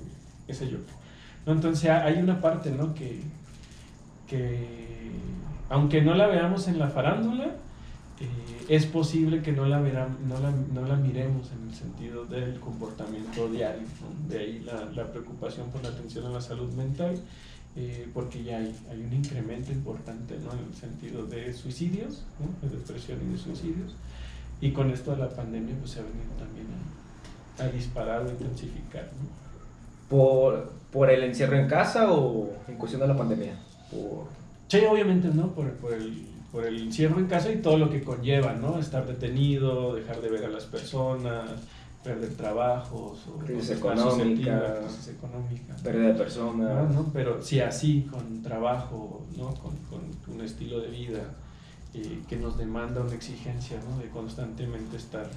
ese, 0.49 0.65
Joker. 0.67 0.95
¿No? 1.47 1.53
Entonces 1.53 1.89
hay 1.91 2.19
una 2.19 2.41
parte, 2.41 2.71
¿no? 2.71 2.95
Que, 2.95 3.21
que 4.29 5.13
aunque 5.69 6.03
no 6.03 6.15
la 6.15 6.27
veamos 6.27 6.69
en 6.69 6.79
la 6.79 6.89
farándula, 6.89 7.47
eh, 8.21 8.29
es 8.69 8.87
posible 8.87 9.41
que 9.43 9.53
no 9.53 9.67
la, 9.67 9.81
vera- 9.81 10.09
no, 10.29 10.39
la, 10.39 10.51
no 10.51 10.87
la 10.87 10.97
miremos 10.97 11.51
en 11.53 11.69
el 11.71 11.75
sentido 11.75 12.25
del 12.27 12.61
comportamiento 12.61 13.49
diario. 13.49 13.83
¿no? 13.83 14.29
De 14.29 14.39
ahí 14.39 14.61
la, 14.65 14.85
la 14.95 15.11
preocupación 15.11 15.71
por 15.71 15.83
la 15.83 15.89
atención 15.89 16.27
a 16.27 16.31
la 16.31 16.41
salud 16.41 16.71
mental, 16.75 17.19
eh, 17.77 18.09
porque 18.13 18.43
ya 18.43 18.59
hay, 18.59 18.75
hay 18.91 19.03
un 19.03 19.13
incremento 19.13 19.73
importante 19.73 20.39
¿no? 20.39 20.53
en 20.53 20.67
el 20.69 20.75
sentido 20.75 21.27
de 21.27 21.53
suicidios, 21.55 22.23
¿no? 22.39 22.69
de 22.69 22.77
depresión 22.77 23.19
y 23.27 23.33
de 23.33 23.39
suicidios. 23.39 23.95
Y 24.61 24.73
con 24.73 24.91
esto 24.91 25.13
de 25.13 25.19
la 25.19 25.29
pandemia 25.29 25.75
pues, 25.79 25.93
se 25.93 26.01
ha 26.01 26.03
venido 26.03 26.31
también 26.39 26.67
a, 27.59 27.65
a 27.65 27.69
disparar 27.69 28.23
o 28.23 28.31
intensificar. 28.31 29.05
¿no? 29.05 29.43
¿Por, 30.09 30.73
¿Por 30.93 31.11
el 31.11 31.25
encierro 31.25 31.57
en 31.57 31.67
casa 31.67 32.13
o 32.13 32.53
en 32.69 32.77
cuestión 32.77 33.01
de 33.01 33.09
la 33.09 33.17
pandemia? 33.17 33.59
Por... 33.91 34.27
Sí, 34.69 34.85
obviamente, 34.89 35.29
¿no? 35.29 35.55
Por, 35.55 35.71
por 35.73 35.95
el, 35.95 36.27
por 36.53 36.67
el 36.67 36.79
encierro 36.83 37.19
en 37.19 37.27
casa 37.27 37.51
y 37.51 37.57
todo 37.57 37.79
lo 37.79 37.89
que 37.89 38.03
conlleva, 38.03 38.53
¿no? 38.53 38.79
Estar 38.79 39.07
detenido, 39.07 39.95
dejar 39.95 40.21
de 40.21 40.29
ver 40.29 40.45
a 40.45 40.49
las 40.51 40.65
personas, 40.65 41.51
perder 42.03 42.35
trabajos, 42.37 43.19
o 43.29 43.39
Crisis 43.39 43.71
económica. 43.71 44.81
crisis 44.81 45.09
económica. 45.09 45.75
Pérdida 45.83 46.09
de 46.09 46.15
personas. 46.15 46.95
¿no? 46.95 47.11
Pero 47.13 47.41
si 47.43 47.61
así, 47.61 48.09
con 48.11 48.43
trabajo, 48.43 49.25
¿no? 49.37 49.55
Con, 49.55 49.77
con 49.91 50.35
un 50.35 50.41
estilo 50.41 50.81
de 50.81 50.89
vida 50.89 51.21
eh, 51.95 52.23
que 52.29 52.37
nos 52.37 52.59
demanda 52.59 53.01
una 53.01 53.15
exigencia, 53.15 53.79
¿no? 53.89 53.99
De 53.99 54.09
constantemente 54.09 54.97
estar 54.97 55.29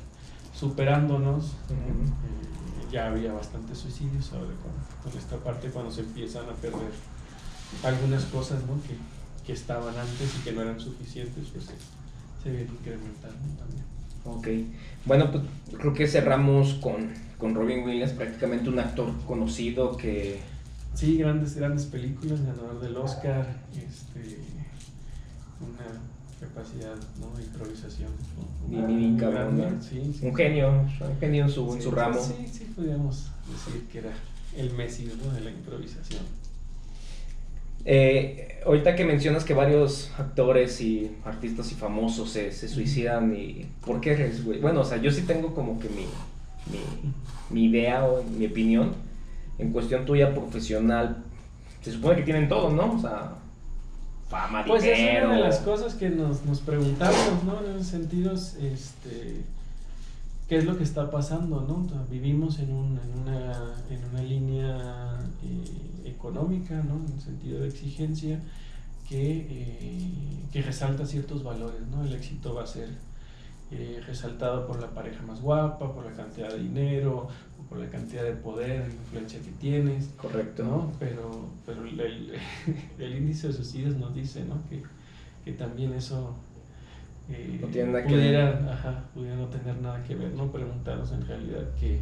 superándonos. 0.53 1.51
Eh, 1.70 2.91
ya 2.91 3.07
había 3.07 3.34
bastantes 3.34 3.80
suicidios 3.80 4.32
ahora 4.34 4.53
con, 4.61 5.11
con 5.11 5.20
esta 5.20 5.38
parte 5.38 5.70
cuando 5.70 5.91
se 5.91 6.01
empiezan 6.01 6.47
a 6.49 6.53
perder 6.53 6.91
algunas 7.84 8.24
cosas 8.26 8.63
¿no? 8.66 8.82
que, 8.84 8.95
que 9.45 9.53
estaban 9.53 9.97
antes 9.97 10.36
y 10.39 10.43
que 10.43 10.51
no 10.53 10.61
eran 10.61 10.80
suficientes, 10.80 11.47
pues 11.51 11.66
se, 11.66 11.74
se 12.43 12.51
viene 12.55 12.72
incrementando 12.72 13.59
también. 13.59 13.95
Ok. 14.26 14.48
Bueno, 15.06 15.32
pues 15.32 15.44
creo 15.80 15.94
que 15.94 16.08
cerramos 16.08 16.76
con, 16.76 17.10
con 17.38 17.54
Robin 17.54 17.84
Williams, 17.86 18.12
prácticamente 18.14 18.70
un 18.70 18.80
actor 18.80 19.12
conocido 19.28 19.96
que 19.98 20.40
Sí, 20.94 21.18
grandes, 21.18 21.56
grandes 21.58 21.86
películas, 21.86 22.42
ganador 22.42 22.80
del 22.80 22.96
Oscar, 22.96 23.46
este, 23.74 24.38
una 25.60 26.00
capacidad 26.40 26.96
¿no? 27.20 27.38
de 27.38 27.44
improvisación. 27.44 28.12
bien, 28.68 29.12
Muy 29.12 29.20
cabrón, 29.20 29.80
sí, 29.82 30.14
sí. 30.18 30.26
un 30.26 30.34
genio, 30.36 30.70
un 30.72 31.20
genio 31.20 31.44
en 31.46 31.50
su, 31.52 31.74
en 31.74 31.82
su 31.82 31.90
Sí, 31.90 31.96
ramo. 31.96 32.20
Sí, 32.22 32.48
sí, 32.52 32.72
podríamos 32.76 33.28
decir 33.52 33.88
que 33.92 33.98
era 34.00 34.12
el 34.56 34.72
Messi 34.74 35.12
¿no? 35.22 35.34
de 35.34 35.42
la 35.42 35.52
improvisación. 35.52 36.22
Eh, 37.86 38.62
ahorita 38.66 38.96
que 38.96 39.06
mencionas 39.06 39.44
que 39.44 39.54
varios 39.54 40.10
actores 40.18 40.82
y 40.82 41.12
artistas 41.24 41.72
y 41.72 41.76
famosos 41.76 42.32
se, 42.32 42.52
se 42.52 42.68
suicidan 42.68 43.36
y 43.36 43.68
¿por 43.86 44.02
qué 44.02 44.14
eres, 44.14 44.44
güey? 44.44 44.60
Bueno, 44.60 44.82
o 44.82 44.86
sea, 44.86 44.98
yo 44.98 45.12
sí 45.12 45.22
tengo 45.22 45.54
como 45.54 45.80
que 45.80 45.88
mi, 45.90 46.06
mi, 46.72 46.80
mi 47.52 47.66
idea 47.66 48.04
o 48.06 48.24
mi 48.24 48.48
opinión 48.48 48.94
en 49.60 49.72
cuestión 49.72 50.04
tuya 50.06 50.34
profesional. 50.34 51.24
Se 51.84 51.92
supone 51.92 52.16
que 52.16 52.24
tienen 52.24 52.50
todo, 52.50 52.72
¿no? 52.72 52.94
O 52.96 53.00
sea, 53.00 53.36
fama, 54.30 54.66
Pues 54.66 54.84
es 54.84 54.98
dinero. 54.98 55.28
una 55.28 55.36
de 55.36 55.42
las 55.44 55.60
cosas 55.60 55.94
que 55.94 56.10
nos, 56.10 56.44
nos 56.46 56.60
preguntamos, 56.62 57.44
¿no? 57.46 57.64
En 57.64 57.76
esos 57.76 57.88
sentidos, 57.88 58.56
este, 58.56 59.44
¿qué 60.50 60.58
es 60.58 60.66
lo 60.66 60.76
que 60.76 60.84
está 60.84 61.12
pasando, 61.12 61.62
no? 61.62 61.86
O 61.86 61.88
sea, 61.90 62.02
Vivimos 62.10 62.58
en, 62.58 62.72
un- 62.74 63.00
en, 63.00 63.22
una, 63.22 63.76
en 63.92 64.04
una 64.12 64.24
línea 64.24 65.20
eh, 65.44 65.92
económica, 66.30 66.76
¿no? 66.84 67.06
En 67.08 67.14
el 67.14 67.22
sentido 67.22 67.60
de 67.62 67.68
exigencia 67.68 68.40
que, 69.08 69.48
eh, 69.50 70.40
que 70.52 70.62
resalta 70.62 71.06
ciertos 71.06 71.44
valores, 71.44 71.82
¿no? 71.92 72.04
El 72.04 72.14
éxito 72.14 72.54
va 72.56 72.64
a 72.64 72.68
ser 72.68 72.90
eh, 73.72 74.02
resaltado 74.06 74.68
por 74.68 74.80
la 74.82 74.90
pareja 74.92 75.22
más 75.24 75.42
guapa, 75.42 75.94
por 75.94 76.06
la 76.06 76.14
cantidad 76.14 76.50
de 76.50 76.60
dinero, 76.60 77.28
por 77.70 77.80
la 77.80 77.90
cantidad 77.90 78.24
de 78.24 78.32
poder, 78.34 78.90
influencia 78.92 79.40
que 79.40 79.52
tienes. 79.52 80.10
Correcto. 80.18 80.64
¿no? 80.64 80.92
Pero, 81.00 81.50
pero 81.66 81.84
el, 81.86 82.00
el- 82.00 82.34
el 83.00 83.18
índice 83.18 83.48
de 83.48 83.54
suicidios 83.54 83.96
nos 83.98 84.14
dice, 84.16 84.44
¿no? 84.46 84.56
Que, 84.70 84.84
que 85.44 85.52
también 85.54 85.94
eso 85.94 86.36
eh, 87.30 87.58
No 87.62 87.68
tiene 87.68 87.92
nada 87.92 88.04
que 88.04 88.10
pudiera, 88.10 88.52
ver. 88.52 88.70
ajá, 88.70 89.04
pudiera 89.14 89.36
no 89.36 89.48
tener 89.48 89.78
nada 89.82 90.04
que 90.04 90.16
ver, 90.16 90.34
¿no? 90.34 90.52
Preguntarnos 90.52 91.12
en 91.12 91.26
realidad 91.26 91.64
qué, 91.80 92.00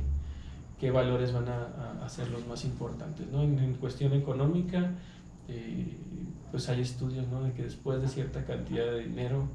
qué 0.84 0.92
valores 0.92 1.32
van 1.32 1.48
a, 1.48 2.04
a- 2.04 2.10
ser 2.10 2.30
los 2.30 2.46
más 2.46 2.66
importantes, 2.66 3.26
¿no? 3.32 3.42
En, 3.42 3.58
en 3.58 3.74
cuestión 3.76 4.12
económica, 4.12 4.92
eh, 5.48 5.96
pues 6.52 6.68
hay 6.68 6.82
estudios, 6.82 7.26
¿no? 7.30 7.42
De 7.42 7.54
que 7.54 7.64
después 7.64 8.02
de 8.02 8.10
cierta 8.10 8.44
cantidad 8.44 8.86
de 8.92 9.00
dinero, 9.06 9.48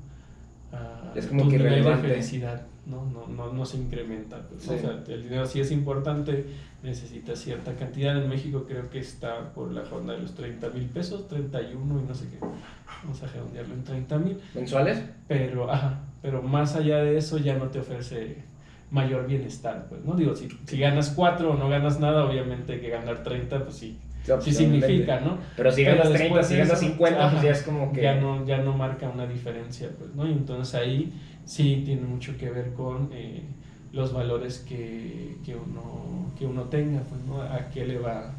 ah, 0.73 1.13
Es 1.15 1.27
como 1.27 1.43
tu 1.45 1.51
que 1.51 1.59
nivel 1.59 1.85
de 1.85 1.97
felicidad, 1.97 2.63
¿no? 2.87 3.05
No, 3.05 3.27
no, 3.29 3.53
no 3.53 3.67
se 3.67 3.77
incrementa, 3.77 4.39
pues. 4.49 4.63
Sí. 4.63 4.71
O 4.71 4.79
sea, 4.79 5.05
el 5.07 5.23
dinero 5.25 5.45
sí 5.47 5.61
es 5.61 5.71
importante, 5.71 6.47
necesita 6.83 7.37
cierta 7.37 7.75
cantidad. 7.75 8.17
En 8.17 8.27
México 8.31 8.65
creo 8.67 8.89
que 8.89 9.01
está 9.01 9.53
por 9.53 9.71
la 9.71 9.83
ronda 9.83 10.15
de 10.15 10.21
los 10.21 10.35
30 10.35 10.71
mil 10.71 10.87
pesos, 10.87 11.29
31 11.29 12.01
y 12.01 12.05
no 12.09 12.15
sé 12.15 12.25
qué. 12.31 12.39
Vamos 13.05 13.23
a 13.23 13.27
redondearlo 13.27 13.75
en 13.75 13.85
30 13.85 14.19
mil. 14.19 14.41
¿Mensuales? 14.55 15.03
Pero, 15.29 15.71
ajá, 15.71 16.01
pero 16.23 16.41
más 16.43 16.75
allá 16.75 16.99
de 17.05 17.19
eso 17.19 17.37
ya 17.37 17.59
no 17.59 17.67
te 17.69 17.81
ofrece 17.81 18.48
mayor 18.91 19.27
bienestar, 19.27 19.87
pues, 19.89 20.05
¿no? 20.05 20.15
Digo, 20.15 20.35
si, 20.35 20.49
si 20.67 20.79
ganas 20.79 21.11
4 21.11 21.53
o 21.53 21.57
no 21.57 21.69
ganas 21.69 22.01
nada, 22.01 22.25
obviamente 22.25 22.81
que 22.81 22.89
ganar 22.89 23.23
30, 23.23 23.65
pues 23.65 23.77
sí, 23.77 23.99
sí 24.41 24.53
significa, 24.53 25.21
¿no? 25.21 25.39
Pero 25.57 25.71
si 25.71 25.85
Pero 25.85 25.97
ganas 25.97 26.13
30, 26.13 26.25
después 26.25 26.47
si 26.47 26.55
de 26.55 26.61
ganas 26.61 26.83
eso, 26.83 26.91
50, 26.91 27.31
pues 27.31 27.43
ya 27.43 27.51
es 27.51 27.63
como 27.63 27.93
que... 27.93 28.03
ya 28.03 28.21
no, 28.21 28.47
ya 28.47 28.59
no 28.59 28.77
marca 28.77 29.09
una 29.09 29.27
diferencia, 29.27 29.91
pues, 29.99 30.15
¿no? 30.15 30.27
Y 30.27 30.33
entonces 30.33 30.75
ahí 30.75 31.13
sí 31.45 31.83
tiene 31.85 32.03
mucho 32.03 32.37
que 32.37 32.51
ver 32.51 32.73
con 32.73 33.11
eh, 33.13 33.43
los 33.93 34.13
valores 34.13 34.59
que, 34.61 35.37
que, 35.45 35.55
uno, 35.55 36.33
que 36.39 36.47
uno 36.47 36.65
tenga, 36.65 37.01
pues, 37.03 37.23
¿no? 37.25 37.43
A 37.43 37.69
qué 37.71 37.87
le 37.87 37.99
va 37.99 38.35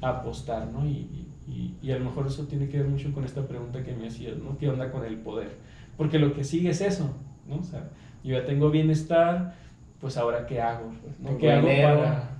a 0.00 0.08
apostar, 0.08 0.66
¿no? 0.68 0.86
Y, 0.86 1.26
y, 1.46 1.74
y 1.82 1.92
a 1.92 1.98
lo 1.98 2.04
mejor 2.06 2.26
eso 2.26 2.46
tiene 2.46 2.68
que 2.68 2.78
ver 2.78 2.88
mucho 2.88 3.12
con 3.12 3.24
esta 3.24 3.46
pregunta 3.46 3.82
que 3.82 3.92
me 3.92 4.08
hacías, 4.08 4.36
¿no? 4.38 4.58
¿Qué 4.58 4.68
onda 4.68 4.90
con 4.90 5.04
el 5.04 5.16
poder? 5.18 5.56
Porque 5.96 6.18
lo 6.18 6.34
que 6.34 6.44
sigue 6.44 6.70
es 6.70 6.80
eso, 6.80 7.14
¿no? 7.48 7.56
O 7.56 7.62
sea, 7.62 7.88
yo 8.24 8.38
ya 8.38 8.44
tengo 8.44 8.70
bienestar, 8.70 9.54
pues 10.00 10.16
ahora 10.16 10.46
qué 10.46 10.60
hago, 10.60 10.92
pues, 11.02 11.18
¿no? 11.20 11.38
¿Qué 11.38 11.50
hago 11.52 11.66
para, 11.66 12.30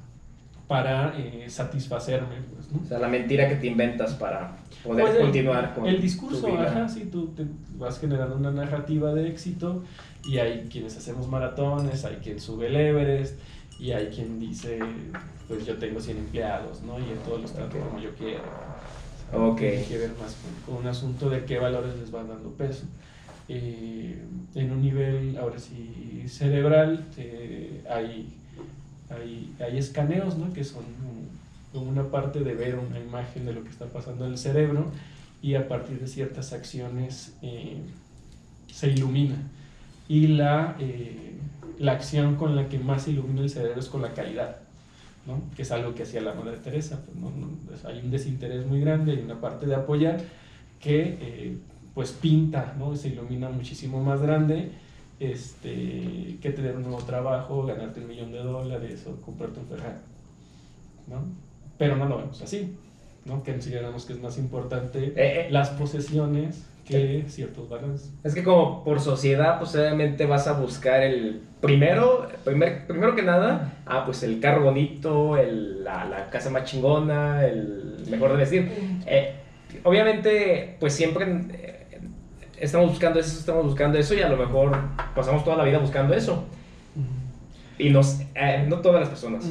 para 0.68 1.14
eh, 1.18 1.46
satisfacerme, 1.48 2.36
pues, 2.54 2.70
¿no? 2.72 2.80
O 2.82 2.84
sea, 2.86 2.98
la 2.98 3.08
mentira 3.08 3.48
que 3.48 3.56
te 3.56 3.66
inventas 3.66 4.14
para 4.14 4.56
poder 4.84 5.04
Pues 5.04 5.16
el- 5.16 5.22
continuar 5.22 5.74
con 5.74 5.86
el 5.86 6.00
discurso, 6.00 6.40
tu 6.40 6.46
vida. 6.52 6.68
ajá, 6.70 6.88
sí, 6.88 7.08
tú 7.10 7.28
te 7.28 7.44
vas 7.76 7.98
generando 7.98 8.36
una 8.36 8.50
narrativa 8.50 9.12
de 9.14 9.28
éxito 9.28 9.82
y 10.24 10.38
hay 10.38 10.68
quienes 10.70 10.96
hacemos 10.96 11.28
maratones, 11.28 12.04
hay 12.04 12.16
quien 12.16 12.40
sube 12.40 12.66
el 12.68 12.76
Everest 12.76 13.38
y 13.80 13.92
hay 13.92 14.06
quien 14.08 14.38
dice, 14.38 14.78
pues 15.48 15.64
yo 15.66 15.76
tengo 15.78 16.00
100 16.00 16.18
empleados, 16.18 16.82
¿no? 16.82 16.98
Y 16.98 17.04
en 17.04 17.18
todos 17.24 17.40
los 17.40 17.52
trato 17.52 17.78
como 17.78 17.98
yo 18.00 18.10
quiero. 18.14 18.42
Ok. 19.32 19.58
Tiene 19.58 19.84
que 19.84 19.98
ver 19.98 20.10
más 20.20 20.36
con, 20.36 20.74
con 20.74 20.82
un 20.84 20.88
asunto 20.88 21.28
de 21.30 21.44
qué 21.44 21.58
valores 21.58 21.94
les 21.96 22.10
van 22.10 22.28
dando 22.28 22.50
peso. 22.50 22.84
Eh, 23.48 24.22
en 24.54 24.72
un 24.72 24.82
nivel, 24.82 25.36
ahora 25.38 25.58
sí, 25.58 26.24
cerebral, 26.26 27.06
eh, 27.16 27.82
hay, 27.88 28.28
hay, 29.10 29.54
hay 29.60 29.78
escaneos, 29.78 30.36
¿no? 30.36 30.52
Que 30.52 30.64
son 30.64 30.84
como 31.72 31.90
una 31.90 32.10
parte 32.10 32.40
de 32.40 32.54
ver 32.54 32.78
una 32.78 32.98
imagen 32.98 33.46
de 33.46 33.52
lo 33.52 33.62
que 33.62 33.70
está 33.70 33.86
pasando 33.86 34.26
en 34.26 34.32
el 34.32 34.38
cerebro 34.38 34.90
y 35.42 35.54
a 35.54 35.68
partir 35.68 36.00
de 36.00 36.06
ciertas 36.06 36.52
acciones 36.52 37.36
eh, 37.42 37.78
se 38.72 38.88
ilumina. 38.90 39.36
Y 40.08 40.28
la, 40.28 40.76
eh, 40.80 41.34
la 41.78 41.92
acción 41.92 42.36
con 42.36 42.56
la 42.56 42.68
que 42.68 42.78
más 42.78 43.02
se 43.02 43.10
ilumina 43.10 43.42
el 43.42 43.50
cerebro 43.50 43.78
es 43.78 43.88
con 43.88 44.02
la 44.02 44.12
caridad. 44.12 44.56
¿no? 45.26 45.42
que 45.54 45.60
es 45.60 45.70
algo 45.72 45.94
que 45.94 46.04
hacía 46.04 46.22
la 46.22 46.32
Madre 46.32 46.56
Teresa. 46.56 47.02
Pues, 47.04 47.18
¿no? 47.18 47.50
Pues, 47.66 47.84
hay 47.84 47.98
un 47.98 48.10
desinterés 48.10 48.64
muy 48.66 48.80
grande 48.80 49.14
y 49.14 49.18
una 49.18 49.38
parte 49.40 49.66
de 49.66 49.74
apoyar 49.74 50.18
que 50.80 51.18
eh, 51.20 51.58
pues 51.94 52.12
pinta, 52.12 52.74
¿no? 52.78 52.94
se 52.94 53.08
ilumina 53.08 53.48
muchísimo 53.48 54.02
más 54.02 54.20
grande 54.22 54.70
este, 55.20 56.38
que 56.40 56.50
tener 56.50 56.76
un 56.76 56.82
nuevo 56.82 56.98
trabajo, 56.98 57.66
ganarte 57.66 58.00
un 58.00 58.08
millón 58.08 58.32
de 58.32 58.38
dólares 58.38 59.06
o 59.06 59.20
comprarte 59.20 59.60
un 59.60 59.66
Ferrari. 59.66 59.98
¿no? 61.08 61.24
Pero 61.76 61.96
no 61.96 62.06
lo 62.06 62.18
vemos 62.18 62.40
así, 62.42 62.76
¿no? 63.24 63.42
que 63.42 63.52
consideramos 63.52 64.04
que 64.04 64.12
es 64.12 64.20
más 64.20 64.38
importante 64.38 65.06
Eh, 65.08 65.12
eh. 65.16 65.48
las 65.50 65.70
posesiones 65.70 66.64
que 66.88 67.24
ciertos 67.28 67.68
valores. 67.68 68.10
Es 68.24 68.34
que 68.34 68.42
como 68.42 68.82
por 68.82 69.00
sociedad, 69.00 69.58
pues 69.58 69.74
obviamente 69.74 70.24
vas 70.24 70.46
a 70.46 70.52
buscar 70.54 71.02
el 71.02 71.42
primero, 71.60 72.28
primer, 72.44 72.86
primero 72.86 73.14
que 73.14 73.22
nada, 73.22 73.74
ah, 73.84 74.04
pues 74.06 74.22
el 74.22 74.40
carro 74.40 74.64
bonito, 74.64 75.36
el, 75.36 75.84
la, 75.84 76.06
la 76.06 76.30
casa 76.30 76.48
más 76.48 76.64
chingona, 76.64 77.44
el 77.44 77.96
mejor 78.08 78.30
de 78.30 78.36
vestir. 78.38 78.72
Eh, 79.06 79.34
obviamente, 79.84 80.76
pues 80.80 80.94
siempre 80.94 81.26
eh, 81.26 81.67
estamos 82.60 82.90
buscando 82.90 83.20
eso, 83.20 83.38
estamos 83.38 83.64
buscando 83.64 83.98
eso 83.98 84.14
y 84.14 84.20
a 84.20 84.28
lo 84.28 84.36
mejor 84.36 84.76
pasamos 85.14 85.44
toda 85.44 85.56
la 85.56 85.64
vida 85.64 85.78
buscando 85.78 86.14
eso. 86.14 86.44
Y 87.78 87.90
nos, 87.90 88.20
eh, 88.34 88.66
no 88.68 88.80
todas 88.80 89.00
las 89.00 89.08
personas. 89.08 89.48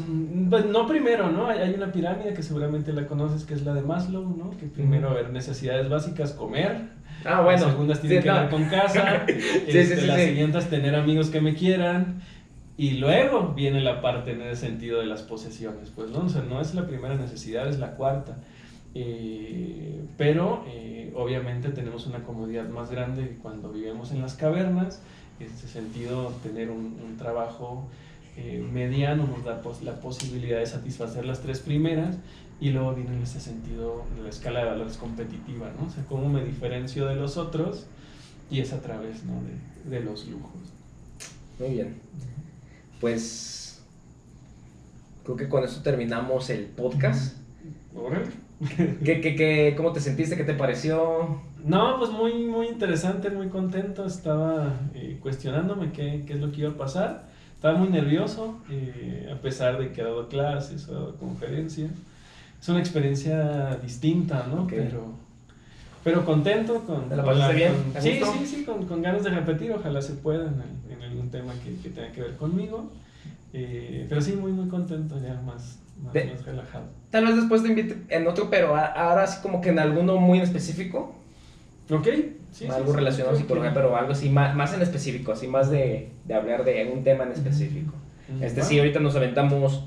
Pues 0.50 0.66
no 0.66 0.86
primero, 0.86 1.32
¿no? 1.32 1.48
Hay, 1.48 1.74
una 1.74 1.92
pirámide 1.94 2.34
que 2.34 2.44
seguramente 2.44 2.92
la 2.92 3.08
conoces, 3.08 3.46
que 3.46 3.54
es 3.54 3.64
la 3.64 3.74
de 3.74 3.82
Maslow, 3.82 4.36
¿no? 4.36 4.52
Que 4.58 4.66
primero, 4.66 5.10
a 5.10 5.14
ver, 5.14 5.30
necesidades 5.30 5.88
básicas, 5.88 6.34
comer. 6.34 6.90
Ah, 7.24 7.42
bueno. 7.42 7.62
Las 7.62 7.72
segundas 7.72 8.02
tienen 8.02 8.20
Sí, 8.20 8.24
que 8.24 8.30
no. 8.30 8.40
ver 8.42 8.50
con 8.50 8.66
casa. 8.66 9.24
Sí, 9.28 9.34
este, 9.78 9.96
sí, 9.96 10.02
sí, 10.02 10.08
las 10.08 10.22
siguientes, 10.22 10.70
tener 10.70 10.94
amigos 10.96 11.30
que 11.30 11.40
me 11.40 11.56
quieran. 11.56 12.22
Y 12.78 12.92
luego 12.98 13.54
viene 13.56 13.80
la 13.80 14.02
parte 14.02 14.32
en 14.34 14.42
el 14.42 14.58
sentido 14.58 15.00
de 15.00 15.06
las 15.06 15.22
posesiones, 15.22 15.90
pues, 15.96 16.12
¿no? 16.12 16.26
O 16.26 16.30
sea, 16.30 16.44
no 16.44 16.60
es 16.60 16.76
la 16.76 16.86
primera 16.86 17.16
necesidad, 17.16 17.68
es 17.70 17.80
la 17.80 17.92
cuarta. 17.92 18.38
Eh, 19.00 20.02
pero, 20.18 20.66
eh, 20.68 21.12
obviamente, 21.16 21.70
tenemos 21.70 22.08
una 22.08 22.24
comodidad 22.24 22.68
más 22.70 22.90
grande 22.90 23.38
cuando 23.44 23.72
vivimos 23.72 24.12
en 24.12 24.22
las 24.22 24.34
cavernas. 24.34 25.02
En 25.40 25.46
ese 25.48 25.68
sentido, 25.68 26.32
tener 26.42 26.72
un, 26.72 26.98
un 27.08 27.16
trabajo 27.18 27.88
eh, 28.38 28.66
mediano 28.74 29.28
nos 29.28 29.44
da 29.44 29.62
pos- 29.62 29.84
la 29.84 30.00
posibilidad 30.00 30.58
de 30.58 30.66
satisfacer 30.66 31.26
las 31.26 31.42
tres 31.42 31.60
primeras 31.60 32.16
y 32.60 32.72
luego 32.72 32.96
viene 32.96 33.14
en 33.16 33.22
ese 33.22 33.40
sentido 33.40 34.04
la 34.24 34.30
escala 34.30 34.62
de 34.62 34.66
valores 34.66 34.98
competitiva, 34.98 35.72
¿no? 35.80 35.86
O 35.86 35.90
sea, 35.92 36.04
cómo 36.10 36.28
me 36.28 36.44
diferencio 36.44 37.06
de 37.06 37.16
los 37.16 37.38
otros 37.38 37.86
y 38.50 38.62
es 38.62 38.74
a 38.74 38.82
través, 38.82 39.24
¿no? 39.26 39.34
de, 39.44 39.96
de 40.00 40.04
los 40.04 40.28
lujos. 40.28 40.74
Muy 41.60 41.70
bien. 41.70 41.96
Pues 43.00 43.80
creo 45.24 45.36
que 45.38 45.48
con 45.50 45.64
eso 45.64 45.84
terminamos 45.84 46.50
el 46.50 46.66
podcast. 46.66 47.38
Órale. 47.96 48.47
¿Qué, 49.04 49.22
qué, 49.22 49.36
qué, 49.36 49.74
¿Cómo 49.78 49.92
te 49.92 50.00
sentiste? 50.00 50.36
¿Qué 50.36 50.44
te 50.44 50.54
pareció? 50.54 51.42
No, 51.64 51.98
pues 52.00 52.10
muy, 52.12 52.34
muy 52.46 52.68
interesante, 52.68 53.30
muy 53.30 53.50
contento. 53.50 54.06
Estaba 54.06 54.74
eh, 54.94 55.18
cuestionándome 55.22 55.92
qué, 55.92 56.24
qué 56.26 56.34
es 56.34 56.40
lo 56.40 56.52
que 56.52 56.62
iba 56.62 56.72
a 56.72 56.78
pasar. 56.78 57.28
Estaba 57.54 57.78
muy 57.78 57.90
nervioso, 57.90 58.60
eh, 58.70 59.32
a 59.34 59.42
pesar 59.42 59.78
de 59.80 59.92
que 59.92 60.02
he 60.02 60.04
dado 60.04 60.28
clases, 60.28 60.88
he 60.88 60.92
dado 60.92 61.16
conferencias. 61.18 61.92
Es 62.60 62.70
una 62.70 62.80
experiencia 62.80 63.76
distinta, 63.82 64.48
¿no? 64.50 64.64
Ok. 64.64 64.70
Pero, 64.70 65.14
pero 66.04 66.26
contento 66.26 66.82
con... 66.82 67.10
¿Te 67.10 67.16
la 67.16 67.24
con 67.24 67.34
pasaste 67.34 67.56
bien? 67.56 67.74
¿Te 67.94 68.02
Sí, 68.02 68.20
sí, 68.40 68.46
sí, 68.46 68.64
con, 68.64 68.86
con 68.86 69.02
ganas 69.02 69.24
de 69.24 69.30
repetir. 69.32 69.72
Ojalá 69.72 70.02
se 70.02 70.14
pueda 70.14 70.46
en, 70.46 70.92
en 70.94 71.02
algún 71.04 71.30
tema 71.30 71.54
que, 71.64 71.76
que 71.82 71.90
tenga 71.90 72.12
que 72.12 72.22
ver 72.22 72.36
conmigo. 72.38 72.90
Eh, 73.54 74.06
pero 74.10 74.22
sí, 74.22 74.34
muy, 74.34 74.52
muy 74.52 74.68
contento, 74.68 75.20
ya 75.22 75.42
más, 75.42 75.80
De- 76.14 76.26
más 76.26 76.46
relajado. 76.46 76.86
Tal 77.10 77.26
vez 77.26 77.36
después 77.36 77.64
te 77.64 77.70
invite 77.70 77.98
en 78.10 78.28
otro, 78.28 78.50
pero 78.50 78.76
a- 78.76 78.86
ahora 78.86 79.26
sí 79.28 79.40
como 79.42 79.62
que 79.62 79.70
en 79.70 79.80
alguno 79.80 80.18
muy 80.18 80.38
en 80.38 80.44
específico. 80.44 81.16
¿Ok? 81.90 82.06
Sí, 82.06 82.36
sí, 82.52 82.68
algo 82.68 82.92
sí, 82.92 82.98
relacionado 82.98 83.30
a 83.30 83.34
creo 83.34 83.38
que- 83.38 83.38
psicología, 83.44 83.74
pero 83.74 83.96
algo 83.96 84.12
así 84.12 84.30
más, 84.30 84.56
más 84.56 84.74
en 84.74 84.82
específico, 84.82 85.32
así 85.32 85.48
más 85.48 85.70
de, 85.70 86.12
de 86.26 86.34
hablar 86.34 86.64
de 86.66 86.92
un 86.94 87.04
tema 87.04 87.24
en 87.24 87.32
específico. 87.32 87.94
Mm, 88.30 88.44
Este 88.44 88.62
va. 88.62 88.66
sí, 88.66 88.78
ahorita 88.80 89.00
nos 89.00 89.16
aventamos 89.16 89.86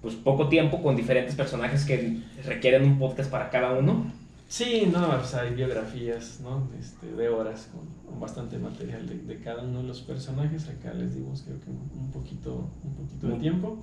pues 0.00 0.14
poco 0.16 0.48
tiempo 0.48 0.82
con 0.82 0.96
diferentes 0.96 1.34
personajes 1.34 1.84
que 1.84 2.20
requieren 2.44 2.84
un 2.84 2.98
podcast 2.98 3.30
para 3.30 3.48
cada 3.50 3.72
uno. 3.72 4.12
Sí, 4.48 4.88
no, 4.92 5.08
pues 5.18 5.34
hay 5.34 5.54
biografías, 5.54 6.40
¿no? 6.42 6.68
Este, 6.78 7.06
de 7.12 7.28
horas 7.30 7.68
con, 7.72 7.86
con 8.10 8.20
bastante 8.20 8.58
material 8.58 9.06
de, 9.08 9.16
de 9.16 9.40
cada 9.40 9.62
uno 9.62 9.80
de 9.80 9.88
los 9.88 10.02
personajes. 10.02 10.68
Acá 10.68 10.92
les 10.94 11.14
dimos 11.14 11.42
creo 11.42 11.58
que 11.60 11.70
un, 11.70 11.90
un 11.98 12.10
poquito, 12.12 12.70
un 12.84 12.94
poquito 12.94 13.26
de 13.28 13.34
Mm. 13.36 13.40
tiempo. 13.40 13.82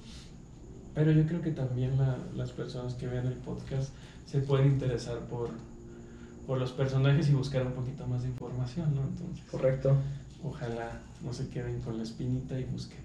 Pero 0.94 1.12
yo 1.12 1.26
creo 1.26 1.42
que 1.42 1.52
también 1.52 1.98
la- 1.98 2.18
las 2.36 2.52
personas 2.52 2.94
que 2.96 3.08
vean 3.08 3.26
el 3.28 3.34
podcast 3.36 3.92
se 4.26 4.39
pueden 4.39 4.68
interesar 4.68 5.18
por, 5.30 5.50
por 6.48 6.58
los 6.58 6.72
personajes 6.72 7.30
y 7.30 7.34
buscar 7.34 7.66
un 7.66 7.74
poquito 7.74 8.06
más 8.08 8.24
de 8.24 8.30
información, 8.30 8.94
¿no? 8.96 9.02
Entonces, 9.04 9.44
Correcto. 9.50 9.96
ojalá 10.44 11.00
no 11.24 11.32
se 11.34 11.48
queden 11.50 11.80
con 11.82 11.98
la 11.98 12.04
espinita 12.04 12.60
y 12.60 12.64
busquen. 12.66 13.00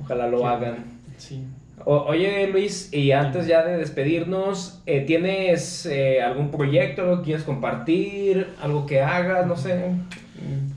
Ojalá 0.00 0.28
lo 0.28 0.46
hagan. 0.46 0.84
Sí. 1.18 1.44
O- 1.84 2.04
oye 2.06 2.46
Luis, 2.48 2.92
y 2.92 3.10
antes 3.12 3.46
ya 3.46 3.64
de 3.64 3.76
despedirnos, 3.76 4.80
eh, 4.86 5.00
¿tienes 5.00 5.84
eh, 5.86 6.22
algún 6.22 6.50
proyecto, 6.50 7.18
que 7.18 7.24
quieres 7.24 7.44
compartir, 7.44 8.48
algo 8.60 8.86
que 8.86 9.00
hagas, 9.00 9.46
no 9.46 9.56
sé? 9.56 9.90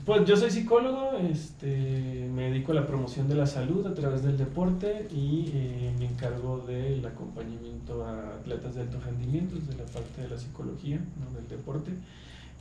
Pues 0.06 0.24
yo 0.24 0.36
soy 0.36 0.52
psicólogo, 0.52 1.18
este, 1.18 2.30
me 2.32 2.42
dedico 2.42 2.70
a 2.70 2.76
la 2.76 2.86
promoción 2.86 3.28
de 3.28 3.34
la 3.34 3.44
salud 3.44 3.84
a 3.88 3.92
través 3.92 4.22
del 4.22 4.38
deporte 4.38 5.08
y 5.10 5.50
eh, 5.52 5.92
me 5.98 6.06
encargo 6.06 6.58
del 6.58 7.04
acompañamiento 7.04 8.04
a 8.06 8.36
atletas 8.36 8.76
de 8.76 8.82
alto 8.82 9.00
rendimiento 9.00 9.56
desde 9.56 9.76
la 9.76 9.84
parte 9.84 10.22
de 10.22 10.28
la 10.28 10.38
psicología, 10.38 11.00
¿no? 11.18 11.36
del 11.36 11.48
deporte 11.48 11.90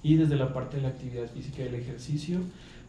y 0.01 0.15
desde 0.15 0.37
la 0.37 0.51
parte 0.53 0.77
de 0.77 0.83
la 0.83 0.89
actividad 0.89 1.27
física 1.27 1.61
y 1.61 1.67
el 1.67 1.75
ejercicio, 1.75 2.39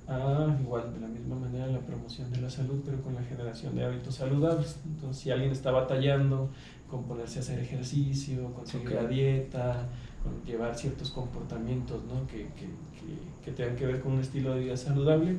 a, 0.09 0.57
igual 0.63 0.95
de 0.95 1.01
la 1.01 1.09
misma 1.09 1.37
manera 1.37 1.67
la 1.67 1.81
promoción 1.81 2.31
de 2.31 2.41
la 2.41 2.49
salud, 2.49 2.81
pero 2.83 3.03
con 3.03 3.15
la 3.15 3.23
generación 3.25 3.75
de 3.75 3.85
hábitos 3.85 4.15
saludables. 4.15 4.79
Entonces, 4.87 5.23
si 5.23 5.31
alguien 5.31 5.53
está 5.53 5.71
batallando 5.71 6.49
con 6.89 7.05
ponerse 7.05 7.41
a 7.41 7.43
hacer 7.43 7.59
ejercicio, 7.59 8.55
con 8.55 8.67
seguir 8.67 8.89
Ok. 8.89 8.95
la 8.95 9.07
dieta, 9.07 9.89
con 10.23 10.43
llevar 10.45 10.75
ciertos 10.75 11.11
comportamientos 11.11 12.03
¿no? 12.05 12.27
que, 12.27 12.47
que, 12.57 12.69
que, 13.07 13.45
que 13.45 13.53
tengan 13.57 13.77
que 13.77 13.87
ver 13.87 14.01
con 14.01 14.13
un 14.13 14.21
estilo 14.21 14.55
de 14.55 14.61
vida 14.61 14.77
saludable, 14.77 15.37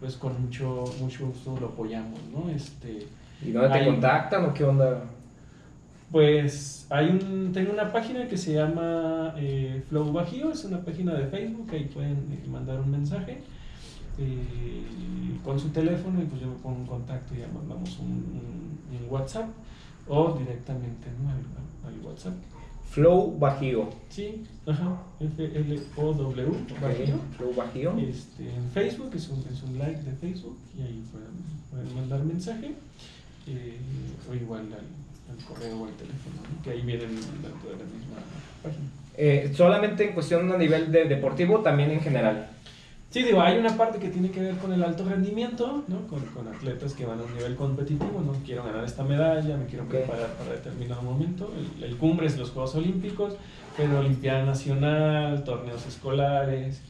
pues 0.00 0.16
con 0.16 0.40
mucho, 0.42 0.84
mucho 1.00 1.26
gusto 1.26 1.56
lo 1.60 1.68
apoyamos. 1.68 2.18
¿no? 2.32 2.50
Este, 2.50 3.06
¿Y 3.44 3.50
dónde 3.52 3.78
te 3.78 3.84
contactan 3.86 4.44
o 4.46 4.54
qué 4.54 4.64
onda? 4.64 5.02
pues 6.10 6.86
hay 6.90 7.08
un, 7.08 7.50
tengo 7.52 7.72
una 7.72 7.90
página 7.92 8.28
que 8.28 8.36
se 8.36 8.54
llama 8.54 9.34
eh, 9.38 9.82
Flow 9.88 10.12
Bajío, 10.12 10.52
es 10.52 10.64
una 10.64 10.80
página 10.80 11.14
de 11.14 11.26
Facebook, 11.26 11.68
ahí 11.72 11.90
pueden 11.92 12.12
eh, 12.32 12.46
mandar 12.48 12.80
un 12.80 12.90
mensaje 12.92 13.38
eh, 14.18 14.84
con 15.44 15.58
su 15.58 15.70
teléfono 15.70 16.22
y 16.22 16.26
pues 16.26 16.40
yo 16.40 16.46
me 16.48 16.54
pongo 16.54 16.78
en 16.78 16.86
contacto 16.86 17.34
y 17.34 17.38
ya 17.38 17.48
mandamos 17.52 17.98
un, 17.98 18.08
un- 18.08 18.78
un 19.02 19.10
WhatsApp 19.12 19.48
o 20.08 20.36
directamente 20.38 21.08
¿no? 21.22 21.30
al- 21.30 21.92
al 21.92 22.00
WhatsApp. 22.06 22.34
Flow 22.90 23.36
Bajío. 23.38 23.90
Sí, 24.08 24.44
ajá, 24.66 25.02
F-L-O-W, 25.20 26.48
Bajío. 26.80 27.18
Flow 27.36 27.54
Bajío. 27.54 27.98
Este, 27.98 28.44
en 28.44 28.70
Facebook, 28.72 29.10
es 29.14 29.28
un, 29.28 29.44
es 29.52 29.62
un 29.62 29.78
like 29.78 30.02
de 30.02 30.12
Facebook 30.12 30.56
y 30.78 30.82
ahí 30.82 31.04
pueden, 31.12 31.28
pueden 31.70 31.94
mandar 31.94 32.24
mensaje 32.24 32.72
eh, 33.46 33.76
o 34.30 34.34
igual 34.34 34.62
al, 34.72 35.34
al 35.36 35.44
correo 35.44 35.82
o 35.82 35.86
al 35.86 35.92
teléfono, 35.92 36.36
¿no? 36.36 36.62
que 36.62 36.70
ahí 36.70 36.82
vienen 36.82 37.14
dentro 37.14 37.70
de 37.70 37.76
la 37.76 37.84
misma 37.84 38.16
página. 38.62 38.86
Eh, 39.18 39.52
solamente 39.54 40.08
en 40.08 40.14
cuestión 40.14 40.50
a 40.52 40.58
nivel 40.58 40.92
de 40.92 41.04
deportivo, 41.06 41.60
también 41.60 41.90
en 41.90 42.00
general. 42.00 42.50
Sí, 43.16 43.22
digo, 43.22 43.40
hay 43.40 43.56
una 43.56 43.74
parte 43.78 43.98
que 43.98 44.10
tiene 44.10 44.30
que 44.30 44.42
ver 44.42 44.58
con 44.58 44.74
el 44.74 44.84
alto 44.84 45.02
rendimiento, 45.08 45.82
¿no? 45.88 46.06
con, 46.06 46.20
con 46.34 46.46
atletas 46.48 46.92
que 46.92 47.06
van 47.06 47.18
a 47.18 47.22
un 47.22 47.32
nivel 47.34 47.54
competitivo, 47.56 48.20
¿no? 48.20 48.34
quiero 48.44 48.62
ganar 48.62 48.84
esta 48.84 49.04
medalla, 49.04 49.56
me 49.56 49.64
quiero 49.64 49.86
preparar 49.86 50.34
para 50.34 50.50
determinado 50.52 51.00
momento. 51.00 51.50
El, 51.78 51.82
el 51.82 51.96
cumbre 51.96 52.26
es 52.26 52.36
los 52.36 52.50
Juegos 52.50 52.74
Olímpicos, 52.74 53.38
pero 53.74 54.00
Olimpiada 54.00 54.44
Nacional, 54.44 55.44
torneos 55.44 55.86
escolares, 55.86 56.82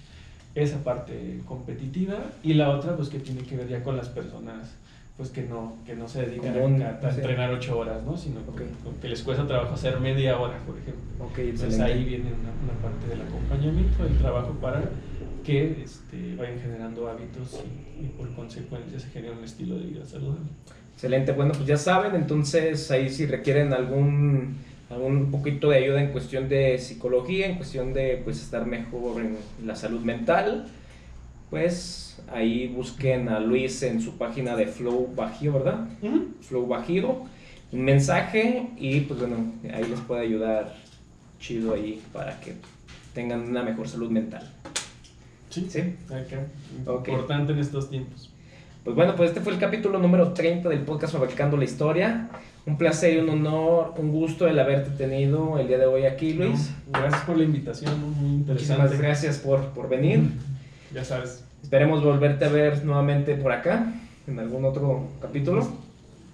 esa 0.56 0.82
parte 0.82 1.42
competitiva. 1.46 2.16
Y 2.42 2.54
la 2.54 2.70
otra, 2.70 2.96
pues 2.96 3.08
que 3.08 3.20
tiene 3.20 3.42
que 3.42 3.56
ver 3.56 3.68
ya 3.68 3.84
con 3.84 3.96
las 3.96 4.08
personas 4.08 4.74
pues 5.16 5.30
que 5.30 5.42
no, 5.44 5.76
que 5.86 5.94
no 5.94 6.08
se 6.08 6.26
dedican 6.26 6.82
a, 6.82 6.88
a 7.06 7.10
sí. 7.12 7.20
entrenar 7.20 7.50
ocho 7.52 7.78
horas, 7.78 8.02
¿no? 8.04 8.16
sino 8.16 8.40
Ok. 8.40 8.46
con- 8.58 8.74
con 8.84 8.94
que 9.00 9.08
les 9.08 9.22
cuesta 9.22 9.46
trabajo 9.46 9.74
hacer 9.74 10.00
media 10.00 10.40
hora, 10.40 10.58
por 10.66 10.76
ejemplo. 10.76 11.02
Entonces 11.38 11.78
excelente. 11.78 11.84
ahí 11.84 12.04
viene 12.04 12.24
una, 12.34 12.50
una 12.64 12.82
parte 12.82 13.06
del 13.06 13.20
acompañamiento, 13.22 14.02
del 14.02 14.18
trabajo 14.18 14.50
para 14.60 14.82
que 15.46 15.82
este, 15.84 16.34
vayan 16.36 16.58
generando 16.60 17.08
hábitos 17.08 17.62
y, 18.00 18.04
y 18.04 18.08
por 18.08 18.34
consecuencia 18.34 18.98
se 18.98 19.08
genere 19.08 19.34
un 19.34 19.44
estilo 19.44 19.78
de 19.78 19.86
vida 19.86 20.04
saludable. 20.04 20.46
Excelente, 20.94 21.32
bueno, 21.32 21.52
pues 21.52 21.66
ya 21.66 21.76
saben, 21.76 22.16
entonces 22.16 22.90
ahí 22.90 23.08
si 23.10 23.26
requieren 23.26 23.72
algún, 23.72 24.56
algún 24.90 25.30
poquito 25.30 25.68
de 25.70 25.76
ayuda 25.76 26.02
en 26.02 26.10
cuestión 26.10 26.48
de 26.48 26.78
psicología, 26.78 27.46
en 27.46 27.56
cuestión 27.56 27.92
de 27.92 28.20
pues 28.24 28.42
estar 28.42 28.66
mejor 28.66 29.20
en 29.20 29.36
la 29.66 29.76
salud 29.76 30.00
mental, 30.00 30.66
pues 31.50 32.18
ahí 32.32 32.68
busquen 32.68 33.28
a 33.28 33.40
Luis 33.40 33.82
en 33.82 34.00
su 34.00 34.16
página 34.16 34.56
de 34.56 34.66
Flow 34.66 35.12
Bajío, 35.14 35.52
¿verdad? 35.52 35.86
Flow 36.40 36.66
Bajío. 36.66 37.24
un 37.72 37.84
mensaje 37.84 38.70
y 38.78 39.00
pues 39.00 39.20
bueno, 39.20 39.52
ahí 39.72 39.84
les 39.84 40.00
puede 40.00 40.22
ayudar 40.22 40.74
chido 41.38 41.74
ahí 41.74 42.02
para 42.12 42.40
que 42.40 42.54
tengan 43.14 43.40
una 43.40 43.62
mejor 43.62 43.86
salud 43.86 44.10
mental. 44.10 44.50
Sí, 45.56 45.66
¿Sí? 45.70 45.80
acá. 46.12 46.46
Ok. 46.84 47.08
Importante 47.08 47.52
en 47.54 47.60
estos 47.60 47.88
tiempos. 47.88 48.30
Pues 48.84 48.94
bueno, 48.94 49.16
pues 49.16 49.30
este 49.30 49.40
fue 49.40 49.54
el 49.54 49.58
capítulo 49.58 49.98
número 49.98 50.34
30 50.34 50.68
del 50.68 50.80
podcast 50.80 51.14
Fabricando 51.14 51.56
la 51.56 51.64
Historia. 51.64 52.28
Un 52.66 52.76
placer 52.76 53.14
y 53.14 53.20
un 53.20 53.30
honor, 53.30 53.94
un 53.96 54.12
gusto 54.12 54.46
el 54.46 54.58
haberte 54.58 54.90
tenido 54.90 55.58
el 55.58 55.66
día 55.66 55.78
de 55.78 55.86
hoy 55.86 56.04
aquí, 56.04 56.34
Luis. 56.34 56.72
No, 56.92 57.00
gracias 57.00 57.22
por 57.22 57.38
la 57.38 57.44
invitación, 57.44 57.98
muy 58.00 58.34
interesante. 58.34 58.82
Muchísimas 58.82 59.00
gracias 59.00 59.38
por, 59.38 59.64
por 59.70 59.88
venir. 59.88 60.24
Ya 60.92 61.02
sabes. 61.02 61.42
Esperemos 61.62 62.04
volverte 62.04 62.44
a 62.44 62.48
ver 62.50 62.84
nuevamente 62.84 63.34
por 63.36 63.52
acá, 63.52 63.94
en 64.26 64.38
algún 64.38 64.66
otro 64.66 65.08
capítulo. 65.22 65.66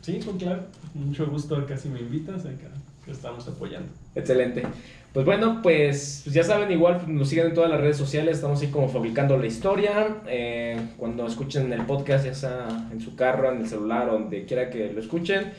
Sí, 0.00 0.18
con 0.18 0.36
claro. 0.36 0.64
Mucho 0.94 1.26
gusto 1.28 1.54
acá 1.54 1.76
si 1.76 1.88
me 1.88 2.00
invitas, 2.00 2.44
acá 2.44 2.72
estamos 3.06 3.46
apoyando. 3.46 3.88
Excelente. 4.16 4.64
Pues 5.12 5.26
bueno, 5.26 5.60
pues, 5.62 6.22
pues 6.24 6.34
ya 6.34 6.42
saben, 6.42 6.72
igual 6.72 7.02
nos 7.06 7.28
siguen 7.28 7.48
en 7.48 7.54
todas 7.54 7.70
las 7.70 7.78
redes 7.82 7.98
sociales, 7.98 8.36
estamos 8.36 8.62
ahí 8.62 8.68
como 8.68 8.88
fabricando 8.88 9.36
la 9.36 9.46
historia. 9.46 10.22
Eh, 10.26 10.80
cuando 10.96 11.26
escuchen 11.26 11.70
el 11.70 11.82
podcast, 11.82 12.24
ya 12.24 12.32
sea 12.32 12.88
en 12.90 12.98
su 12.98 13.14
carro, 13.14 13.52
en 13.52 13.60
el 13.60 13.68
celular 13.68 14.10
donde 14.10 14.46
quiera 14.46 14.70
que 14.70 14.90
lo 14.90 14.98
escuchen, 15.00 15.52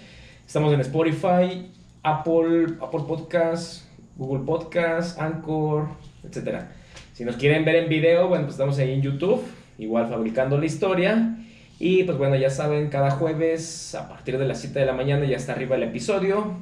estamos 0.43 0.73
en 0.73 0.79
Spotify, 0.79 1.69
Apple, 2.01 2.77
Apple 2.81 3.01
Podcast, 3.07 3.83
Google 4.17 4.43
Podcast, 4.43 5.21
Anchor, 5.21 5.85
etc. 6.23 6.63
Si 7.13 7.23
nos 7.23 7.35
quieren 7.35 7.63
ver 7.63 7.75
en 7.75 7.89
video, 7.89 8.27
bueno, 8.27 8.45
pues 8.45 8.55
estamos 8.55 8.79
ahí 8.79 8.91
en 8.93 9.03
YouTube, 9.03 9.43
igual 9.77 10.07
fabricando 10.07 10.57
la 10.57 10.65
historia. 10.65 11.37
Y 11.77 12.05
pues 12.05 12.17
bueno, 12.17 12.35
ya 12.37 12.49
saben, 12.49 12.89
cada 12.89 13.11
jueves 13.11 13.93
a 13.93 14.09
partir 14.09 14.39
de 14.39 14.47
las 14.47 14.61
7 14.61 14.79
de 14.79 14.85
la 14.87 14.93
mañana 14.93 15.25
ya 15.25 15.37
está 15.37 15.51
arriba 15.51 15.75
el 15.75 15.83
episodio. 15.83 16.55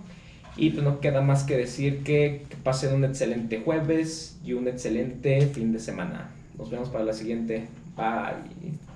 Y 0.62 0.70
pues 0.70 0.84
no 0.84 1.00
queda 1.00 1.22
más 1.22 1.44
que 1.44 1.58
decir 1.58 2.04
que, 2.04 2.46
que 2.48 2.56
pasen 2.56 2.94
un 2.94 3.04
excelente 3.04 3.64
jueves 3.66 4.38
y 4.46 4.54
un 4.54 4.68
excelente 4.68 5.42
fin 5.48 5.74
de 5.74 5.80
semana. 5.80 6.30
Nos 6.56 6.70
vemos 6.70 6.90
para 6.90 7.04
la 7.04 7.14
siguiente. 7.14 7.66
Bye. 7.98 8.91